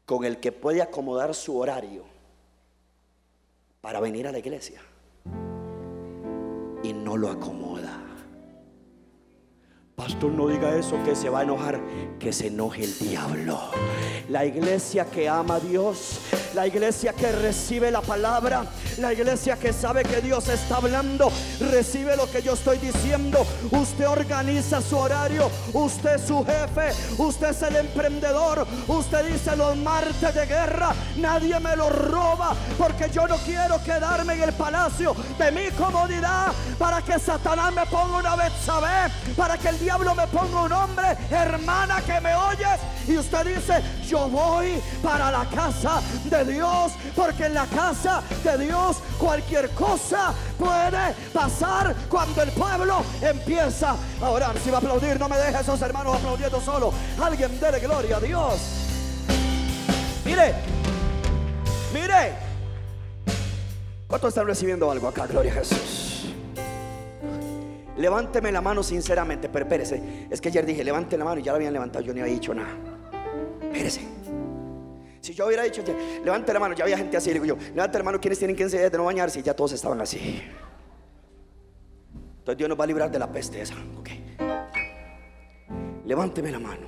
con 0.06 0.24
el 0.24 0.40
que 0.40 0.52
puede 0.52 0.82
acomodar 0.82 1.36
su 1.36 1.58
horario 1.58 2.06
para 3.82 4.00
venir 4.00 4.28
a 4.28 4.32
la 4.32 4.40
iglesia 4.40 4.82
y 6.84 6.94
no 6.94 7.18
lo 7.18 7.30
acomoda. 7.30 8.07
Pastor, 9.98 10.32
no 10.32 10.48
diga 10.48 10.76
eso 10.76 11.04
que 11.04 11.16
se 11.16 11.28
va 11.28 11.40
a 11.40 11.42
enojar, 11.42 11.82
que 12.20 12.32
se 12.32 12.48
enoje 12.48 12.84
el 12.84 13.00
diablo. 13.00 13.60
La 14.30 14.46
iglesia 14.46 15.06
que 15.06 15.28
ama 15.28 15.56
a 15.56 15.60
Dios 15.60 16.20
la 16.58 16.66
iglesia 16.66 17.14
que 17.14 17.32
recibe 17.32 17.92
la 17.92 18.02
palabra, 18.02 18.66
la 18.98 19.14
iglesia 19.14 19.58
que 19.58 19.72
sabe 19.72 20.02
que 20.02 20.22
Dios 20.22 20.48
está 20.48 20.78
hablando, 20.78 21.32
recibe 21.60 22.18
lo 22.18 22.30
que 22.32 22.42
yo 22.42 22.54
estoy 22.54 22.80
diciendo. 22.80 23.46
Usted 23.70 24.08
organiza 24.08 24.82
su 24.82 24.98
horario, 24.98 25.52
usted 25.74 26.16
es 26.16 26.24
su 26.24 26.44
jefe, 26.44 26.92
usted 27.20 27.50
es 27.50 27.62
el 27.62 27.76
emprendedor, 27.76 28.66
usted 28.88 29.32
dice 29.32 29.56
los 29.56 29.78
martes 29.78 30.34
de 30.34 30.46
guerra, 30.48 30.96
nadie 31.18 31.60
me 31.60 31.76
lo 31.76 31.90
roba 31.90 32.56
porque 32.76 33.10
yo 33.12 33.28
no 33.28 33.38
quiero 33.38 33.80
quedarme 33.84 34.34
en 34.34 34.42
el 34.42 34.54
palacio 34.54 35.16
de 35.38 35.52
mi 35.52 35.70
comodidad 35.78 36.52
para 36.80 37.04
que 37.04 37.20
Satanás 37.20 37.72
me 37.72 37.86
ponga 37.86 38.18
una 38.18 38.36
vez, 38.36 38.52
¿sabe? 38.66 39.14
Para 39.36 39.60
que 39.60 39.70
el 39.70 39.78
diablo 39.88 40.16
me 40.16 40.28
ponga 40.28 40.64
un 40.64 40.74
hombre, 40.74 41.18
hermana 41.32 42.02
que 42.02 42.20
me 42.20 42.36
oyes 42.36 42.78
y 43.08 43.18
usted 43.18 43.56
dice, 43.56 43.82
yo 44.06 44.28
voy 44.28 44.82
para 45.02 45.32
la 45.32 45.46
casa 45.46 46.02
de 46.26 46.44
Dios, 46.44 46.92
porque 47.16 47.46
en 47.46 47.54
la 47.54 47.66
casa 47.68 48.22
de 48.44 48.66
Dios 48.66 48.98
cualquier 49.18 49.70
cosa 49.70 50.34
puede 50.60 51.14
pasar 51.32 51.96
cuando 52.10 52.42
el 52.42 52.52
pueblo 52.52 53.02
empieza 53.22 53.96
a 54.22 54.30
orar. 54.30 54.60
Si 54.60 54.70
va 54.70 54.80
a 54.80 54.82
aplaudir, 54.82 55.18
no 55.18 55.30
me 55.30 55.38
deje 55.38 55.62
esos 55.62 55.82
hermanos 55.82 56.18
aplaudiendo 56.18 56.60
solo. 56.60 56.92
Alguien 57.24 57.58
dele 57.58 57.80
gloria 57.80 58.18
a 58.18 58.20
Dios. 58.20 58.60
Mire, 60.26 60.54
mire. 61.94 62.36
¿Cuántos 64.06 64.28
están 64.30 64.48
recibiendo 64.48 64.92
algo 64.92 65.08
acá? 65.08 65.28
Gloria 65.28 65.54
a 65.54 65.56
Jesús. 65.56 66.07
Levánteme 67.98 68.52
la 68.52 68.62
mano 68.62 68.84
sinceramente, 68.84 69.50
pero 69.50 69.66
espérese. 69.66 70.28
Es 70.30 70.40
que 70.40 70.50
ayer 70.50 70.66
dije, 70.66 70.84
levante 70.84 71.18
la 71.18 71.26
mano 71.26 71.40
y 71.40 71.44
ya 71.44 71.52
la 71.52 71.58
habían 71.58 71.74
levantado, 71.74 72.06
yo 72.06 72.14
ni 72.14 72.22
había 72.22 72.34
dicho 72.34 72.54
nada. 72.54 72.76
Espérese. 73.62 74.02
Si 75.20 75.34
yo 75.34 75.48
hubiera 75.48 75.64
dicho, 75.64 75.84
levante 76.24 76.54
la 76.54 76.60
mano, 76.60 76.76
ya 76.76 76.84
había 76.84 76.98
gente 76.98 77.18
así, 77.18 77.34
digo 77.34 77.44
yo, 77.44 77.58
levante 77.76 77.98
la 77.98 78.04
mano, 78.04 78.20
¿quiénes 78.22 78.40
tienen 78.40 78.56
15 78.56 78.78
días 78.78 78.92
de 78.92 78.98
no 78.98 79.06
bañarse? 79.06 79.40
Y 79.40 79.44
ya 79.44 79.54
todos 79.54 79.74
estaban 79.74 80.00
así. 80.00 80.42
Entonces 82.40 82.58
Dios 82.58 82.70
nos 82.70 82.80
va 82.80 82.86
a 82.86 82.88
librar 82.88 83.12
de 83.12 83.20
la 83.20 83.30
peste 83.30 83.62
esa. 83.62 83.76
Levánteme 86.06 86.52
la 86.52 86.60
mano. 86.60 86.88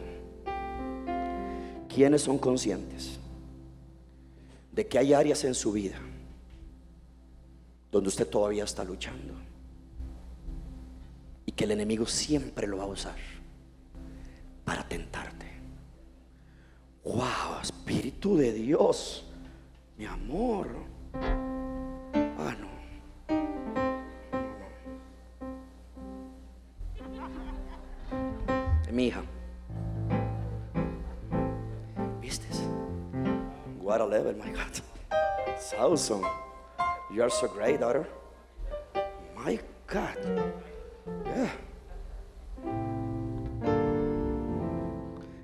¿Quiénes 1.94 2.22
son 2.22 2.38
conscientes 2.38 3.20
de 4.72 4.88
que 4.88 4.98
hay 4.98 5.14
áreas 5.14 5.44
en 5.44 5.54
su 5.54 5.74
vida 5.74 5.98
donde 7.92 8.08
usted 8.08 8.28
todavía 8.28 8.64
está 8.64 8.86
luchando? 8.86 9.49
Y 11.50 11.52
que 11.54 11.64
el 11.64 11.72
enemigo 11.72 12.06
siempre 12.06 12.68
lo 12.68 12.78
va 12.78 12.84
a 12.84 12.88
usar 12.88 13.16
para 14.64 14.88
tentarte. 14.88 15.48
Wow, 17.04 17.60
Espíritu 17.64 18.38
de 18.38 18.54
Dios, 18.54 19.26
mi 19.98 20.06
amor. 20.06 20.68
Ah, 22.38 22.56
no. 22.60 22.70
Mi 28.92 29.08
hija. 29.08 29.24
¿Viste? 32.22 32.46
What 33.82 34.02
a 34.02 34.06
level, 34.06 34.36
my 34.36 34.52
God. 34.52 34.84
It's 35.48 35.74
awesome. 35.74 36.24
You 37.12 37.24
are 37.24 37.32
so 37.32 37.48
great, 37.48 37.80
daughter. 37.80 38.08
My 39.36 39.60
God. 39.88 40.69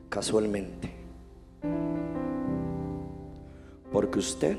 Casualmente 0.09 0.95
porque 3.95 4.20
usted, 4.20 4.57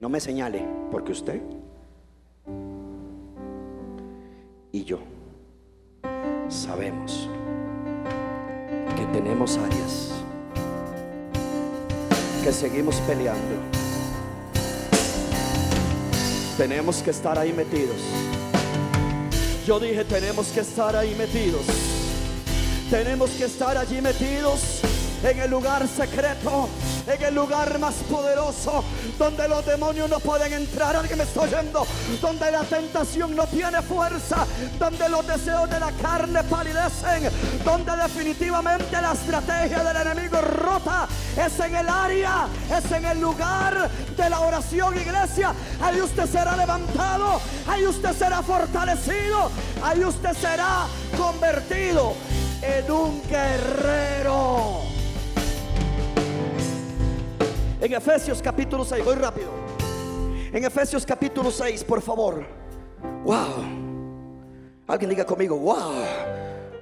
no 0.00 0.08
me 0.08 0.18
señale, 0.18 0.66
porque 0.90 1.12
usted 1.12 1.42
y 4.72 4.82
yo 4.82 4.98
sabemos 6.48 7.28
que 8.96 9.04
tenemos 9.12 9.58
áreas 9.58 10.12
que 12.42 12.50
seguimos 12.50 12.96
peleando. 13.02 13.56
Tenemos 16.56 17.02
que 17.02 17.10
estar 17.10 17.38
ahí 17.38 17.52
metidos. 17.52 18.39
Yo 19.70 19.78
dije, 19.78 20.04
tenemos 20.04 20.48
que 20.48 20.62
estar 20.62 20.96
ahí 20.96 21.14
metidos. 21.14 21.64
Tenemos 22.90 23.30
que 23.30 23.44
estar 23.44 23.78
allí 23.78 24.00
metidos 24.02 24.80
en 25.22 25.38
el 25.38 25.48
lugar 25.48 25.86
secreto 25.86 26.68
en 27.06 27.22
el 27.22 27.34
lugar 27.34 27.78
más 27.78 27.94
poderoso, 28.10 28.84
donde 29.18 29.48
los 29.48 29.64
demonios 29.64 30.08
no 30.08 30.20
pueden 30.20 30.52
entrar. 30.52 30.96
Alguien 30.96 31.18
me 31.18 31.24
está 31.24 31.42
oyendo, 31.42 31.86
donde 32.20 32.50
la 32.50 32.62
tentación 32.62 33.34
no 33.34 33.46
tiene 33.46 33.82
fuerza, 33.82 34.46
donde 34.78 35.08
los 35.08 35.26
deseos 35.26 35.68
de 35.68 35.80
la 35.80 35.92
carne 35.92 36.42
palidecen, 36.44 37.30
donde 37.64 37.96
definitivamente 37.96 38.92
la 38.92 39.12
estrategia 39.12 39.82
del 39.82 39.96
enemigo 39.96 40.40
rota. 40.40 41.08
Es 41.44 41.58
en 41.58 41.74
el 41.74 41.88
área, 41.88 42.48
es 42.70 42.92
en 42.92 43.04
el 43.04 43.20
lugar 43.20 43.90
de 44.16 44.30
la 44.30 44.40
oración, 44.40 44.94
iglesia. 44.96 45.54
Ahí 45.80 46.00
usted 46.00 46.26
será 46.26 46.54
levantado, 46.54 47.40
ahí 47.66 47.86
usted 47.86 48.12
será 48.12 48.42
fortalecido, 48.42 49.50
ahí 49.82 50.04
usted 50.04 50.34
será 50.34 50.86
convertido 51.16 52.12
en 52.62 52.92
un 52.92 53.22
guerrero. 53.28 54.80
En 57.80 57.94
Efesios 57.94 58.42
capítulo 58.42 58.84
6, 58.84 59.02
voy 59.02 59.14
rápido. 59.14 59.48
En 60.52 60.62
Efesios 60.62 61.06
capítulo 61.06 61.50
6, 61.50 61.84
por 61.84 62.02
favor. 62.02 62.44
Wow. 63.24 63.64
Alguien 64.86 65.10
diga 65.10 65.24
conmigo, 65.24 65.56
wow. 65.56 66.04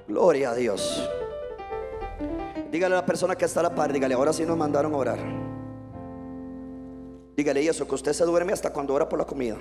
Gloria 0.07 0.49
a 0.49 0.55
Dios. 0.55 1.07
Dígale 2.71 2.95
a 2.95 2.97
la 2.99 3.05
persona 3.05 3.35
que 3.35 3.45
está 3.45 3.61
a 3.61 3.63
la 3.63 3.75
par, 3.75 3.91
dígale, 3.91 4.13
ahora 4.13 4.31
sí 4.31 4.45
nos 4.45 4.57
mandaron 4.57 4.93
a 4.93 4.97
orar. 4.97 5.19
Dígale 7.35 7.65
eso, 7.67 7.87
que 7.87 7.95
usted 7.95 8.13
se 8.13 8.23
duerme 8.25 8.53
hasta 8.53 8.71
cuando 8.71 8.93
ora 8.93 9.07
por 9.07 9.17
la 9.17 9.25
comida. 9.25 9.57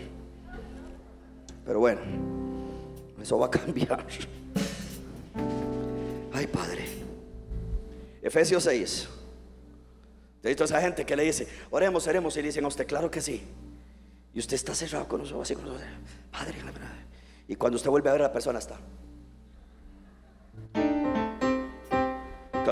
Pero 1.64 1.80
bueno, 1.80 2.00
eso 3.22 3.38
va 3.38 3.46
a 3.46 3.50
cambiar. 3.52 4.04
Ay, 6.32 6.46
Padre. 6.46 6.84
Efesios 8.20 8.64
6. 8.64 9.08
De 10.42 10.50
hecho, 10.50 10.64
esa 10.64 10.80
gente 10.80 11.04
que 11.04 11.16
le 11.16 11.24
dice, 11.24 11.48
oremos, 11.70 12.06
oremos, 12.06 12.36
y 12.36 12.40
le 12.40 12.48
dicen 12.48 12.64
a 12.64 12.68
usted, 12.68 12.86
claro 12.86 13.10
que 13.10 13.20
sí. 13.20 13.42
Y 14.34 14.38
usted 14.38 14.54
está 14.54 14.74
cerrado 14.74 15.08
con 15.08 15.20
nosotros, 15.20 15.42
así 15.42 15.54
con 15.54 15.64
nosotros, 15.64 15.88
Padre, 16.30 16.58
y 17.48 17.56
cuando 17.56 17.76
usted 17.76 17.90
vuelve 17.90 18.10
a 18.10 18.12
ver 18.12 18.22
a 18.22 18.24
la 18.26 18.32
persona 18.32 18.58
está. 18.58 18.78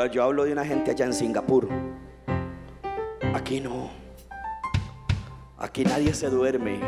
Yo 0.04 0.22
hablo 0.22 0.44
de 0.44 0.52
una 0.52 0.64
gente 0.64 0.90
allá 0.90 1.06
en 1.06 1.14
Singapur. 1.14 1.68
Aquí 3.34 3.60
no. 3.60 3.90
Aquí 5.56 5.84
nadie 5.84 6.12
se 6.12 6.28
duerme. 6.28 6.80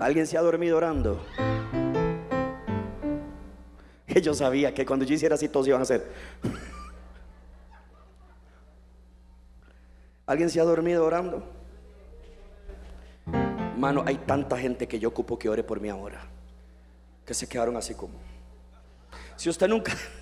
¿Alguien 0.00 0.26
se 0.26 0.38
ha 0.38 0.40
dormido 0.40 0.78
orando? 0.78 1.20
Yo 4.22 4.32
sabía 4.32 4.72
que 4.72 4.86
cuando 4.86 5.04
yo 5.04 5.14
hiciera 5.14 5.34
así 5.34 5.48
todos 5.48 5.68
iban 5.68 5.80
a 5.80 5.82
hacer. 5.82 6.10
¿Alguien 10.26 10.50
se 10.50 10.60
ha 10.60 10.64
dormido 10.64 11.04
orando? 11.04 11.44
Mano, 13.76 14.02
hay 14.06 14.16
tanta 14.16 14.58
gente 14.58 14.88
que 14.88 14.98
yo 14.98 15.10
ocupo 15.10 15.38
que 15.38 15.48
ore 15.48 15.62
por 15.62 15.80
mí 15.80 15.88
ahora, 15.88 16.20
que 17.24 17.32
se 17.32 17.46
quedaron 17.46 17.76
así 17.76 17.94
como. 17.94 18.14
Si 19.36 19.48
usted 19.48 19.68
nunca, 19.68 19.92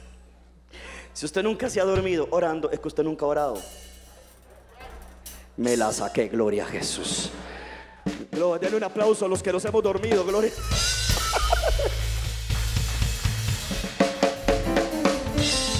si 1.16 1.24
usted 1.24 1.42
nunca 1.42 1.70
se 1.70 1.80
ha 1.80 1.84
dormido 1.84 2.28
orando, 2.30 2.70
es 2.70 2.78
que 2.78 2.88
usted 2.88 3.02
nunca 3.02 3.24
ha 3.24 3.28
orado. 3.28 3.56
Me 5.56 5.74
la 5.74 5.90
saqué, 5.90 6.28
gloria 6.28 6.64
a 6.64 6.66
Jesús. 6.66 7.30
Gloria, 8.30 8.58
denle 8.58 8.76
un 8.76 8.84
aplauso 8.84 9.24
a 9.24 9.28
los 9.28 9.42
que 9.42 9.50
nos 9.50 9.64
hemos 9.64 9.82
dormido, 9.82 10.26
gloria. 10.26 10.52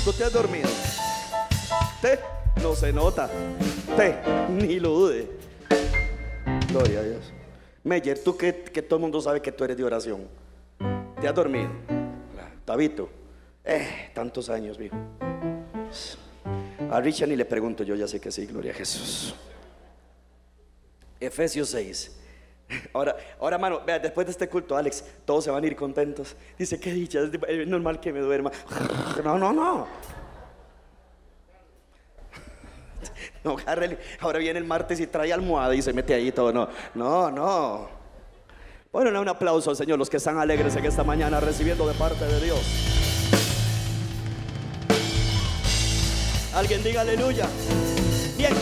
¿Tú 0.06 0.12
te 0.14 0.24
has 0.24 0.32
dormido? 0.32 0.70
¿Te? 2.00 2.18
No 2.62 2.74
se 2.74 2.90
nota. 2.90 3.28
Te, 3.94 4.16
ni 4.48 4.80
lo 4.80 4.88
dude. 4.88 5.28
Gloria 6.68 7.00
a 7.00 7.02
Dios. 7.02 7.30
Meyer, 7.84 8.24
tú 8.24 8.38
que, 8.38 8.64
que 8.64 8.80
todo 8.80 8.96
el 8.96 9.02
mundo 9.02 9.20
sabe 9.20 9.42
que 9.42 9.52
tú 9.52 9.64
eres 9.64 9.76
de 9.76 9.84
oración. 9.84 10.26
¿Te 11.20 11.28
has 11.28 11.34
dormido? 11.34 11.68
Tabito. 12.64 13.10
Eh, 13.68 14.12
tantos 14.14 14.48
años, 14.48 14.78
viejo. 14.78 14.96
A 16.90 17.00
Richard 17.00 17.28
ni 17.28 17.36
le 17.36 17.44
pregunto, 17.44 17.82
yo 17.82 17.94
ya 17.94 18.06
sé 18.06 18.20
que 18.20 18.30
sí, 18.30 18.46
gloria 18.46 18.72
a 18.72 18.74
Jesús. 18.74 19.34
Efesios 21.18 21.68
6. 21.70 22.16
Ahora, 22.92 23.16
ahora, 23.40 23.58
mano, 23.58 23.80
vea, 23.86 23.98
después 23.98 24.26
de 24.26 24.32
este 24.32 24.48
culto, 24.48 24.76
Alex, 24.76 25.04
todos 25.24 25.44
se 25.44 25.50
van 25.50 25.62
a 25.62 25.66
ir 25.66 25.76
contentos. 25.76 26.34
Dice, 26.58 26.80
qué 26.80 26.92
dicha, 26.92 27.20
es 27.48 27.68
normal 27.68 28.00
que 28.00 28.12
me 28.12 28.20
duerma. 28.20 28.50
No, 29.24 29.38
no, 29.38 29.52
no. 29.52 29.86
No, 33.44 33.56
ahora 34.20 34.38
viene 34.40 34.58
el 34.58 34.64
martes 34.64 34.98
y 34.98 35.06
trae 35.06 35.32
almohada 35.32 35.72
y 35.72 35.80
se 35.80 35.92
mete 35.92 36.14
ahí 36.14 36.32
todo. 36.32 36.52
No, 36.52 36.68
no, 36.94 37.30
no. 37.30 37.88
Bueno, 38.90 39.20
un 39.20 39.28
aplauso 39.28 39.70
al 39.70 39.76
Señor, 39.76 39.98
los 39.98 40.10
que 40.10 40.16
están 40.16 40.38
alegres 40.38 40.74
en 40.74 40.84
esta 40.84 41.04
mañana 41.04 41.38
recibiendo 41.38 41.86
de 41.86 41.94
parte 41.94 42.24
de 42.24 42.40
Dios. 42.40 42.95
Alguien 46.56 46.82
diga 46.82 47.02
aleluya. 47.02 47.46
Bien, 48.34 48.54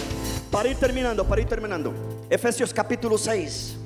para 0.50 0.68
ir 0.68 0.76
terminando, 0.76 1.24
para 1.24 1.40
ir 1.40 1.46
terminando. 1.46 1.94
Efesios 2.28 2.74
capítulo 2.74 3.16
6. 3.16 3.76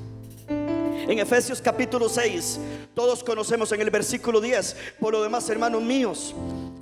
En 0.47 1.19
Efesios 1.19 1.61
capítulo 1.61 2.09
6, 2.09 2.59
todos 2.95 3.23
conocemos 3.23 3.71
en 3.71 3.81
el 3.81 3.91
versículo 3.91 4.41
10, 4.41 4.75
por 4.99 5.13
lo 5.13 5.21
demás, 5.21 5.47
hermanos 5.51 5.83
míos, 5.83 6.33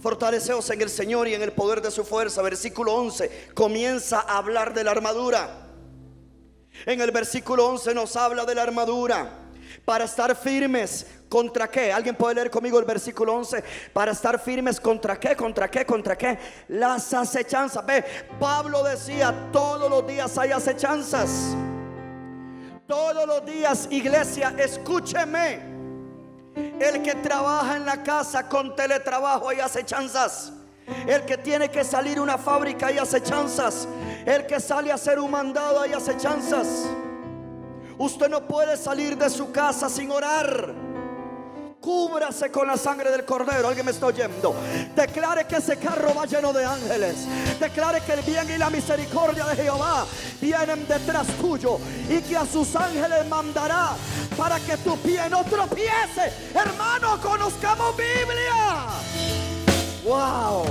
fortaleceos 0.01 0.69
en 0.69 0.82
el 0.82 0.89
Señor 0.89 1.28
y 1.28 1.34
en 1.34 1.41
el 1.41 1.51
poder 1.51 1.82
de 1.82 1.91
su 1.91 2.05
fuerza. 2.05 2.41
Versículo 2.41 2.93
11, 2.93 3.49
comienza 3.53 4.21
a 4.21 4.38
hablar 4.38 4.73
de 4.73 4.86
la 4.86 4.91
armadura. 4.91 5.67
En 6.86 7.01
el 7.01 7.11
versículo 7.11 7.67
11 7.67 7.93
nos 7.93 8.15
habla 8.15 8.45
de 8.45 8.55
la 8.55 8.63
armadura 8.63 9.47
para 9.88 10.03
estar 10.03 10.35
firmes. 10.35 11.05
¿Contra 11.29 11.69
qué? 11.69 11.93
¿Alguien 11.93 12.13
puede 12.13 12.35
leer 12.35 12.51
conmigo 12.51 12.77
el 12.77 12.83
versículo 12.83 13.35
11? 13.35 13.63
Para 13.93 14.11
estar 14.11 14.38
firmes 14.38 14.81
contra 14.81 15.17
qué, 15.17 15.33
contra 15.33 15.71
qué, 15.71 15.85
contra 15.85 16.17
qué. 16.17 16.38
Las 16.67 17.13
acechanzas. 17.13 17.85
Ve, 17.85 18.03
Pablo 18.38 18.83
decía, 18.83 19.33
todos 19.53 19.89
los 19.89 20.05
días 20.05 20.38
hay 20.38 20.51
acechanzas. 20.51 21.55
Todos 22.85 23.25
los 23.25 23.45
días, 23.45 23.88
iglesia, 23.89 24.53
escúcheme. 24.57 25.61
El 26.81 27.01
que 27.01 27.15
trabaja 27.15 27.77
en 27.77 27.85
la 27.85 28.03
casa 28.03 28.49
con 28.49 28.75
teletrabajo 28.75 29.53
y 29.53 29.61
hace 29.61 29.85
chanzas. 29.85 30.51
El 31.07 31.23
que 31.23 31.38
tiene 31.38 31.71
que 31.71 31.85
salir 31.85 32.19
una 32.19 32.38
fábrica 32.38 32.91
y 32.91 32.97
hace 32.97 33.23
chanzas. 33.23 33.88
El 34.25 34.45
que 34.47 34.59
sale 34.59 34.91
a 34.91 34.95
hacer 34.95 35.17
un 35.17 35.31
mandado 35.31 35.85
y 35.85 35.93
hace 35.93 36.17
chanzas. 36.17 36.67
Usted 37.98 38.30
no 38.30 38.41
puede 38.41 38.78
salir 38.78 39.18
de 39.18 39.30
su 39.30 39.52
casa 39.52 39.89
sin 39.89 40.12
orar. 40.12 40.74
Cúbrase 41.82 42.52
con 42.52 42.68
la 42.68 42.78
sangre 42.78 43.10
del 43.10 43.24
cordero. 43.26 43.68
Alguien 43.68 43.86
me 43.86 43.91
está 43.91 44.08
oyendo. 44.08 44.54
Declare 44.95 45.45
que 45.45 45.56
ese 45.56 45.78
carro 45.78 46.14
va 46.14 46.26
lleno 46.26 46.54
de 46.54 46.66
ángeles. 46.66 47.26
Declare 47.60 48.02
que 48.02 48.14
el 48.14 48.22
bien 48.22 48.50
y 48.54 48.58
la 48.58 48.70
misericordia 48.70 49.45
de 49.45 49.56
Jehová 49.56 50.06
vienen 50.41 50.88
detrás 50.88 51.28
tuyo. 51.39 51.80
Y 52.10 52.22
que 52.22 52.38
a 52.38 52.45
sus 52.45 52.76
ángeles 52.76 53.28
mandará 53.28 53.91
para 54.38 54.60
que 54.60 54.78
tu 54.78 54.98
pie 54.98 55.30
no 55.30 55.43
tropiece. 55.45 56.34
Hermano, 56.54 57.20
conozcamos 57.22 57.95
Biblia. 57.95 58.88
Wow. 60.04 60.66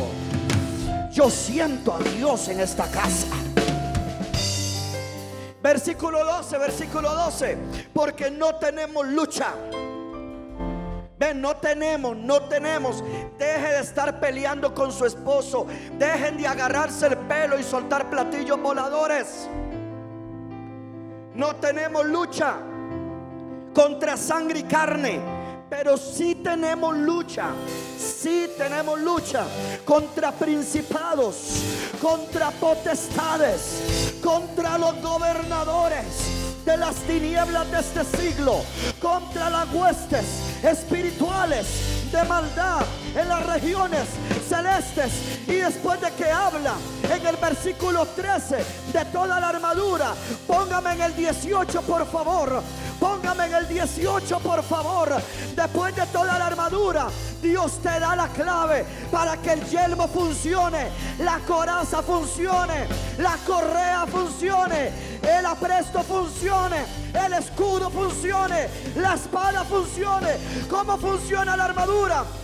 Yo 1.10 1.30
siento 1.30 1.94
a 1.94 1.98
Dios 1.98 2.48
en 2.48 2.60
esta 2.60 2.90
casa. 2.90 3.55
Versículo 5.66 6.24
12, 6.24 6.58
versículo 6.58 7.12
12. 7.12 7.58
Porque 7.92 8.30
no 8.30 8.54
tenemos 8.54 9.04
lucha 9.04 9.52
Ven, 11.18 11.40
no 11.40 11.56
tenemos, 11.56 12.16
no 12.16 12.42
tenemos. 12.42 13.02
Deje 13.36 13.72
de 13.72 13.80
estar 13.80 14.20
peleando 14.20 14.72
con 14.72 14.92
su 14.92 15.04
esposo. 15.04 15.66
Dejen 15.98 16.36
de 16.36 16.46
agarrarse 16.46 17.08
el 17.08 17.16
pelo 17.16 17.58
y 17.58 17.64
soltar 17.64 18.08
platillos 18.08 18.62
voladores. 18.62 19.48
No 21.34 21.56
tenemos 21.56 22.06
lucha 22.06 22.58
contra 23.74 24.16
sangre 24.16 24.60
y 24.60 24.62
carne. 24.62 25.35
Pero 25.68 25.96
sí 25.96 26.36
tenemos 26.36 26.96
lucha, 26.96 27.50
sí 27.98 28.48
tenemos 28.56 29.00
lucha 29.00 29.44
contra 29.84 30.30
principados, 30.30 31.62
contra 32.00 32.52
potestades, 32.52 34.14
contra 34.22 34.78
los 34.78 35.02
gobernadores 35.02 36.04
de 36.64 36.76
las 36.76 36.94
tinieblas 36.96 37.68
de 37.70 37.80
este 37.80 38.04
siglo, 38.04 38.60
contra 39.00 39.50
las 39.50 39.72
huestes 39.72 40.24
espirituales 40.62 41.66
de 42.10 42.24
maldad 42.24 42.84
en 43.14 43.28
las 43.28 43.46
regiones 43.46 44.02
celestes. 44.48 45.12
Y 45.46 45.56
después 45.56 46.00
de 46.00 46.10
que 46.12 46.30
habla 46.30 46.74
en 47.02 47.26
el 47.26 47.36
versículo 47.36 48.06
13 48.06 48.56
de 48.92 49.04
toda 49.06 49.40
la 49.40 49.48
armadura, 49.48 50.12
póngame 50.46 50.92
en 50.92 51.02
el 51.02 51.16
18 51.16 51.82
por 51.82 52.06
favor. 52.06 52.62
Póngame 53.00 53.46
en 53.46 53.54
el 53.54 53.68
18 53.68 54.38
por 54.40 54.62
favor. 54.62 55.10
Después 55.54 55.94
de 55.94 56.06
toda 56.06 56.38
la 56.38 56.46
armadura, 56.46 57.08
Dios 57.42 57.80
te 57.82 58.00
da 58.00 58.16
la 58.16 58.28
clave 58.28 58.84
para 59.10 59.36
que 59.36 59.52
el 59.52 59.64
yelmo 59.66 60.08
funcione, 60.08 60.88
la 61.18 61.38
coraza 61.40 62.02
funcione, 62.02 62.86
la 63.18 63.36
correa 63.46 64.06
funcione 64.06 65.16
el 65.26 65.46
apresto 65.46 66.02
funcione, 66.02 66.84
el 67.12 67.32
escudo 67.32 67.90
funcione, 67.90 68.68
la 68.96 69.14
espada 69.14 69.64
funcione. 69.64 70.36
¿Cómo 70.68 70.96
funciona 70.98 71.56
la 71.56 71.64
armadura? 71.64 71.95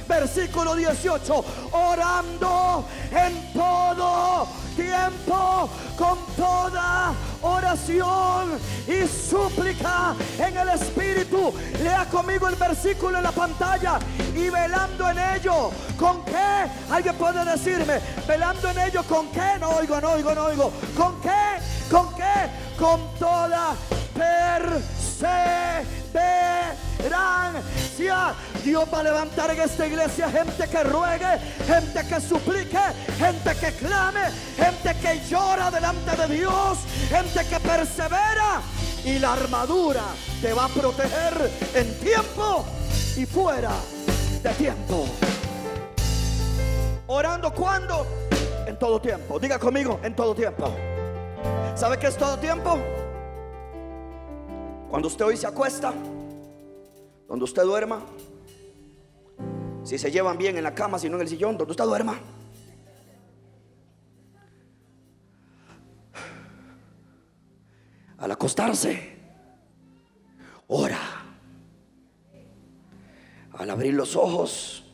Versículo 0.08 0.74
18, 0.74 1.44
orando 1.72 2.84
en 3.10 3.52
todo 3.52 4.46
tiempo 4.76 5.68
con 5.96 6.18
toda 6.36 7.12
oración 7.40 8.58
y 8.86 9.06
súplica 9.06 10.14
en 10.38 10.56
el 10.56 10.68
Espíritu. 10.70 11.52
Lea 11.82 12.06
conmigo 12.10 12.48
el 12.48 12.56
versículo 12.56 13.18
en 13.18 13.24
la 13.24 13.32
pantalla 13.32 13.98
y 14.34 14.50
velando 14.50 15.10
en 15.10 15.18
ello. 15.18 15.70
¿Con 15.98 16.24
qué? 16.24 16.68
Alguien 16.90 17.14
puede 17.16 17.44
decirme, 17.44 18.00
velando 18.26 18.70
en 18.70 18.78
ello, 18.80 19.02
¿con 19.04 19.28
qué? 19.32 19.58
No 19.60 19.70
oigo, 19.70 20.00
no 20.00 20.10
oigo, 20.12 20.34
no 20.34 20.44
oigo. 20.44 20.72
¿Con 20.96 21.20
qué? 21.20 21.58
¿Con 21.90 22.14
qué? 22.14 22.50
Con 22.78 23.14
toda 23.18 23.74
perseverancia. 24.14 25.01
Dios 28.64 28.86
va 28.92 29.00
a 29.00 29.02
levantar 29.02 29.50
en 29.50 29.60
esta 29.60 29.86
iglesia 29.86 30.30
gente 30.30 30.68
que 30.68 30.82
ruegue, 30.84 31.38
gente 31.66 32.06
que 32.06 32.20
suplique, 32.20 32.78
gente 33.18 33.54
que 33.56 33.72
clame, 33.72 34.30
gente 34.56 34.94
que 35.00 35.20
llora 35.28 35.70
delante 35.70 36.16
de 36.16 36.36
Dios, 36.36 36.78
gente 37.08 37.44
que 37.44 37.60
persevera. 37.60 38.62
Y 39.04 39.18
la 39.18 39.32
armadura 39.32 40.04
te 40.40 40.52
va 40.52 40.66
a 40.66 40.68
proteger 40.68 41.50
en 41.74 41.98
tiempo 41.98 42.64
y 43.16 43.26
fuera 43.26 43.72
de 44.42 44.50
tiempo. 44.50 45.06
Orando 47.08 47.52
cuando? 47.52 48.06
En 48.66 48.78
todo 48.78 49.00
tiempo. 49.00 49.40
Diga 49.40 49.58
conmigo, 49.58 49.98
en 50.04 50.14
todo 50.14 50.34
tiempo. 50.34 50.72
¿Sabe 51.74 51.98
qué 51.98 52.06
es 52.06 52.16
todo 52.16 52.38
tiempo? 52.38 52.78
Cuando 54.92 55.08
usted 55.08 55.24
hoy 55.24 55.38
se 55.38 55.46
acuesta, 55.46 55.94
donde 57.26 57.46
usted 57.46 57.62
duerma, 57.62 58.02
si 59.84 59.96
se 59.96 60.10
llevan 60.10 60.36
bien 60.36 60.58
en 60.58 60.64
la 60.64 60.74
cama, 60.74 60.98
si 60.98 61.08
no 61.08 61.16
en 61.16 61.22
el 61.22 61.28
sillón, 61.28 61.56
donde 61.56 61.70
usted 61.70 61.84
duerma. 61.84 62.20
Al 68.18 68.32
acostarse, 68.32 69.16
ora. 70.66 71.00
Al 73.54 73.70
abrir 73.70 73.94
los 73.94 74.14
ojos, 74.14 74.84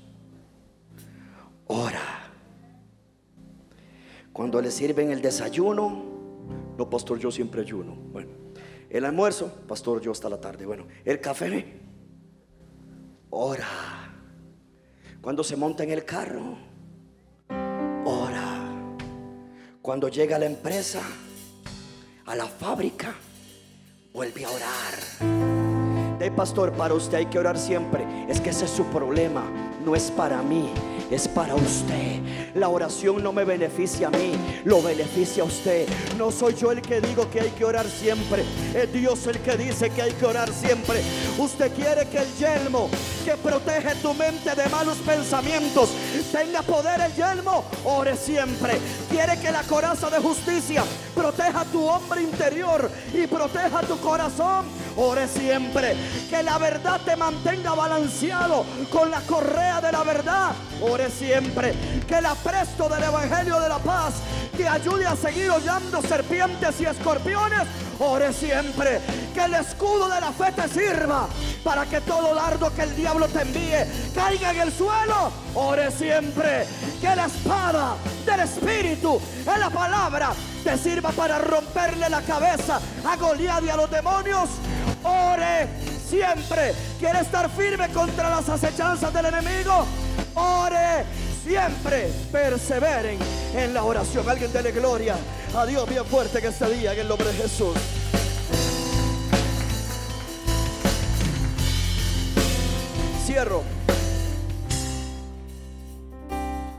ora. 1.67 2.31
Cuando 4.33 4.63
le 4.63 4.71
sirven 4.71 5.11
el 5.11 5.21
desayuno, 5.21 6.07
No, 6.79 6.89
pastor, 6.89 7.19
yo 7.19 7.33
siempre 7.33 7.63
ayuno. 7.63 7.97
Bueno, 8.13 8.31
el 8.91 9.05
almuerzo, 9.05 9.53
pastor, 9.67 10.01
yo 10.01 10.13
hasta 10.13 10.29
la 10.29 10.41
tarde. 10.41 10.67
Bueno, 10.67 10.87
el 11.05 11.21
café, 11.21 11.81
ora. 13.31 13.67
Cuando 15.21 15.45
se 15.45 15.57
monta 15.57 15.85
en 15.85 15.91
el 15.91 16.05
carro, 16.05 16.57
ora. 18.05 18.69
Cuando 19.83 20.09
llega 20.09 20.37
a 20.37 20.39
la 20.39 20.47
empresa, 20.47 21.03
a 22.27 22.35
la 22.35 22.47
fábrica, 22.47 23.15
vuelve 24.13 24.45
a 24.45 24.51
orar. 24.51 26.19
De 26.19 26.31
pastor, 26.31 26.73
para 26.73 26.95
usted 26.95 27.19
hay 27.19 27.27
que 27.27 27.39
orar 27.39 27.59
siempre. 27.59 28.05
Es 28.29 28.41
que 28.41 28.51
ese 28.51 28.65
es 28.65 28.71
su 28.71 28.85
problema, 28.87 29.45
no 29.89 29.97
es 29.97 30.11
para 30.11 30.43
mí 30.43 30.71
es 31.11 31.29
para 31.29 31.55
usted. 31.55 32.19
La 32.55 32.69
oración 32.69 33.23
no 33.23 33.33
me 33.33 33.45
beneficia 33.45 34.09
a 34.09 34.11
mí, 34.11 34.33
lo 34.65 34.83
beneficia 34.83 35.43
a 35.43 35.47
usted. 35.47 35.89
No 36.17 36.31
soy 36.31 36.55
yo 36.55 36.73
el 36.73 36.83
que 36.83 37.01
digo 37.01 37.31
que 37.31 37.41
hay 37.41 37.51
que 37.51 37.65
orar 37.65 37.87
siempre, 37.87 38.45
es 38.75 38.93
Dios 38.93 39.27
el 39.27 39.39
que 39.41 39.57
dice 39.57 39.91
que 39.91 40.03
hay 40.03 40.13
que 40.13 40.27
orar 40.27 40.53
siempre. 40.53 41.03
Usted 41.39 41.73
quiere 41.75 42.09
que 42.09 42.19
el 42.19 42.35
yelmo 42.37 42.89
que 43.25 43.37
protege 43.37 43.95
tu 43.97 44.13
mente 44.15 44.55
de 44.55 44.69
malos 44.69 44.99
pensamientos 44.99 45.91
tenga 46.33 46.63
poder 46.63 47.01
el 47.01 47.15
yelmo, 47.15 47.65
ore 47.85 48.17
siempre. 48.17 48.79
Quiere 49.11 49.39
que 49.41 49.53
la 49.53 49.63
coraza 49.63 50.11
de 50.11 50.19
justicia 50.19 50.85
proteja 51.15 51.65
tu 51.67 51.85
hombre 51.85 52.23
interior 52.23 52.91
y 53.15 53.27
proteja 53.27 53.81
tu 53.83 53.99
corazón, 54.01 54.67
ore 54.97 55.29
siempre. 55.29 55.97
Que 56.29 56.43
la 56.43 56.59
verdad 56.59 57.01
te 57.05 57.17
mantenga 57.17 57.75
balanceado 57.75 58.65
con 58.91 59.11
la 59.11 59.21
correa 59.23 59.78
de 59.81 59.93
la 59.93 60.03
verdad, 60.03 60.53
ore 60.81 61.11
siempre. 61.11 61.75
Que 62.07 62.19
el 62.19 62.27
apresto 62.27 62.89
del 62.89 63.03
Evangelio 63.03 63.61
de 63.61 63.69
la 63.69 63.79
Paz 63.79 64.15
te 64.57 64.67
ayude 64.67 65.07
a 65.07 65.15
seguir 65.15 65.51
hollando 65.51 66.03
serpientes 66.03 66.81
y 66.81 66.87
escorpiones, 66.87 67.63
ore 67.99 68.33
siempre. 68.33 69.01
Que 69.35 69.45
el 69.45 69.55
escudo 69.55 70.09
de 70.09 70.21
la 70.21 70.33
fe 70.33 70.53
te 70.53 70.69
sirva 70.69 71.29
para 71.63 71.87
que 71.87 72.01
todo 72.01 72.35
dardo 72.35 72.75
que 72.75 72.83
el 72.83 72.97
diablo 72.97 73.29
te 73.29 73.43
envíe 73.43 74.13
caiga 74.15 74.51
en 74.51 74.61
el 74.61 74.73
suelo. 74.73 75.31
Ore 75.55 75.91
siempre. 75.91 76.67
Que 77.01 77.15
la 77.15 77.27
espada 77.27 77.95
del 78.27 78.41
Espíritu, 78.41 79.21
en 79.47 79.61
la 79.61 79.71
palabra, 79.71 80.31
te 80.65 80.77
sirva 80.77 81.11
para 81.13 81.39
romperle 81.39 82.09
la 82.09 82.23
cabeza 82.23 82.81
a 83.07 83.17
Goliat 83.17 83.63
y 83.65 83.71
a 83.71 83.77
los 83.77 83.91
demonios. 83.91 84.49
Ore 85.05 85.98
siempre. 86.09 86.75
Quiere 86.99 87.21
estar 87.21 87.49
firme 87.51 87.89
contra 87.91 88.31
las 88.31 88.49
acechanzas 88.49 89.13
del 89.13 89.27
enemigo. 89.27 89.87
Ore 90.35 91.05
siempre. 91.45 92.11
Perseveren 92.33 93.19
en 93.55 93.75
la 93.75 93.85
oración. 93.85 94.29
Alguien 94.29 94.53
dele 94.53 94.73
gloria 94.73 95.17
a 95.55 95.67
Dios 95.67 95.89
bien 95.89 96.05
fuerte 96.05 96.41
que 96.41 96.49
este 96.49 96.69
día 96.71 96.93
en 96.95 97.01
el 97.01 97.09
nombre 97.09 97.29
de 97.29 97.35
Jesús. 97.35 97.77
Cierro. 103.25 103.63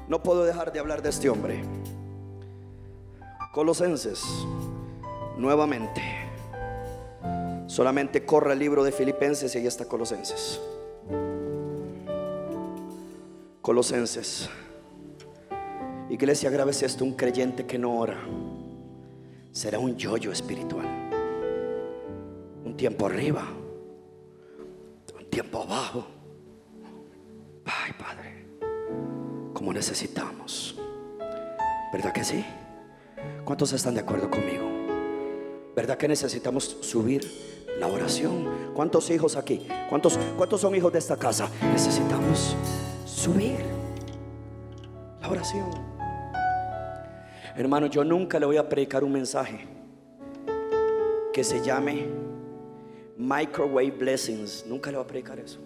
No 0.07 0.23
puedo 0.23 0.43
dejar 0.43 0.73
de 0.73 0.79
hablar 0.79 1.03
de 1.03 1.09
este 1.09 1.29
hombre. 1.29 1.63
Colosenses, 3.53 4.23
nuevamente. 5.37 6.28
Solamente 7.69 8.25
corre 8.25 8.53
el 8.53 8.59
libro 8.59 8.83
de 8.83 8.91
Filipenses 8.91 9.53
y 9.53 9.59
ahí 9.59 9.67
está 9.67 9.85
Colosenses. 9.85 10.59
Colosenses. 13.61 14.49
Iglesia, 16.09 16.49
grave 16.49 16.71
esto, 16.71 17.05
un 17.05 17.13
creyente 17.13 17.67
que 17.67 17.77
no 17.77 17.95
ora 17.99 18.17
será 19.51 19.77
un 19.77 19.95
yoyo 19.95 20.31
espiritual. 20.31 20.87
Un 22.65 22.75
tiempo 22.75 23.05
arriba, 23.05 23.47
un 25.15 25.29
tiempo 25.29 25.61
abajo. 25.61 26.07
Ay, 27.65 27.91
Padre, 27.99 28.47
como 29.53 29.71
necesitamos. 29.73 30.75
¿Verdad 31.93 32.13
que 32.13 32.23
sí? 32.23 32.43
¿Cuántos 33.45 33.73
están 33.73 33.93
de 33.93 33.99
acuerdo 33.99 34.27
conmigo? 34.27 34.67
¿Verdad 35.75 35.97
que 35.97 36.07
necesitamos 36.07 36.77
subir 36.81 37.58
la 37.79 37.87
oración? 37.87 38.73
¿Cuántos 38.73 39.09
hijos 39.09 39.35
aquí? 39.35 39.67
¿Cuántos, 39.89 40.17
cuántos 40.37 40.61
son 40.61 40.75
hijos 40.75 40.91
de 40.91 40.99
esta 40.99 41.17
casa? 41.17 41.49
Necesitamos 41.71 42.55
subir 43.05 43.59
la 45.21 45.29
oración. 45.29 45.69
Hermano, 47.55 47.87
yo 47.87 48.03
nunca 48.03 48.39
le 48.39 48.45
voy 48.45 48.57
a 48.57 48.67
predicar 48.67 49.03
un 49.03 49.11
mensaje 49.11 49.67
que 51.33 51.43
se 51.43 51.63
llame 51.63 52.05
Microwave 53.17 53.91
Blessings. 53.91 54.65
Nunca 54.65 54.91
le 54.91 54.97
voy 54.97 55.03
a 55.03 55.07
predicar 55.07 55.39
eso. 55.39 55.59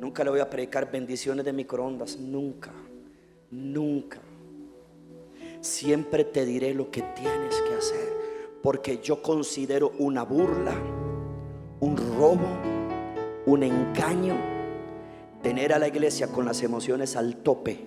Nunca 0.00 0.24
le 0.24 0.30
voy 0.30 0.40
a 0.40 0.50
predicar 0.50 0.90
bendiciones 0.90 1.44
de 1.44 1.52
microondas. 1.52 2.16
Nunca. 2.18 2.72
Nunca. 3.50 4.18
Siempre 5.60 6.24
te 6.24 6.44
diré 6.44 6.74
lo 6.74 6.90
que 6.90 7.02
tienes 7.02 7.60
que 7.62 7.74
hacer. 7.74 8.25
Porque 8.62 8.98
yo 8.98 9.22
considero 9.22 9.92
una 9.98 10.24
burla, 10.24 10.74
un 11.80 11.96
robo, 11.96 12.46
un 13.46 13.62
engaño 13.62 14.36
tener 15.42 15.72
a 15.72 15.78
la 15.78 15.88
iglesia 15.88 16.28
con 16.28 16.44
las 16.44 16.62
emociones 16.62 17.14
al 17.14 17.36
tope 17.36 17.86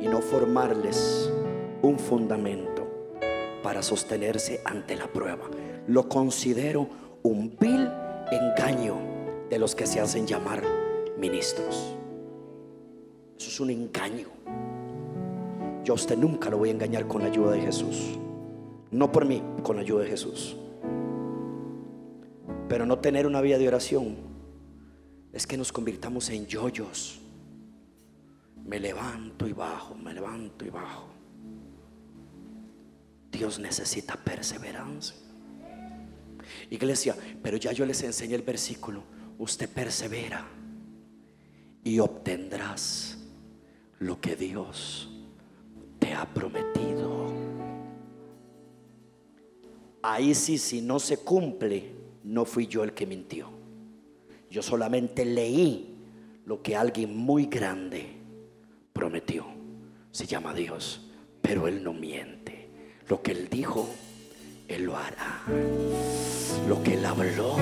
y 0.00 0.08
no 0.08 0.20
formarles 0.20 1.32
un 1.80 1.98
fundamento 1.98 2.86
para 3.62 3.82
sostenerse 3.82 4.60
ante 4.64 4.96
la 4.96 5.06
prueba. 5.06 5.48
Lo 5.86 6.08
considero 6.08 6.88
un 7.22 7.56
vil 7.58 7.88
engaño 8.30 8.96
de 9.48 9.58
los 9.58 9.74
que 9.74 9.86
se 9.86 10.00
hacen 10.00 10.26
llamar 10.26 10.62
ministros. 11.18 11.96
Eso 13.38 13.48
es 13.48 13.60
un 13.60 13.70
engaño. 13.70 14.26
Yo 15.84 15.94
a 15.94 15.96
usted 15.96 16.16
nunca 16.16 16.50
lo 16.50 16.58
voy 16.58 16.68
a 16.68 16.72
engañar 16.72 17.06
con 17.06 17.22
la 17.22 17.28
ayuda 17.28 17.52
de 17.52 17.60
Jesús. 17.60 18.18
No 18.92 19.10
por 19.10 19.24
mí, 19.24 19.42
con 19.62 19.76
la 19.76 19.82
ayuda 19.82 20.04
de 20.04 20.10
Jesús. 20.10 20.56
Pero 22.68 22.86
no 22.86 22.98
tener 22.98 23.26
una 23.26 23.40
vida 23.40 23.58
de 23.58 23.66
oración 23.66 24.16
es 25.32 25.46
que 25.46 25.56
nos 25.56 25.72
convirtamos 25.72 26.28
en 26.30 26.46
yoyos. 26.46 27.20
Me 28.64 28.78
levanto 28.78 29.48
y 29.48 29.52
bajo, 29.52 29.94
me 29.94 30.12
levanto 30.12 30.64
y 30.64 30.70
bajo. 30.70 31.08
Dios 33.30 33.58
necesita 33.58 34.14
perseverancia. 34.14 35.16
Iglesia, 36.68 37.16
pero 37.42 37.56
ya 37.56 37.72
yo 37.72 37.86
les 37.86 38.02
enseñé 38.02 38.34
el 38.34 38.42
versículo. 38.42 39.02
Usted 39.38 39.70
persevera 39.70 40.46
y 41.82 41.98
obtendrás 41.98 43.18
lo 43.98 44.20
que 44.20 44.36
Dios 44.36 45.10
te 45.98 46.12
ha 46.12 46.26
prometido. 46.26 46.71
Ahí 50.02 50.34
sí, 50.34 50.58
si 50.58 50.80
no 50.80 50.98
se 50.98 51.18
cumple, 51.18 51.92
no 52.24 52.44
fui 52.44 52.66
yo 52.66 52.82
el 52.82 52.92
que 52.92 53.06
mintió. 53.06 53.48
Yo 54.50 54.60
solamente 54.60 55.24
leí 55.24 55.96
lo 56.44 56.60
que 56.60 56.74
alguien 56.74 57.16
muy 57.16 57.46
grande 57.46 58.16
prometió. 58.92 59.46
Se 60.10 60.26
llama 60.26 60.54
Dios, 60.54 61.08
pero 61.40 61.68
Él 61.68 61.84
no 61.84 61.92
miente. 61.92 62.68
Lo 63.08 63.22
que 63.22 63.30
Él 63.30 63.48
dijo, 63.48 63.88
Él 64.66 64.84
lo 64.86 64.96
hará. 64.96 65.42
Lo 66.68 66.82
que 66.82 66.94
Él 66.94 67.06
habló, 67.06 67.56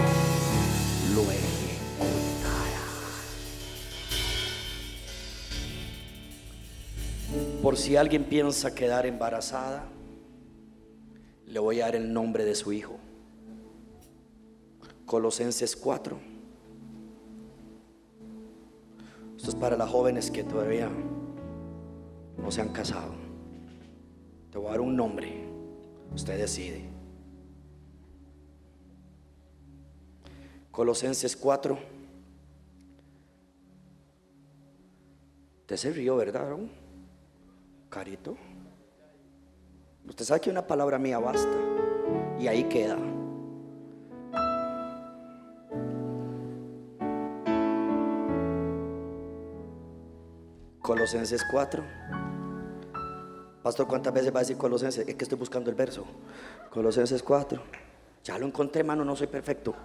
lo 1.15 1.23
ejecutará. 1.31 1.61
Por 7.63 7.77
si 7.77 7.97
alguien 7.97 8.25
piensa 8.25 8.75
quedar 8.75 9.05
embarazada, 9.05 9.85
le 11.51 11.59
voy 11.59 11.81
a 11.81 11.87
dar 11.87 11.97
el 11.97 12.13
nombre 12.13 12.45
de 12.45 12.55
su 12.55 12.73
hijo. 12.73 12.97
Colosenses 15.05 15.75
4. 15.75 16.19
Esto 19.37 19.51
es 19.51 19.57
para 19.57 19.77
las 19.77 19.91
jóvenes 19.91 20.31
que 20.31 20.45
todavía 20.45 20.89
no 22.39 22.51
se 22.51 22.61
han 22.61 22.69
casado. 22.69 23.15
Te 24.53 24.59
voy 24.59 24.69
a 24.69 24.71
dar 24.71 24.81
un 24.81 24.95
nombre. 24.95 25.49
Usted 26.15 26.39
decide. 26.39 26.85
Colosenses 30.71 31.37
4. 31.37 31.79
Usted 35.63 35.77
se 35.77 35.93
rió, 35.93 36.17
¿verdad? 36.17 36.57
Carito. 37.89 38.37
Usted 40.11 40.25
sabe 40.25 40.41
que 40.41 40.51
una 40.51 40.67
palabra 40.67 40.99
mía 40.99 41.21
basta. 41.21 41.57
Y 42.37 42.49
ahí 42.49 42.65
queda. 42.65 42.99
Colosenses 50.83 51.45
4. 51.53 51.85
Pastor, 53.63 53.87
¿cuántas 53.87 54.13
veces 54.13 54.35
va 54.35 54.41
a 54.41 54.43
decir 54.43 54.57
Colosenses? 54.57 55.07
Es 55.07 55.15
que 55.15 55.25
estoy 55.25 55.39
buscando 55.39 55.71
el 55.71 55.77
verso. 55.77 56.05
Colosenses 56.71 57.23
4. 57.23 57.63
Ya 58.25 58.37
lo 58.37 58.47
encontré, 58.47 58.81
hermano, 58.81 59.05
no 59.05 59.15
soy 59.15 59.29
perfecto. 59.29 59.77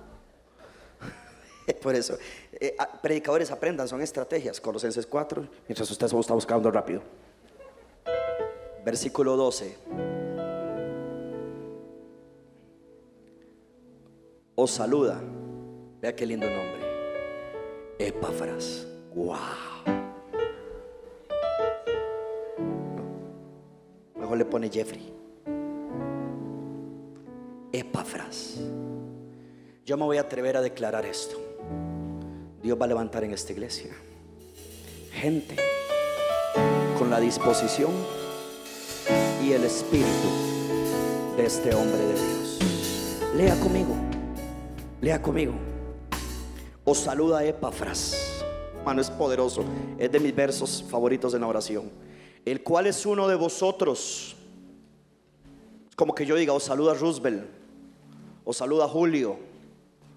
Por 1.83 1.93
eso, 1.93 2.17
eh, 2.51 2.75
ah, 2.79 2.99
predicadores 2.99 3.51
aprendan, 3.51 3.87
son 3.87 4.01
estrategias. 4.01 4.59
Colosenses 4.59 5.05
4, 5.05 5.47
mientras 5.67 5.91
usted 5.91 6.07
está 6.07 6.33
buscando 6.33 6.71
rápido. 6.71 7.03
Versículo 8.85 9.35
12. 9.35 9.77
Os 14.53 14.71
saluda. 14.71 15.19
Vea 16.01 16.15
qué 16.15 16.25
lindo 16.27 16.45
nombre. 16.45 16.85
Epáfras. 17.97 18.87
Wow. 19.15 19.35
Mejor 24.19 24.37
le 24.37 24.45
pone 24.45 24.69
Jeffrey. 24.69 25.11
Epáfras. 27.71 28.61
Yo 29.83 29.97
me 29.97 30.03
voy 30.03 30.17
a 30.17 30.21
atrever 30.21 30.57
a 30.57 30.61
declarar 30.61 31.07
esto. 31.07 31.37
Dios 32.61 32.79
va 32.79 32.85
a 32.85 32.87
levantar 32.87 33.23
en 33.23 33.33
esta 33.33 33.51
iglesia 33.51 33.95
gente 35.11 35.55
con 36.99 37.09
la 37.09 37.19
disposición 37.19 37.91
el 39.53 39.63
espíritu 39.63 40.27
de 41.37 41.45
este 41.45 41.73
hombre 41.75 41.97
de 41.97 42.13
Dios. 42.13 42.59
Lea 43.35 43.59
conmigo, 43.59 43.95
lea 45.01 45.21
conmigo. 45.21 45.53
Os 46.83 46.99
saluda 46.99 47.43
Epafras, 47.43 48.43
mano 48.83 49.01
es 49.01 49.09
poderoso, 49.09 49.63
es 49.97 50.11
de 50.11 50.19
mis 50.19 50.35
versos 50.35 50.83
favoritos 50.89 51.33
en 51.33 51.41
la 51.41 51.47
oración. 51.47 51.91
El 52.45 52.63
cual 52.63 52.87
es 52.87 53.05
uno 53.05 53.27
de 53.27 53.35
vosotros. 53.35 54.35
Como 55.95 56.13
que 56.13 56.25
yo 56.25 56.35
diga, 56.35 56.53
os 56.53 56.63
saluda 56.63 56.93
Roosevelt, 56.93 57.45
os 58.43 58.57
saluda 58.57 58.87
Julio, 58.87 59.37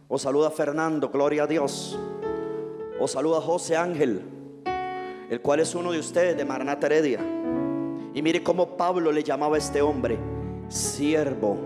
os 0.08 0.22
saluda 0.22 0.50
Fernando, 0.50 1.10
gloria 1.10 1.44
a 1.44 1.46
Dios. 1.46 1.98
Os 3.00 3.12
saluda 3.12 3.40
José 3.40 3.76
Ángel, 3.76 4.22
el 5.30 5.40
cual 5.40 5.60
es 5.60 5.74
uno 5.74 5.92
de 5.92 5.98
ustedes 5.98 6.36
de 6.36 6.44
Maranata 6.44 6.86
Heredia. 6.86 7.20
Y 8.14 8.22
mire 8.22 8.42
cómo 8.42 8.76
Pablo 8.76 9.12
le 9.12 9.22
llamaba 9.22 9.56
a 9.56 9.58
este 9.58 9.82
hombre 9.82 10.18
siervo 10.68 11.56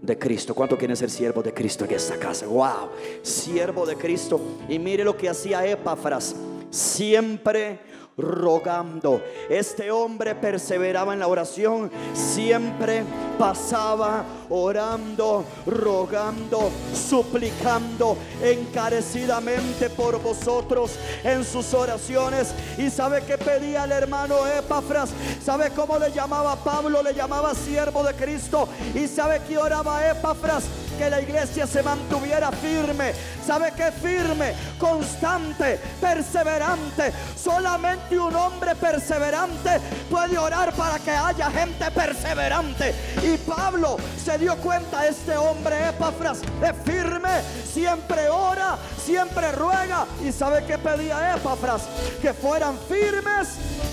de 0.00 0.18
Cristo. 0.18 0.54
¿Cuánto 0.54 0.76
quieren 0.76 0.96
ser 0.96 1.10
siervo 1.10 1.42
de 1.42 1.52
Cristo 1.52 1.84
en 1.84 1.92
esta 1.92 2.16
casa? 2.16 2.46
Wow, 2.46 2.90
siervo 3.22 3.86
de 3.86 3.96
Cristo. 3.96 4.40
Y 4.68 4.78
mire 4.78 5.04
lo 5.04 5.16
que 5.16 5.28
hacía 5.28 5.66
Epafras, 5.66 6.36
siempre 6.70 7.80
rogando. 8.16 9.20
Este 9.48 9.90
hombre 9.90 10.34
perseveraba 10.34 11.12
en 11.12 11.20
la 11.20 11.26
oración, 11.26 11.90
siempre 12.12 13.04
pasaba 13.38 14.24
orando, 14.50 15.44
rogando, 15.66 16.70
suplicando 16.92 18.16
encarecidamente 18.42 19.90
por 19.90 20.20
vosotros 20.22 20.92
en 21.24 21.44
sus 21.44 21.74
oraciones. 21.74 22.54
Y 22.78 22.90
sabe 22.90 23.22
que 23.22 23.38
pedía 23.38 23.84
el 23.84 23.92
hermano 23.92 24.46
Epafras, 24.46 25.10
sabe 25.42 25.70
cómo 25.70 25.98
le 25.98 26.12
llamaba 26.12 26.56
Pablo, 26.56 27.02
le 27.02 27.14
llamaba 27.14 27.54
siervo 27.54 28.02
de 28.04 28.14
Cristo. 28.14 28.68
Y 28.94 29.08
sabe 29.08 29.40
que 29.48 29.58
oraba 29.58 30.08
Epafras 30.08 30.64
que 30.96 31.10
la 31.10 31.20
iglesia 31.20 31.66
se 31.66 31.82
mantuviera 31.82 32.52
firme. 32.52 33.12
¿Sabe 33.44 33.72
que 33.72 33.90
firme? 33.90 34.54
Constante, 34.78 35.78
perseverante. 36.00 37.12
Solamente 37.36 38.03
un 38.12 38.34
hombre 38.36 38.76
perseverante 38.76 39.80
puede 40.08 40.38
orar 40.38 40.72
para 40.74 40.98
que 40.98 41.10
haya 41.10 41.50
gente 41.50 41.90
perseverante. 41.90 42.94
Y 43.22 43.36
Pablo 43.38 43.96
se 44.22 44.38
dio 44.38 44.56
cuenta, 44.58 45.06
este 45.06 45.36
hombre 45.36 45.88
Epafras 45.88 46.38
es 46.38 46.74
firme, 46.84 47.42
siempre 47.72 48.28
ora, 48.28 48.76
siempre 49.04 49.50
ruega. 49.52 50.06
¿Y 50.24 50.30
sabe 50.30 50.64
que 50.64 50.78
pedía 50.78 51.34
Epafras? 51.36 51.82
Que 52.22 52.32
fueran 52.32 52.78
firmes, 52.88 53.48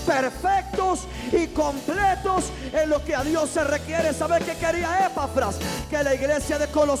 perfectos 0.06 1.00
y 1.32 1.48
completos 1.48 2.44
en 2.72 2.90
lo 2.90 3.04
que 3.04 3.16
a 3.16 3.24
Dios 3.24 3.50
se 3.50 3.64
requiere. 3.64 4.12
¿Sabe 4.12 4.38
que 4.40 4.54
quería 4.56 5.06
Epafras? 5.06 5.56
Que 5.90 6.02
la 6.02 6.14
iglesia 6.14 6.58
de 6.58 6.66
Colombia 6.68 6.92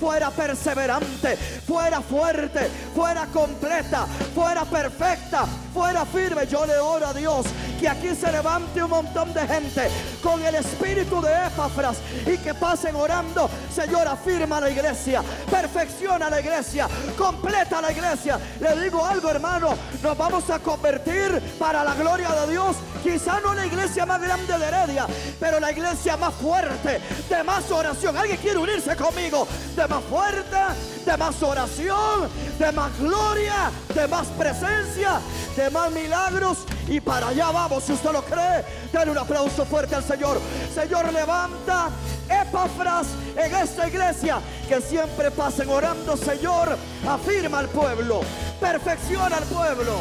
fuera 0.00 0.30
perseverante, 0.30 1.36
fuera 1.36 2.00
fuerte, 2.00 2.68
fuera 2.94 3.26
completa, 3.26 4.06
fuera 4.34 4.64
perfecta, 4.64 5.46
fuera 5.76 6.06
firme. 6.06 6.46
Yo 6.46 6.64
le 6.64 6.78
oro 6.78 7.06
a 7.06 7.12
Dios 7.12 7.44
que 7.78 7.86
aquí 7.86 8.14
se 8.14 8.32
levante 8.32 8.82
un 8.82 8.88
montón 8.88 9.34
de 9.34 9.46
gente 9.46 9.90
con 10.22 10.42
el 10.42 10.54
espíritu 10.54 11.20
de 11.20 11.30
Epafras 11.48 11.98
y 12.26 12.38
que 12.38 12.54
pasen 12.54 12.96
orando. 12.96 13.50
Señor, 13.74 14.08
afirma 14.08 14.58
la 14.58 14.70
iglesia, 14.70 15.22
perfecciona 15.50 16.30
la 16.30 16.40
iglesia, 16.40 16.88
completa 17.18 17.82
la 17.82 17.92
iglesia. 17.92 18.40
Le 18.58 18.80
digo 18.80 19.04
algo, 19.04 19.28
hermano, 19.28 19.74
nos 20.02 20.16
vamos 20.16 20.48
a 20.48 20.58
convertir 20.60 21.42
para 21.58 21.84
la 21.84 21.94
gloria 21.94 22.30
de 22.30 22.52
Dios. 22.52 22.76
Quizá 23.02 23.38
no 23.40 23.52
la 23.52 23.66
iglesia 23.66 24.06
más 24.06 24.20
grande 24.20 24.58
de 24.58 24.64
Heredia, 24.64 25.06
pero 25.38 25.60
la 25.60 25.72
iglesia 25.72 26.16
más 26.16 26.34
fuerte, 26.34 27.00
de 27.28 27.44
más 27.44 27.70
oración. 27.70 28.16
¿Alguien 28.16 28.38
quiere 28.38 28.58
unirse 28.58 28.96
conmigo? 28.96 29.46
De 29.76 29.86
más 29.86 30.02
fuerte, 30.04 30.56
de 31.04 31.16
más 31.16 31.40
oración, 31.42 32.28
de 32.58 32.72
más 32.72 32.98
gloria, 32.98 33.70
de 33.94 34.08
más 34.08 34.26
presencia, 34.28 35.20
de 35.56 35.65
más 35.70 35.90
milagros. 35.92 36.58
Y 36.88 37.00
para 37.00 37.28
allá 37.28 37.50
vamos, 37.50 37.84
si 37.84 37.92
usted 37.92 38.12
lo 38.12 38.22
cree, 38.22 38.64
denle 38.92 39.10
un 39.10 39.18
aplauso 39.18 39.64
fuerte 39.64 39.94
al 39.94 40.04
Señor. 40.04 40.38
Señor, 40.74 41.12
levanta 41.12 41.90
Epafras 42.28 43.08
en 43.36 43.54
esta 43.54 43.88
iglesia. 43.88 44.40
Que 44.68 44.80
siempre 44.80 45.30
pasen 45.30 45.68
orando, 45.68 46.16
Señor. 46.16 46.76
Afirma 47.08 47.60
al 47.60 47.68
pueblo, 47.68 48.20
perfecciona 48.60 49.36
al 49.36 49.44
pueblo, 49.44 49.94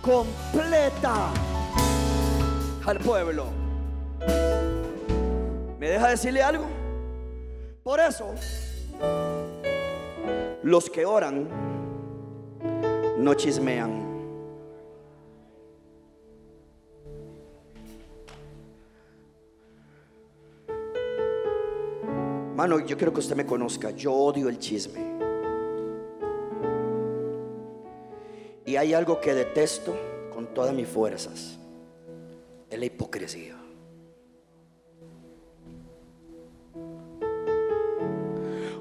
completa 0.00 1.28
al 2.86 2.98
pueblo. 2.98 3.46
¿Me 5.78 5.88
deja 5.88 6.08
decirle 6.08 6.42
algo? 6.42 6.66
Por 7.82 8.00
eso, 8.00 8.34
los 10.62 10.90
que 10.90 11.06
oran 11.06 11.48
no 13.18 13.34
chismean. 13.34 14.07
Mano, 22.58 22.80
yo 22.80 22.96
quiero 22.96 23.12
que 23.12 23.20
usted 23.20 23.36
me 23.36 23.46
conozca. 23.46 23.92
Yo 23.92 24.12
odio 24.12 24.48
el 24.48 24.58
chisme. 24.58 24.98
Y 28.66 28.74
hay 28.74 28.94
algo 28.94 29.20
que 29.20 29.32
detesto 29.32 29.96
con 30.34 30.52
todas 30.52 30.74
mis 30.74 30.88
fuerzas. 30.88 31.56
Es 32.68 32.76
la 32.76 32.84
hipocresía. 32.84 33.56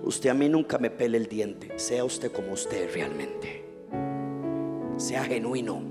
Usted 0.02 0.32
a 0.32 0.34
mí 0.34 0.50
nunca 0.50 0.80
me 0.80 0.90
pele 0.90 1.20
el 1.20 1.28
diente. 1.28 1.78
Sea 1.78 2.04
usted 2.04 2.32
como 2.32 2.54
usted 2.54 2.92
realmente. 2.92 3.64
Sea 4.98 5.24
genuino. 5.24 5.84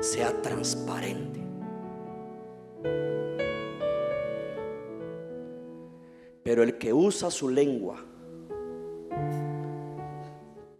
Sea 0.00 0.42
transparente. 0.42 1.40
Pero 6.46 6.62
el 6.62 6.78
que 6.78 6.92
usa 6.92 7.28
su 7.28 7.48
lengua 7.48 7.96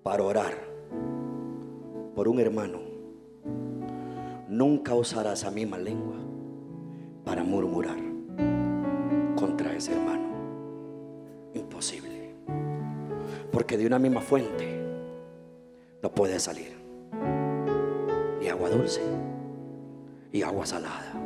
para 0.05 0.23
orar 0.23 0.55
por 2.15 2.29
un 2.29 2.39
hermano, 2.39 2.79
nunca 4.49 4.95
usará 4.95 5.33
esa 5.33 5.51
misma 5.51 5.77
lengua 5.77 6.19
para 7.25 7.43
murmurar 7.43 7.99
contra 9.35 9.75
ese 9.75 9.95
hermano. 9.95 10.29
Imposible. 11.53 12.31
Porque 13.51 13.77
de 13.77 13.89
una 13.89 13.99
misma 13.99 14.21
fuente 14.21 14.81
no 16.01 16.15
puede 16.15 16.39
salir 16.39 16.77
ni 18.41 18.47
agua 18.47 18.71
dulce 18.71 19.03
y 20.31 20.43
agua 20.43 20.65
salada. 20.65 21.26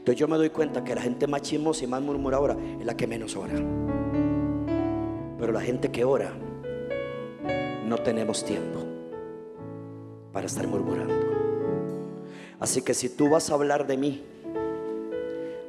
Entonces 0.00 0.16
yo 0.16 0.28
me 0.28 0.38
doy 0.38 0.48
cuenta 0.48 0.82
que 0.82 0.94
la 0.94 1.02
gente 1.02 1.26
más 1.26 1.42
chismosa 1.42 1.84
y 1.84 1.86
más 1.86 2.00
murmuradora 2.00 2.56
es 2.78 2.86
la 2.86 2.96
que 2.96 3.06
menos 3.06 3.36
ora. 3.36 3.52
Pero 5.38 5.52
la 5.52 5.60
gente 5.60 5.90
que 5.90 6.04
ora, 6.04 6.32
no 7.86 7.98
tenemos 7.98 8.42
tiempo 8.42 8.80
para 10.32 10.46
estar 10.46 10.66
murmurando. 10.66 11.14
Así 12.58 12.80
que 12.80 12.94
si 12.94 13.10
tú 13.10 13.28
vas 13.28 13.50
a 13.50 13.54
hablar 13.54 13.86
de 13.86 13.98
mí, 13.98 14.24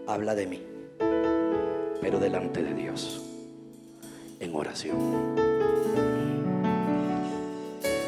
habla 0.08 0.34
de 0.34 0.48
mí, 0.48 0.64
pero 2.00 2.18
delante 2.18 2.64
de 2.64 2.74
Dios, 2.74 3.22
en 4.40 4.56
oración. 4.56 4.98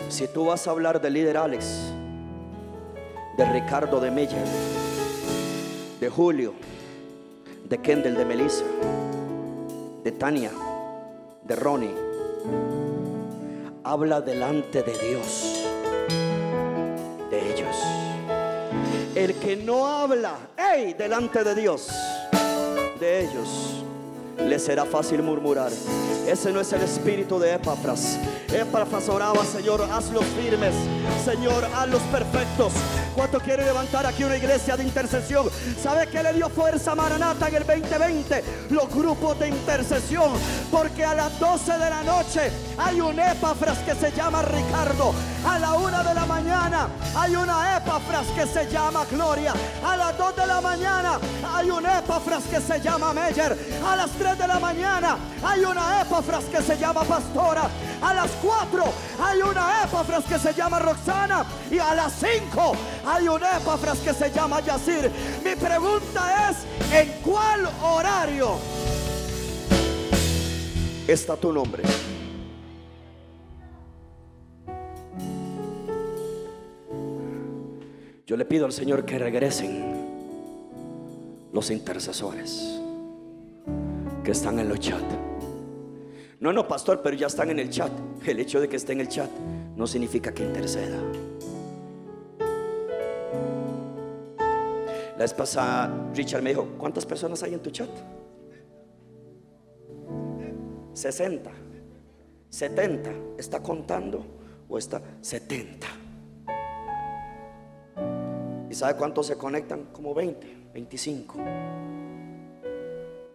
Si 0.07 0.25
tú 0.29 0.45
vas 0.45 0.67
a 0.69 0.71
hablar 0.71 1.01
del 1.01 1.15
líder 1.15 1.35
Alex, 1.35 1.91
de 3.37 3.45
Ricardo 3.51 3.99
de 3.99 4.09
Meyer, 4.09 4.45
de 6.03 6.09
Julio, 6.09 6.53
de 7.69 7.77
Kendall, 7.77 8.15
de 8.15 8.25
Melissa, 8.25 8.65
de 10.03 10.11
Tania, 10.11 10.51
de 11.45 11.55
Ronnie. 11.55 11.95
Habla 13.85 14.19
delante 14.19 14.83
de 14.83 14.91
Dios, 14.97 15.63
de 17.31 17.53
ellos. 17.53 17.75
El 19.15 19.35
que 19.35 19.55
no 19.55 19.87
habla, 19.87 20.35
hey, 20.57 20.93
delante 20.97 21.41
de 21.41 21.55
Dios, 21.55 21.87
de 22.99 23.21
ellos, 23.21 23.85
le 24.45 24.59
será 24.59 24.83
fácil 24.83 25.23
murmurar. 25.23 25.71
Ese 26.27 26.51
no 26.51 26.59
es 26.59 26.73
el 26.73 26.81
espíritu 26.81 27.39
de 27.39 27.53
Epafras. 27.53 28.19
Epafras 28.53 29.07
oraba, 29.07 29.45
Señor, 29.45 29.81
hazlos 29.89 30.25
firmes. 30.25 30.73
Señor, 31.23 31.63
hazlos 31.73 32.01
perfectos. 32.11 32.73
¿Cuánto 33.15 33.39
quiere 33.39 33.63
levantar 33.63 34.05
aquí 34.05 34.23
una 34.23 34.37
iglesia 34.37 34.75
de 34.75 34.83
intercesión? 34.83 35.47
¿Sabe 35.81 36.07
que 36.07 36.23
le 36.23 36.33
dio 36.33 36.49
fuerza 36.49 36.93
a 36.93 36.95
Maranata 36.95 37.47
en 37.47 37.55
el 37.55 37.65
2020? 37.65 38.43
Los 38.71 38.89
grupos 38.89 39.39
de 39.39 39.49
intercesión. 39.49 40.31
Porque 40.71 41.05
a 41.05 41.13
las 41.13 41.39
12 41.39 41.73
de 41.73 41.89
la 41.89 42.03
noche 42.03 42.51
hay 42.77 43.01
un 43.01 43.19
Epafras 43.19 43.77
que 43.79 43.93
se 43.93 44.11
llama 44.11 44.41
Ricardo. 44.41 45.13
A 45.45 45.59
la 45.59 45.73
una 45.73 46.03
de 46.03 46.13
la 46.13 46.25
mañana 46.25 46.87
hay 47.15 47.35
una 47.35 47.77
Epafras 47.77 48.27
que 48.27 48.47
se 48.47 48.69
llama 48.71 49.05
Gloria. 49.11 49.53
A 49.85 49.95
las 49.95 50.17
2 50.17 50.35
de 50.35 50.47
la 50.47 50.61
mañana 50.61 51.19
hay 51.53 51.69
un 51.69 51.85
Epafras 51.85 52.43
que 52.45 52.61
se 52.61 52.81
llama 52.81 53.13
Meyer. 53.13 53.57
A 53.85 53.95
las 53.95 54.09
3 54.11 54.39
de 54.39 54.47
la 54.47 54.59
mañana 54.59 55.17
hay 55.43 55.63
una 55.63 56.01
Epafras 56.01 56.45
que 56.45 56.61
se 56.61 56.77
llama 56.77 57.03
Pastora. 57.03 57.69
A 58.01 58.13
las 58.13 58.31
4 58.41 58.83
hay 59.23 59.41
una 59.41 59.83
Epafras 59.83 60.23
que 60.25 60.39
se 60.39 60.53
llama 60.53 60.79
Roxana. 60.79 61.45
Y 61.69 61.77
a 61.77 61.93
las 61.93 62.13
5 62.13 62.75
hay 63.05 63.27
una 63.27 63.57
Epafras 63.57 63.99
que 63.99 64.13
se 64.13 64.31
llama 64.31 64.61
Yacir. 64.61 65.09
Mi 65.43 65.55
pregunta 65.55 66.49
es, 66.49 66.57
¿en 66.93 67.21
cuál 67.21 67.67
horario 67.83 68.55
está 71.07 71.35
tu 71.35 71.51
nombre? 71.51 71.83
Yo 78.25 78.37
le 78.37 78.45
pido 78.45 78.65
al 78.65 78.71
Señor 78.71 79.05
que 79.05 79.19
regresen 79.19 79.93
los 81.51 81.69
intercesores 81.69 82.79
que 84.23 84.31
están 84.31 84.59
en 84.59 84.69
los 84.69 84.79
chat. 84.79 85.03
No, 86.39 86.51
no, 86.51 86.67
pastor, 86.67 87.01
pero 87.03 87.15
ya 87.15 87.27
están 87.27 87.51
en 87.51 87.59
el 87.59 87.69
chat. 87.69 87.91
El 88.25 88.39
hecho 88.39 88.59
de 88.59 88.67
que 88.67 88.77
esté 88.77 88.93
en 88.93 89.01
el 89.01 89.07
chat 89.07 89.29
no 89.75 89.85
significa 89.85 90.33
que 90.33 90.43
interceda. 90.43 90.99
La 95.23 95.25
vez 95.25 95.35
pasada, 95.35 96.11
Richard 96.13 96.41
me 96.41 96.49
dijo, 96.49 96.67
¿cuántas 96.77 97.05
personas 97.05 97.41
hay 97.43 97.53
en 97.53 97.61
tu 97.61 97.71
chat? 97.71 97.87
60, 100.91 101.49
70. 102.49 103.09
¿Está 103.37 103.63
contando 103.63 104.25
o 104.67 104.77
está 104.77 105.01
70? 105.21 105.87
¿Y 108.69 108.75
sabe 108.75 108.97
cuántos 108.97 109.27
se 109.27 109.37
conectan? 109.37 109.85
Como 109.93 110.13
20, 110.13 110.57
25. 110.73 111.37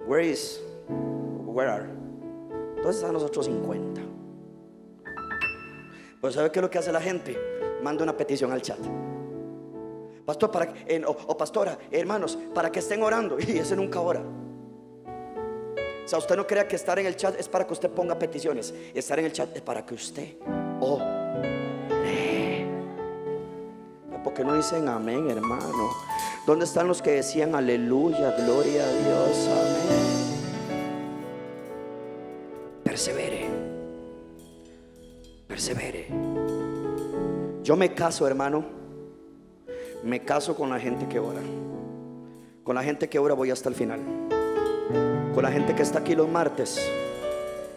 Where 0.06 0.28
is? 0.28 0.60
Where 1.46 1.70
are? 1.70 1.88
Entonces 2.76 3.02
a 3.02 3.12
nosotros 3.12 3.46
50. 3.46 4.02
Pues 6.20 6.34
¿sabe 6.34 6.52
qué 6.52 6.58
es 6.58 6.62
lo 6.62 6.70
que 6.70 6.76
hace 6.76 6.92
la 6.92 7.00
gente? 7.00 7.34
Manda 7.82 8.02
una 8.02 8.14
petición 8.14 8.52
al 8.52 8.60
chat. 8.60 8.78
Pastor, 10.28 10.50
para, 10.50 10.74
o, 11.06 11.36
pastora, 11.38 11.78
hermanos, 11.90 12.38
para 12.54 12.70
que 12.70 12.80
estén 12.80 13.02
orando. 13.02 13.38
Y 13.48 13.56
ese 13.56 13.74
nunca 13.74 13.98
ora. 13.98 14.20
O 14.20 16.06
sea, 16.06 16.18
usted 16.18 16.36
no 16.36 16.46
crea 16.46 16.68
que 16.68 16.76
estar 16.76 16.98
en 16.98 17.06
el 17.06 17.16
chat 17.16 17.40
es 17.40 17.48
para 17.48 17.66
que 17.66 17.72
usted 17.72 17.88
ponga 17.88 18.18
peticiones. 18.18 18.74
Estar 18.92 19.18
en 19.18 19.24
el 19.24 19.32
chat 19.32 19.56
es 19.56 19.62
para 19.62 19.86
que 19.86 19.94
usted 19.94 20.34
ore. 20.80 21.06
Porque 24.22 24.44
no 24.44 24.54
dicen 24.54 24.86
amén, 24.86 25.30
hermano. 25.30 25.88
¿Dónde 26.46 26.66
están 26.66 26.88
los 26.88 27.00
que 27.00 27.12
decían 27.12 27.54
aleluya, 27.54 28.32
gloria 28.32 28.84
a 28.84 28.92
Dios, 28.92 29.48
amén? 29.48 30.18
persevere. 32.84 33.46
Persevere. 35.46 36.06
Yo 37.62 37.76
me 37.76 37.94
caso, 37.94 38.26
hermano. 38.26 38.77
Me 40.04 40.24
caso 40.24 40.54
con 40.54 40.70
la 40.70 40.78
gente 40.78 41.06
que 41.08 41.18
ora. 41.18 41.40
Con 42.64 42.74
la 42.74 42.82
gente 42.82 43.08
que 43.08 43.18
ora 43.18 43.34
voy 43.34 43.50
hasta 43.50 43.68
el 43.68 43.74
final. 43.74 44.00
Con 45.34 45.42
la 45.42 45.50
gente 45.50 45.74
que 45.74 45.82
está 45.82 46.00
aquí 46.00 46.14
los 46.14 46.28
martes. 46.28 46.80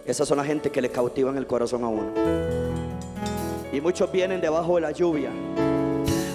Esas 0.06 0.28
son 0.28 0.38
la 0.38 0.46
gente 0.46 0.72
que 0.72 0.82
le 0.82 0.90
cautivan 0.90 1.38
el 1.38 1.48
corazón 1.48 1.84
a 1.84 1.88
uno. 1.88 2.12
Y 3.72 3.82
muchos 3.82 4.12
vienen 4.12 4.42
debajo 4.42 4.76
de 4.76 4.82
la 4.82 4.92
lluvia. 4.92 5.32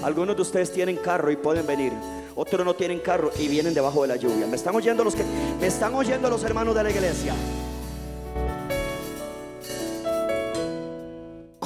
Algunos 0.02 0.36
de 0.36 0.42
ustedes 0.42 0.72
tienen 0.72 0.96
carro 0.96 1.30
y 1.30 1.36
pueden 1.36 1.66
venir. 1.66 1.92
Otros 2.34 2.64
no 2.64 2.74
tienen 2.74 3.00
carro 3.00 3.30
y 3.38 3.48
vienen 3.48 3.74
debajo 3.74 4.02
de 4.02 4.08
la 4.08 4.16
lluvia. 4.16 4.46
Me 4.46 4.56
están 4.56 4.74
oyendo 4.74 5.04
los 5.04 5.14
que 5.14 5.24
me 5.60 5.66
están 5.66 5.94
oyendo 5.94 6.28
los 6.28 6.44
hermanos 6.44 6.74
de 6.74 6.82
la 6.82 6.90
iglesia. 6.90 7.34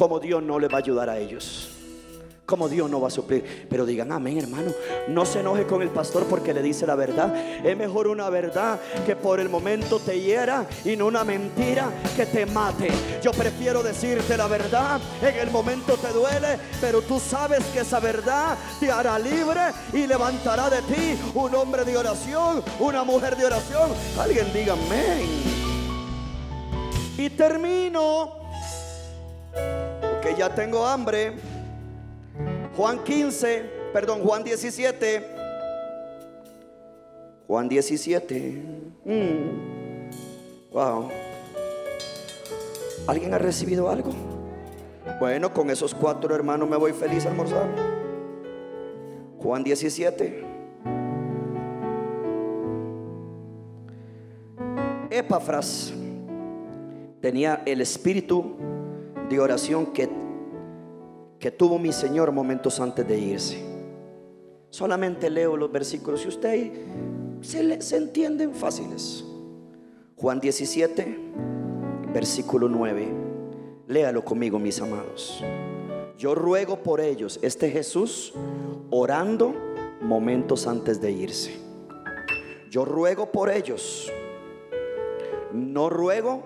como 0.00 0.18
Dios 0.18 0.42
no 0.42 0.58
le 0.58 0.66
va 0.66 0.78
a 0.78 0.80
ayudar 0.80 1.10
a 1.10 1.18
ellos. 1.18 1.80
Como 2.51 2.68
Dios 2.68 2.90
no 2.90 3.01
va 3.01 3.07
a 3.07 3.12
suplir. 3.12 3.68
Pero 3.70 3.86
digan 3.86 4.11
amén, 4.11 4.38
hermano. 4.38 4.72
No 5.07 5.24
se 5.24 5.38
enoje 5.38 5.68
con 5.68 5.82
el 5.82 5.88
pastor 5.90 6.24
porque 6.24 6.53
le 6.53 6.61
dice 6.62 6.84
la 6.84 6.96
verdad. 6.96 7.32
Es 7.64 7.76
mejor 7.76 8.09
una 8.09 8.28
verdad 8.28 8.80
que 9.07 9.14
por 9.14 9.38
el 9.38 9.48
momento 9.48 10.01
te 10.01 10.20
hiera 10.20 10.66
y 10.84 10.96
no 10.96 11.07
una 11.07 11.22
mentira 11.22 11.92
que 12.16 12.26
te 12.26 12.46
mate. 12.46 12.90
Yo 13.22 13.30
prefiero 13.30 13.84
decirte 13.84 14.36
la 14.36 14.48
verdad. 14.48 15.01
En 15.22 15.36
el 15.36 15.48
momento 15.53 15.96
te 15.96 16.09
duele, 16.09 16.59
pero 16.80 17.03
tú 17.03 17.20
sabes 17.20 17.64
que 17.66 17.80
esa 17.80 18.01
verdad 18.01 18.59
te 18.80 18.90
hará 18.90 19.16
libre 19.16 19.61
y 19.92 20.09
levantará 20.09 20.68
de 20.68 20.82
ti 20.82 21.16
un 21.36 21.55
hombre 21.55 21.84
de 21.84 21.96
oración, 21.96 22.64
una 22.80 23.05
mujer 23.05 23.36
de 23.36 23.46
oración. 23.46 23.92
Alguien 24.18 24.53
diga 24.53 24.72
amén. 24.72 25.24
Y 27.16 27.30
termino 27.30 28.40
que 30.20 30.34
ya 30.36 30.53
tengo 30.53 30.84
hambre. 30.84 31.49
Juan 32.81 33.05
15, 33.05 33.62
perdón, 33.93 34.22
Juan 34.22 34.43
17. 34.43 35.22
Juan 37.47 37.68
17. 37.68 38.62
Mm. 39.05 40.72
Wow. 40.72 41.11
¿Alguien 43.07 43.35
ha 43.35 43.39
recibido 43.39 43.90
algo? 43.90 44.12
Bueno, 45.19 45.52
con 45.52 45.69
esos 45.69 45.94
cuatro 45.94 46.35
hermanos 46.35 46.70
me 46.70 46.78
voy 46.78 46.94
feliz 46.94 47.27
a 47.27 47.28
almorzar. 47.28 47.69
Juan 49.36 49.62
17. 49.62 50.43
Epafras 55.11 55.93
tenía 57.20 57.62
el 57.66 57.82
espíritu 57.82 58.57
de 59.28 59.39
oración 59.39 59.93
que, 59.93 60.09
que 61.40 61.50
tuvo 61.50 61.78
mi 61.78 61.92
Señor 61.92 62.30
momentos 62.30 62.78
antes 62.78 63.08
de 63.08 63.18
irse. 63.18 63.64
Solamente 64.68 65.30
leo 65.30 65.56
los 65.56 65.72
versículos 65.72 66.24
y 66.24 66.28
usted 66.28 66.72
se, 67.40 67.80
se 67.80 67.96
entienden 67.96 68.54
fáciles. 68.54 69.24
Juan 70.16 70.38
17, 70.38 71.18
versículo 72.12 72.68
9. 72.68 73.08
Léalo 73.88 74.24
conmigo, 74.24 74.58
mis 74.58 74.80
amados. 74.80 75.42
Yo 76.18 76.34
ruego 76.34 76.82
por 76.82 77.00
ellos, 77.00 77.40
este 77.42 77.70
Jesús 77.70 78.34
orando 78.90 79.54
momentos 80.02 80.66
antes 80.66 81.00
de 81.00 81.10
irse. 81.10 81.58
Yo 82.70 82.84
ruego 82.84 83.32
por 83.32 83.50
ellos. 83.50 84.12
No 85.52 85.88
ruego 85.90 86.44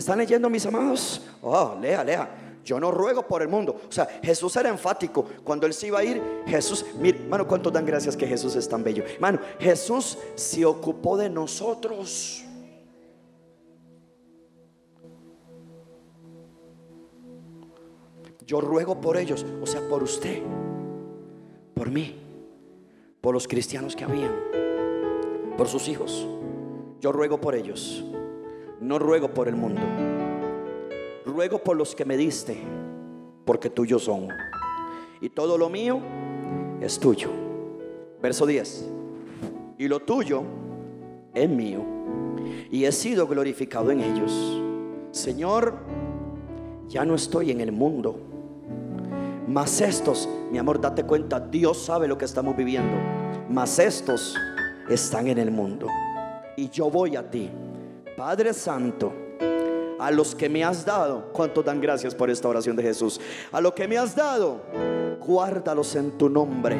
¿Están 0.00 0.16
leyendo 0.16 0.48
mis 0.48 0.64
amados? 0.64 1.20
Oh, 1.42 1.76
lea, 1.78 2.02
lea. 2.02 2.30
Yo 2.64 2.78
no 2.78 2.90
ruego 2.90 3.26
por 3.26 3.42
el 3.42 3.48
mundo. 3.48 3.80
O 3.88 3.92
sea, 3.92 4.06
Jesús 4.22 4.54
era 4.56 4.68
enfático. 4.68 5.24
Cuando 5.44 5.66
él 5.66 5.72
se 5.72 5.86
iba 5.86 6.00
a 6.00 6.04
ir, 6.04 6.22
Jesús, 6.46 6.84
mire, 6.98 7.18
hermano, 7.18 7.46
cuánto 7.46 7.70
dan 7.70 7.86
gracias 7.86 8.16
que 8.16 8.26
Jesús 8.26 8.54
es 8.56 8.68
tan 8.68 8.84
bello. 8.84 9.04
Hermano, 9.04 9.40
Jesús 9.58 10.18
se 10.34 10.64
ocupó 10.64 11.16
de 11.16 11.30
nosotros. 11.30 12.44
Yo 18.46 18.60
ruego 18.60 19.00
por 19.00 19.16
ellos, 19.16 19.46
o 19.62 19.66
sea, 19.66 19.80
por 19.88 20.02
usted, 20.02 20.42
por 21.72 21.88
mí, 21.88 22.20
por 23.20 23.32
los 23.32 23.46
cristianos 23.46 23.94
que 23.94 24.02
habían, 24.02 24.34
por 25.56 25.68
sus 25.68 25.86
hijos. 25.86 26.26
Yo 27.00 27.12
ruego 27.12 27.40
por 27.40 27.54
ellos. 27.54 28.04
No 28.80 28.98
ruego 28.98 29.32
por 29.32 29.46
el 29.46 29.56
mundo. 29.56 29.80
Ruego 31.24 31.58
por 31.58 31.76
los 31.76 31.94
que 31.94 32.04
me 32.04 32.16
diste, 32.16 32.58
porque 33.44 33.70
tuyos 33.70 34.04
son. 34.04 34.28
Y 35.20 35.28
todo 35.28 35.58
lo 35.58 35.68
mío 35.68 36.00
es 36.80 36.98
tuyo. 36.98 37.30
Verso 38.22 38.46
10. 38.46 38.88
Y 39.78 39.88
lo 39.88 40.00
tuyo 40.00 40.42
es 41.34 41.48
mío. 41.48 41.84
Y 42.70 42.84
he 42.84 42.92
sido 42.92 43.26
glorificado 43.26 43.90
en 43.90 44.00
ellos. 44.00 44.60
Señor, 45.10 45.74
ya 46.88 47.04
no 47.04 47.14
estoy 47.14 47.50
en 47.50 47.60
el 47.60 47.72
mundo. 47.72 48.18
Mas 49.46 49.80
estos, 49.80 50.28
mi 50.50 50.58
amor, 50.58 50.80
date 50.80 51.04
cuenta, 51.04 51.40
Dios 51.40 51.78
sabe 51.78 52.06
lo 52.06 52.16
que 52.16 52.24
estamos 52.24 52.56
viviendo. 52.56 52.96
Mas 53.48 53.78
estos 53.78 54.36
están 54.88 55.26
en 55.28 55.38
el 55.38 55.50
mundo. 55.50 55.86
Y 56.56 56.68
yo 56.68 56.90
voy 56.90 57.16
a 57.16 57.28
ti, 57.28 57.50
Padre 58.16 58.52
Santo, 58.52 59.12
a 60.00 60.10
los 60.10 60.34
que 60.34 60.48
me 60.48 60.64
has 60.64 60.84
dado. 60.84 61.30
¿Cuánto 61.32 61.62
dan 61.62 61.80
gracias 61.80 62.14
por 62.14 62.30
esta 62.30 62.48
oración 62.48 62.76
de 62.76 62.82
Jesús? 62.82 63.20
A 63.52 63.60
lo 63.60 63.74
que 63.74 63.86
me 63.86 63.98
has 63.98 64.16
dado, 64.16 64.60
guárdalos 65.20 65.94
en 65.94 66.16
tu 66.16 66.28
nombre, 66.28 66.76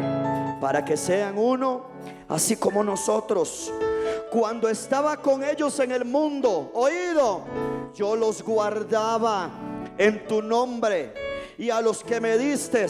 para 0.60 0.84
que 0.84 0.96
sean 0.96 1.36
uno, 1.38 1.86
así 2.28 2.56
como 2.56 2.82
nosotros. 2.82 3.72
Cuando 4.30 4.68
estaba 4.68 5.16
con 5.16 5.44
ellos 5.44 5.78
en 5.80 5.92
el 5.92 6.04
mundo, 6.04 6.70
oído, 6.74 7.42
yo 7.94 8.16
los 8.16 8.42
guardaba 8.42 9.50
en 9.98 10.26
tu 10.26 10.40
nombre 10.40 11.12
y 11.60 11.68
a 11.68 11.82
los 11.82 12.02
que 12.02 12.20
me 12.22 12.38
diste, 12.38 12.86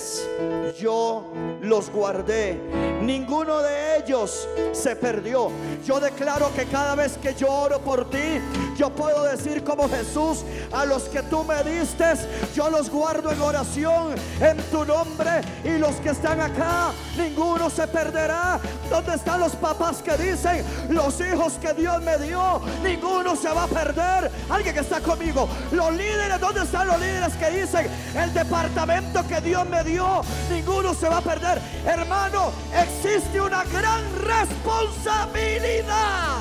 yo 0.79 1.33
los 1.61 1.91
guardé. 1.91 2.57
Ninguno 3.03 3.59
de 3.63 3.97
ellos 3.97 4.49
se 4.71 4.95
perdió. 4.95 5.51
Yo 5.85 5.99
declaro 5.99 6.53
que 6.55 6.67
cada 6.67 6.95
vez 6.95 7.19
que 7.19 7.35
yo 7.35 7.51
oro 7.51 7.81
por 7.81 8.09
ti, 8.09 8.39
yo 8.81 8.89
puedo 8.89 9.25
decir 9.25 9.63
como 9.63 9.91
Jesús, 9.91 10.39
a 10.73 10.87
los 10.87 11.03
que 11.03 11.23
tú 11.25 11.45
me 11.45 11.63
diste, 11.63 12.15
yo 12.55 12.71
los 12.71 12.89
guardo 12.89 13.31
en 13.31 13.39
oración 13.39 14.15
en 14.41 14.57
tu 14.71 14.87
nombre. 14.87 15.43
Y 15.65 15.77
los 15.77 15.97
que 15.97 16.09
están 16.09 16.41
acá, 16.41 16.93
ninguno 17.15 17.69
se 17.69 17.87
perderá. 17.87 18.59
¿Dónde 18.89 19.17
están 19.17 19.41
los 19.41 19.55
papás 19.55 19.99
que 19.99 20.17
dicen, 20.17 20.65
los 20.89 21.21
hijos 21.21 21.59
que 21.61 21.75
Dios 21.75 22.01
me 22.01 22.17
dio, 22.21 22.63
ninguno 22.83 23.37
se 23.37 23.51
va 23.51 23.65
a 23.65 23.67
perder? 23.67 24.31
Alguien 24.49 24.75
que 24.75 24.81
está 24.81 24.99
conmigo. 25.01 25.47
Los 25.73 25.93
líderes, 25.93 26.41
¿dónde 26.41 26.63
están 26.63 26.87
los 26.87 26.99
líderes 26.99 27.35
que 27.35 27.51
dicen, 27.51 27.87
el 28.17 28.33
departamento 28.33 29.29
que 29.29 29.43
Dios 29.43 29.69
me 29.69 29.85
dio, 29.85 30.23
ninguno 30.51 30.95
se 30.95 31.07
va 31.07 31.19
a 31.19 31.23
perder? 31.23 31.61
Hermano, 31.85 32.51
existe 32.75 33.43
una 33.43 33.63
gran 33.65 34.01
responsabilidad. 34.23 36.40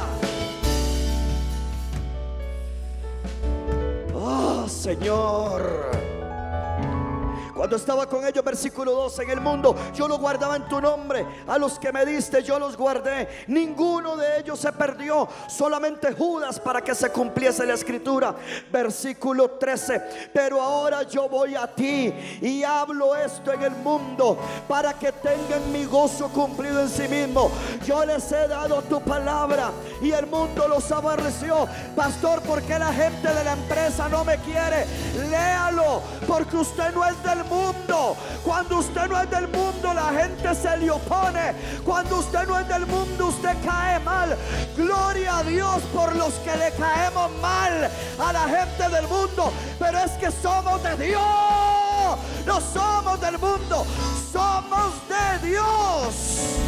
Oh, 4.31 4.67
Señor. 4.69 6.18
Cuando 7.59 7.75
estaba 7.75 8.05
con 8.07 8.25
ellos, 8.25 8.41
versículo 8.41 8.93
12, 8.93 9.23
en 9.23 9.31
el 9.31 9.41
mundo, 9.41 9.75
yo 9.93 10.07
lo 10.07 10.17
guardaba 10.17 10.55
en 10.55 10.65
tu 10.69 10.79
nombre. 10.79 11.25
A 11.45 11.57
los 11.57 11.77
que 11.77 11.91
me 11.91 12.05
diste, 12.05 12.41
yo 12.41 12.57
los 12.57 12.77
guardé. 12.77 13.27
Ninguno 13.47 14.15
de 14.15 14.39
ellos 14.39 14.61
se 14.61 14.71
perdió, 14.71 15.27
solamente 15.49 16.13
Judas 16.13 16.57
para 16.57 16.79
que 16.81 16.95
se 16.95 17.09
cumpliese 17.09 17.65
la 17.65 17.73
escritura. 17.73 18.33
Versículo 18.71 19.49
13. 19.51 20.29
Pero 20.33 20.61
ahora 20.61 21.03
yo 21.03 21.27
voy 21.27 21.55
a 21.55 21.67
ti 21.67 22.13
y 22.41 22.63
hablo 22.63 23.13
esto 23.13 23.51
en 23.51 23.63
el 23.63 23.75
mundo 23.75 24.37
para 24.65 24.93
que 24.93 25.11
tengan 25.11 25.69
mi 25.73 25.83
gozo 25.83 26.29
cumplido 26.29 26.79
en 26.79 26.89
sí 26.89 27.09
mismo. 27.09 27.51
Yo 27.85 28.05
les 28.05 28.31
he 28.31 28.47
dado 28.47 28.81
tu 28.83 29.01
palabra 29.01 29.71
y 30.01 30.11
el 30.11 30.27
mundo 30.27 30.65
los 30.65 30.89
aborreció. 30.93 31.67
Pastor, 31.93 32.41
¿por 32.43 32.61
qué 32.61 32.79
la 32.79 32.93
gente 32.93 33.27
de 33.27 33.43
la 33.43 33.51
empresa 33.51 34.07
no 34.07 34.23
me 34.23 34.37
quiere? 34.37 34.85
Léalo, 35.29 36.01
porque 36.25 36.55
usted 36.55 36.93
no 36.93 37.05
es 37.05 37.21
del 37.21 37.48
mundo. 37.49 38.15
Cuando 38.43 38.77
usted 38.77 39.07
no 39.07 39.21
es 39.21 39.29
del 39.29 39.47
mundo, 39.47 39.93
la 39.93 40.13
gente 40.13 40.55
se 40.55 40.77
le 40.77 40.91
opone. 40.91 41.53
Cuando 41.83 42.19
usted 42.19 42.47
no 42.47 42.59
es 42.59 42.67
del 42.67 42.85
mundo, 42.85 43.27
usted 43.27 43.55
cae 43.65 43.99
mal. 43.99 44.37
Gloria 44.77 45.39
a 45.39 45.43
Dios 45.43 45.81
por 45.93 46.15
los 46.15 46.33
que 46.35 46.55
le 46.55 46.71
caemos 46.71 47.31
mal 47.41 47.89
a 48.19 48.33
la 48.33 48.47
gente 48.47 48.89
del 48.95 49.07
mundo. 49.07 49.51
Pero 49.77 49.99
es 49.99 50.11
que 50.11 50.31
somos 50.31 50.81
de 50.83 50.95
Dios. 51.07 51.21
No 52.45 52.61
somos 52.61 53.19
del 53.19 53.37
mundo, 53.37 53.85
somos 54.31 54.93
de 55.07 55.47
Dios. 55.49 56.59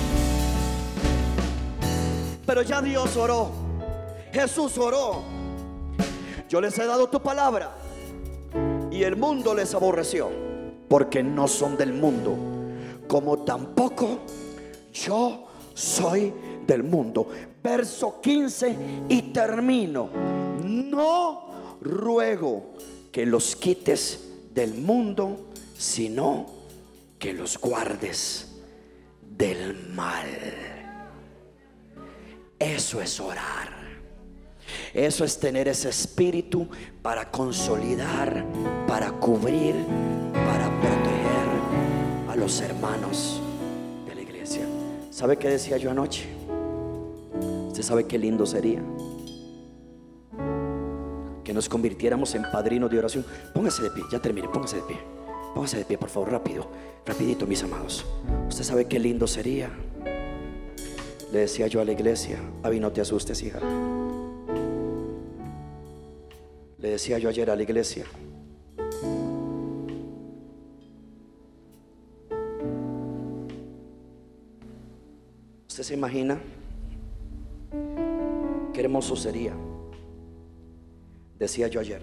Pero 2.45 2.62
ya 2.64 2.82
Dios 2.82 3.16
oró. 3.16 3.52
Jesús 4.34 4.78
oró. 4.78 5.24
Yo 6.49 6.60
les 6.60 6.78
he 6.78 6.86
dado 6.86 7.08
tu 7.08 7.22
palabra 7.22 7.72
y 8.91 9.03
el 9.03 9.16
mundo 9.16 9.56
les 9.56 9.74
aborreció 9.74 10.51
porque 10.91 11.23
no 11.23 11.47
son 11.47 11.77
del 11.77 11.93
mundo, 11.93 12.35
como 13.07 13.45
tampoco 13.45 14.19
yo 14.93 15.47
soy 15.73 16.34
del 16.68 16.84
mundo. 16.84 17.30
Verso 17.63 18.19
15 18.19 18.76
y 19.07 19.22
termino. 19.31 20.09
No 20.65 21.77
ruego 21.80 22.73
que 23.09 23.26
los 23.26 23.55
quites 23.55 24.34
del 24.53 24.73
mundo, 24.73 25.51
sino 25.77 26.47
que 27.18 27.31
los 27.31 27.57
guardes 27.57 28.59
del 29.22 29.93
mal. 29.93 30.27
Eso 32.59 33.01
es 33.01 33.18
orar. 33.22 33.81
Eso 34.93 35.23
es 35.23 35.39
tener 35.39 35.68
ese 35.68 35.89
espíritu 35.89 36.68
para 37.02 37.30
consolidar, 37.30 38.45
para 38.88 39.11
cubrir, 39.11 39.76
para 40.34 40.69
proteger 40.80 42.30
a 42.30 42.35
los 42.35 42.61
hermanos 42.61 43.41
de 44.07 44.15
la 44.15 44.22
iglesia. 44.22 44.65
¿Sabe 45.10 45.38
qué 45.38 45.49
decía 45.49 45.77
yo 45.77 45.91
anoche? 45.91 46.27
Usted 47.68 47.84
sabe 47.84 48.06
qué 48.06 48.18
lindo 48.18 48.45
sería 48.45 48.81
que 51.43 51.53
nos 51.53 51.68
convirtiéramos 51.68 52.34
en 52.35 52.43
padrinos 52.43 52.89
de 52.89 52.99
oración. 52.99 53.26
Póngase 53.53 53.84
de 53.84 53.91
pie, 53.91 54.03
ya 54.11 54.19
termine, 54.19 54.48
póngase 54.48 54.77
de 54.77 54.84
pie. 54.84 54.98
Póngase 55.53 55.77
de 55.77 55.85
pie, 55.85 55.98
por 55.98 56.10
favor, 56.10 56.31
rápido, 56.31 56.68
rapidito, 57.06 57.45
mis 57.45 57.61
amados. 57.64 58.06
Usted 58.48 58.64
sabe 58.64 58.85
qué 58.85 58.99
lindo 58.99 59.27
sería. 59.27 59.69
Le 61.31 61.39
decía 61.39 61.68
yo 61.68 61.81
a 61.81 61.85
la 61.85 61.91
iglesia, 61.91 62.39
Avi, 62.64 62.80
no 62.80 62.91
te 62.91 63.02
asustes, 63.02 63.41
hija. 63.43 63.60
Le 66.82 66.90
decía 66.90 67.20
yo 67.20 67.30
ayer 67.30 67.48
a 67.52 67.56
la 67.56 67.62
iglesia, 67.62 68.06
¿usted 75.68 75.84
se 75.84 75.94
imagina 75.94 76.41
qué 78.74 78.82
hermoso 78.82 79.16
sería? 79.16 79.53
Decía 81.38 81.68
yo 81.68 81.80
ayer, 81.80 82.02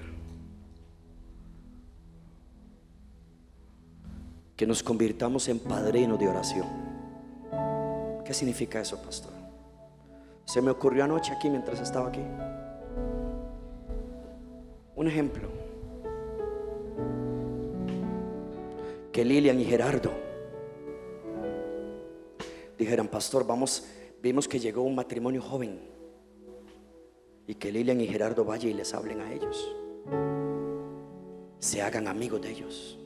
que 4.56 4.64
nos 4.64 4.84
convirtamos 4.84 5.48
en 5.48 5.58
padrinos 5.58 6.20
de 6.20 6.28
oración. 6.28 6.66
¿Qué 8.24 8.32
significa 8.32 8.80
eso, 8.80 9.02
pastor? 9.02 9.32
Se 10.44 10.62
me 10.62 10.70
ocurrió 10.70 11.02
anoche 11.02 11.32
aquí 11.32 11.50
mientras 11.50 11.80
estaba 11.80 12.10
aquí. 12.10 12.22
Un 14.98 15.06
ejemplo. 15.06 15.48
Que 19.12 19.24
Lilian 19.24 19.60
y 19.60 19.64
Gerardo 19.64 20.10
dijeran, 22.76 23.06
pastor, 23.06 23.46
vamos, 23.46 23.86
vimos 24.20 24.48
que 24.48 24.58
llegó 24.58 24.82
un 24.82 24.96
matrimonio 24.96 25.40
joven. 25.40 25.78
Y 27.46 27.54
que 27.54 27.70
Lilian 27.70 28.00
y 28.00 28.08
Gerardo 28.08 28.44
vayan 28.44 28.72
y 28.72 28.74
les 28.74 28.92
hablen 28.92 29.20
a 29.20 29.32
ellos. 29.32 29.72
Se 31.60 31.80
hagan 31.80 32.08
amigos 32.08 32.42
de 32.42 32.50
ellos. 32.50 32.98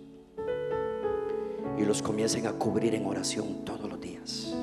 Y 1.76 1.84
los 1.84 2.00
comiencen 2.00 2.46
a 2.46 2.54
cubrir 2.54 2.94
en 2.94 3.04
oración 3.04 3.66
todos 3.66 3.90
los 3.90 4.00
días. 4.00 4.54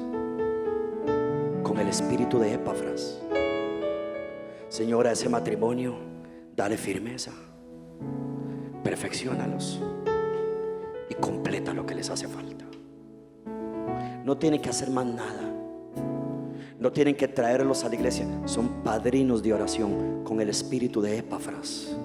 Con 1.61 1.77
el 1.77 1.89
espíritu 1.89 2.39
de 2.39 2.55
Epafras. 2.55 3.21
Señora, 4.69 5.11
ese 5.11 5.29
matrimonio 5.29 6.08
Dale 6.59 6.75
firmeza. 6.75 7.31
Perfeccionalos. 8.83 9.81
Y 11.09 11.13
completa 11.13 11.73
lo 11.73 11.85
que 11.85 11.95
les 11.95 12.09
hace 12.09 12.27
falta. 12.27 12.65
No 14.25 14.37
tienen 14.37 14.61
que 14.61 14.67
hacer 14.67 14.89
más 14.89 15.05
nada. 15.05 15.53
No 16.77 16.91
tienen 16.91 17.15
que 17.15 17.29
traerlos 17.29 17.85
a 17.85 17.87
la 17.87 17.95
iglesia. 17.95 18.27
Son 18.43 18.83
padrinos 18.83 19.41
de 19.41 19.53
oración 19.53 20.25
con 20.25 20.41
el 20.41 20.49
espíritu 20.49 20.99
de 20.99 21.19
Epafras. 21.19 21.95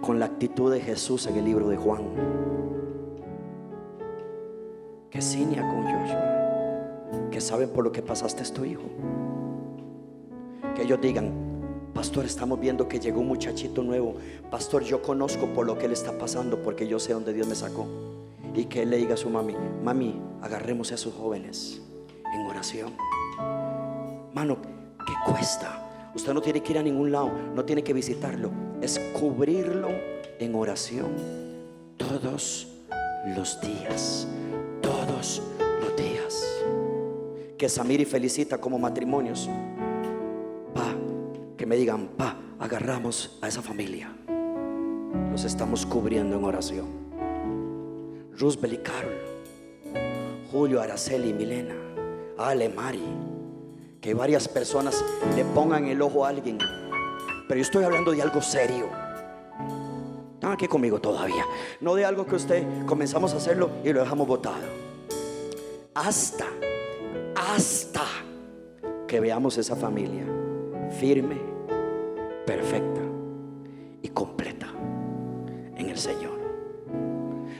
Con 0.00 0.18
la 0.18 0.26
actitud 0.26 0.72
de 0.72 0.80
Jesús 0.80 1.28
en 1.28 1.36
el 1.36 1.44
libro 1.44 1.68
de 1.68 1.76
Juan. 1.76 2.02
Que 5.08 5.22
ciña 5.22 5.62
con 5.62 5.84
Joshua. 5.84 7.30
Que 7.30 7.40
saben 7.40 7.68
por 7.70 7.84
lo 7.84 7.92
que 7.92 8.02
pasaste 8.02 8.42
es 8.42 8.52
tu 8.52 8.64
hijo. 8.64 8.82
Que 10.74 10.82
ellos 10.82 11.00
digan, 11.00 11.47
Pastor, 11.98 12.26
estamos 12.26 12.60
viendo 12.60 12.86
que 12.86 13.00
llegó 13.00 13.22
un 13.22 13.26
muchachito 13.26 13.82
nuevo. 13.82 14.14
Pastor, 14.52 14.84
yo 14.84 15.02
conozco 15.02 15.52
por 15.52 15.66
lo 15.66 15.76
que 15.76 15.86
él 15.86 15.92
está 15.92 16.16
pasando 16.16 16.62
porque 16.62 16.86
yo 16.86 17.00
sé 17.00 17.12
dónde 17.12 17.32
Dios 17.32 17.48
me 17.48 17.56
sacó. 17.56 17.88
Y 18.54 18.66
que 18.66 18.82
él 18.82 18.90
le 18.90 18.98
diga 18.98 19.14
a 19.14 19.16
su 19.16 19.28
mami, 19.28 19.56
mami, 19.82 20.14
agarremos 20.40 20.92
a 20.92 20.94
esos 20.94 21.12
jóvenes 21.12 21.82
en 22.32 22.46
oración. 22.46 22.92
Mano, 24.32 24.58
¿qué 25.04 25.12
cuesta? 25.26 26.12
Usted 26.14 26.32
no 26.32 26.40
tiene 26.40 26.62
que 26.62 26.70
ir 26.70 26.78
a 26.78 26.84
ningún 26.84 27.10
lado, 27.10 27.32
no 27.56 27.64
tiene 27.64 27.82
que 27.82 27.92
visitarlo. 27.92 28.52
Es 28.80 29.00
cubrirlo 29.18 29.88
en 30.38 30.54
oración 30.54 31.08
todos 31.96 32.68
los 33.36 33.60
días. 33.60 34.28
Todos 34.80 35.42
los 35.80 35.96
días. 35.96 36.46
Que 37.58 37.68
Samiri 37.68 38.04
felicita 38.04 38.56
como 38.58 38.78
matrimonios. 38.78 39.50
Que 41.58 41.66
me 41.66 41.76
digan, 41.76 42.08
pa, 42.16 42.36
agarramos 42.60 43.38
a 43.42 43.48
esa 43.48 43.60
familia. 43.60 44.16
Los 45.32 45.44
estamos 45.44 45.84
cubriendo 45.84 46.36
en 46.36 46.44
oración. 46.44 46.86
Roosevelt 48.38 48.74
y 48.74 48.78
Carol, 48.78 49.18
Julio, 50.52 50.80
Araceli, 50.80 51.32
Milena, 51.32 51.74
Ale, 52.38 52.68
Mari 52.68 53.02
que 54.00 54.14
varias 54.14 54.46
personas 54.46 55.04
le 55.34 55.44
pongan 55.44 55.86
el 55.86 56.00
ojo 56.00 56.24
a 56.24 56.28
alguien. 56.28 56.58
Pero 57.48 57.58
yo 57.58 57.62
estoy 57.62 57.82
hablando 57.82 58.12
de 58.12 58.22
algo 58.22 58.40
serio. 58.40 58.88
Están 60.34 60.52
aquí 60.52 60.68
conmigo 60.68 61.00
todavía. 61.00 61.44
No 61.80 61.96
de 61.96 62.04
algo 62.04 62.24
que 62.24 62.36
usted 62.36 62.64
comenzamos 62.86 63.34
a 63.34 63.38
hacerlo 63.38 63.70
y 63.82 63.92
lo 63.92 63.98
dejamos 64.00 64.28
botado. 64.28 64.62
Hasta, 65.94 66.46
hasta 67.34 68.04
que 69.08 69.18
veamos 69.18 69.58
esa 69.58 69.74
familia 69.74 70.37
firme, 70.98 71.36
perfecta 72.44 73.00
y 74.02 74.08
completa 74.08 74.66
en 75.76 75.90
el 75.90 75.96
Señor. 75.96 76.38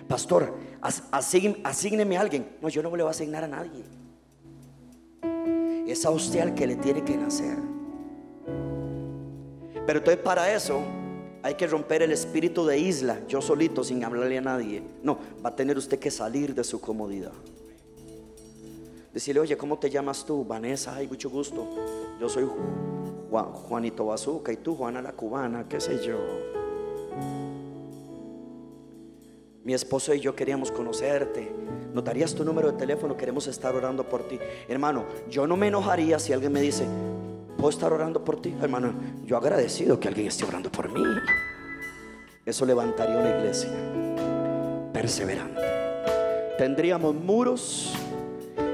Pastor, 0.09 0.55
asígneme 0.81 2.17
a 2.17 2.21
alguien. 2.21 2.57
No, 2.61 2.69
yo 2.69 2.83
no 2.83 2.95
le 2.97 3.03
voy 3.03 3.09
a 3.09 3.11
asignar 3.11 3.45
a 3.45 3.49
nadie. 3.49 3.85
Es 5.87 6.05
a 6.05 6.11
usted 6.11 6.41
al 6.41 6.55
que 6.55 6.67
le 6.67 6.77
tiene 6.77 7.05
que 7.05 7.17
nacer. 7.17 7.57
Pero 9.87 9.99
entonces 10.01 10.23
para 10.23 10.53
eso 10.53 10.83
hay 11.43 11.55
que 11.55 11.67
romper 11.67 12.03
el 12.03 12.13
espíritu 12.13 12.67
de 12.67 12.79
isla, 12.79 13.21
yo 13.29 13.41
solito, 13.41 13.85
sin 13.85 14.05
hablarle 14.05 14.39
a 14.39 14.43
nadie. 14.43 14.83
No, 15.03 15.19
va 15.45 15.51
a 15.51 15.57
tener 15.57 15.79
usted 15.79 15.99
que 15.99 16.11
salir 16.11 16.55
de 16.55 16.65
su 16.65 16.81
comodidad. 16.81 17.33
Decirle, 19.13 19.41
oye, 19.41 19.57
¿cómo 19.57 19.79
te 19.79 19.91
llamas 19.91 20.25
tú? 20.25 20.45
Vanessa, 20.45 20.95
ay, 20.95 21.09
mucho 21.09 21.31
gusto. 21.31 21.67
Yo 22.21 22.29
soy 22.29 22.47
Juanito 23.31 24.07
Bazuca 24.07 24.53
y 24.53 24.57
tú, 24.57 24.75
Juana 24.75 25.03
la 25.03 25.13
Cubana, 25.13 25.67
qué 25.69 25.81
sé 25.81 26.05
yo. 26.05 26.19
Mi 29.65 29.75
esposo 29.75 30.15
y 30.15 30.21
yo 30.21 30.35
queríamos 30.35 30.71
conocerte. 30.71 31.53
¿Nos 31.93 32.05
darías 32.05 32.35
tu 32.35 32.45
número 32.45 32.73
de 32.73 32.79
teléfono? 32.79 33.17
Queremos 33.17 33.47
estar 33.47 33.75
orando 33.75 34.09
por 34.09 34.27
ti. 34.27 34.39
Hermano, 34.69 35.05
yo 35.29 35.47
no 35.47 35.57
me 35.57 35.69
enojaría 35.69 36.19
si 36.19 36.33
alguien 36.33 36.53
me 36.53 36.61
dice, 36.61 36.87
¿puedo 37.57 37.71
estar 37.71 37.93
orando 37.93 38.25
por 38.25 38.41
ti? 38.41 38.55
Hermano, 38.61 38.95
yo 39.25 39.37
agradecido 39.37 40.01
que 40.01 40.09
alguien 40.09 40.29
esté 40.29 40.45
orando 40.45 40.71
por 40.71 40.89
mí. 40.91 41.03
Eso 42.47 42.65
levantaría 42.65 43.19
una 43.19 43.39
iglesia 43.39 43.71
perseverante. 44.93 45.61
Tendríamos 46.57 47.15
muros 47.15 47.93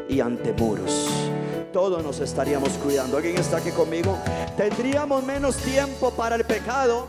y 0.09 0.21
antemuros. 0.21 1.09
Todos 1.73 2.03
nos 2.03 2.21
estaríamos 2.21 2.71
cuidando. 2.71 3.17
¿Alguien 3.17 3.37
está 3.37 3.57
aquí 3.57 3.71
conmigo? 3.71 4.17
Tendríamos 4.57 5.25
menos 5.25 5.57
tiempo 5.57 6.11
para 6.13 6.37
el 6.37 6.45
pecado 6.45 7.09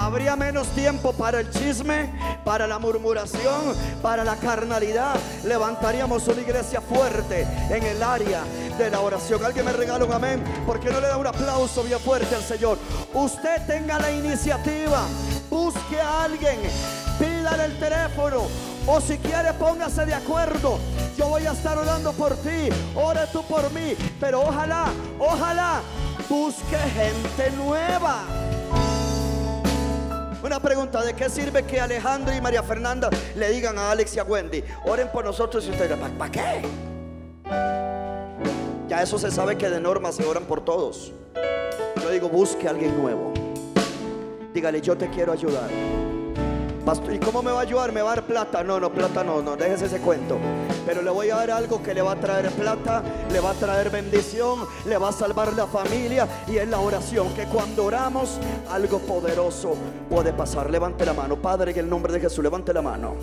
Habría 0.00 0.36
menos 0.36 0.68
tiempo 0.68 1.12
para 1.12 1.40
el 1.40 1.50
chisme, 1.50 2.08
para 2.44 2.68
la 2.68 2.78
murmuración, 2.78 3.74
para 4.00 4.22
la 4.22 4.36
carnalidad. 4.36 5.16
Levantaríamos 5.44 6.28
una 6.28 6.40
iglesia 6.40 6.80
fuerte 6.80 7.44
en 7.68 7.82
el 7.82 8.00
área 8.00 8.44
de 8.78 8.90
la 8.90 9.00
oración. 9.00 9.44
Alguien 9.44 9.64
me 9.64 9.72
regala 9.72 10.04
un 10.04 10.12
amén. 10.12 10.44
¿Por 10.64 10.78
qué 10.78 10.90
no 10.90 11.00
le 11.00 11.08
da 11.08 11.16
un 11.16 11.26
aplauso 11.26 11.82
bien 11.82 11.98
fuerte 11.98 12.32
al 12.36 12.44
Señor? 12.44 12.78
Usted 13.12 13.66
tenga 13.66 13.98
la 13.98 14.12
iniciativa. 14.12 15.02
Busque 15.50 16.00
a 16.00 16.24
alguien. 16.24 16.60
Pídale 17.18 17.64
el 17.64 17.78
teléfono. 17.80 18.42
O 18.90 19.02
si 19.02 19.18
quiere, 19.18 19.52
póngase 19.52 20.06
de 20.06 20.14
acuerdo. 20.14 20.78
Yo 21.16 21.28
voy 21.28 21.44
a 21.44 21.52
estar 21.52 21.76
orando 21.76 22.10
por 22.12 22.34
ti. 22.36 22.70
Ore 22.94 23.20
tú 23.30 23.42
por 23.42 23.70
mí. 23.72 23.94
Pero 24.18 24.40
ojalá, 24.40 24.86
ojalá 25.18 25.82
busque 26.26 26.76
gente 26.76 27.50
nueva. 27.56 28.24
Una 30.42 30.58
pregunta, 30.60 31.02
¿de 31.02 31.14
qué 31.14 31.28
sirve 31.28 31.64
que 31.64 31.78
Alejandro 31.78 32.34
y 32.34 32.40
María 32.40 32.62
Fernanda 32.62 33.10
le 33.36 33.50
digan 33.50 33.76
a 33.76 33.90
Alex 33.90 34.16
y 34.16 34.20
a 34.20 34.24
Wendy, 34.24 34.64
oren 34.86 35.08
por 35.08 35.24
nosotros 35.24 35.66
y 35.66 35.70
ustedes, 35.70 35.98
¿para 36.16 36.30
qué? 36.30 36.62
Ya 38.88 39.02
eso 39.02 39.18
se 39.18 39.30
sabe 39.30 39.58
que 39.58 39.68
de 39.68 39.80
norma 39.80 40.12
se 40.12 40.24
oran 40.24 40.44
por 40.44 40.64
todos. 40.64 41.12
Yo 42.02 42.10
digo, 42.10 42.28
busque 42.28 42.68
a 42.68 42.70
alguien 42.70 42.96
nuevo. 42.96 43.34
Dígale, 44.54 44.80
yo 44.80 44.96
te 44.96 45.10
quiero 45.10 45.32
ayudar. 45.32 45.68
¿Y 47.12 47.18
cómo 47.18 47.42
me 47.42 47.52
va 47.52 47.58
a 47.58 47.62
ayudar? 47.62 47.92
¿Me 47.92 48.00
va 48.00 48.12
a 48.12 48.14
dar 48.14 48.24
plata? 48.24 48.64
No, 48.64 48.80
no, 48.80 48.90
plata 48.90 49.22
no, 49.22 49.42
no, 49.42 49.56
déjese 49.56 49.86
ese 49.86 49.98
cuento. 49.98 50.38
Pero 50.86 51.02
le 51.02 51.10
voy 51.10 51.28
a 51.28 51.36
dar 51.36 51.50
algo 51.50 51.82
que 51.82 51.92
le 51.92 52.00
va 52.00 52.12
a 52.12 52.16
traer 52.16 52.50
plata, 52.52 53.02
le 53.30 53.40
va 53.40 53.50
a 53.50 53.54
traer 53.54 53.90
bendición, 53.90 54.60
le 54.86 54.96
va 54.96 55.10
a 55.10 55.12
salvar 55.12 55.52
la 55.52 55.66
familia 55.66 56.26
y 56.46 56.56
es 56.56 56.66
la 56.66 56.80
oración, 56.80 57.28
que 57.34 57.44
cuando 57.44 57.84
oramos 57.84 58.38
algo 58.70 59.00
poderoso 59.00 59.74
puede 60.08 60.32
pasar. 60.32 60.70
Levante 60.70 61.04
la 61.04 61.12
mano, 61.12 61.36
Padre, 61.36 61.72
en 61.72 61.78
el 61.78 61.90
nombre 61.90 62.10
de 62.10 62.20
Jesús, 62.20 62.42
levante 62.42 62.72
la 62.72 62.80
mano. 62.80 63.16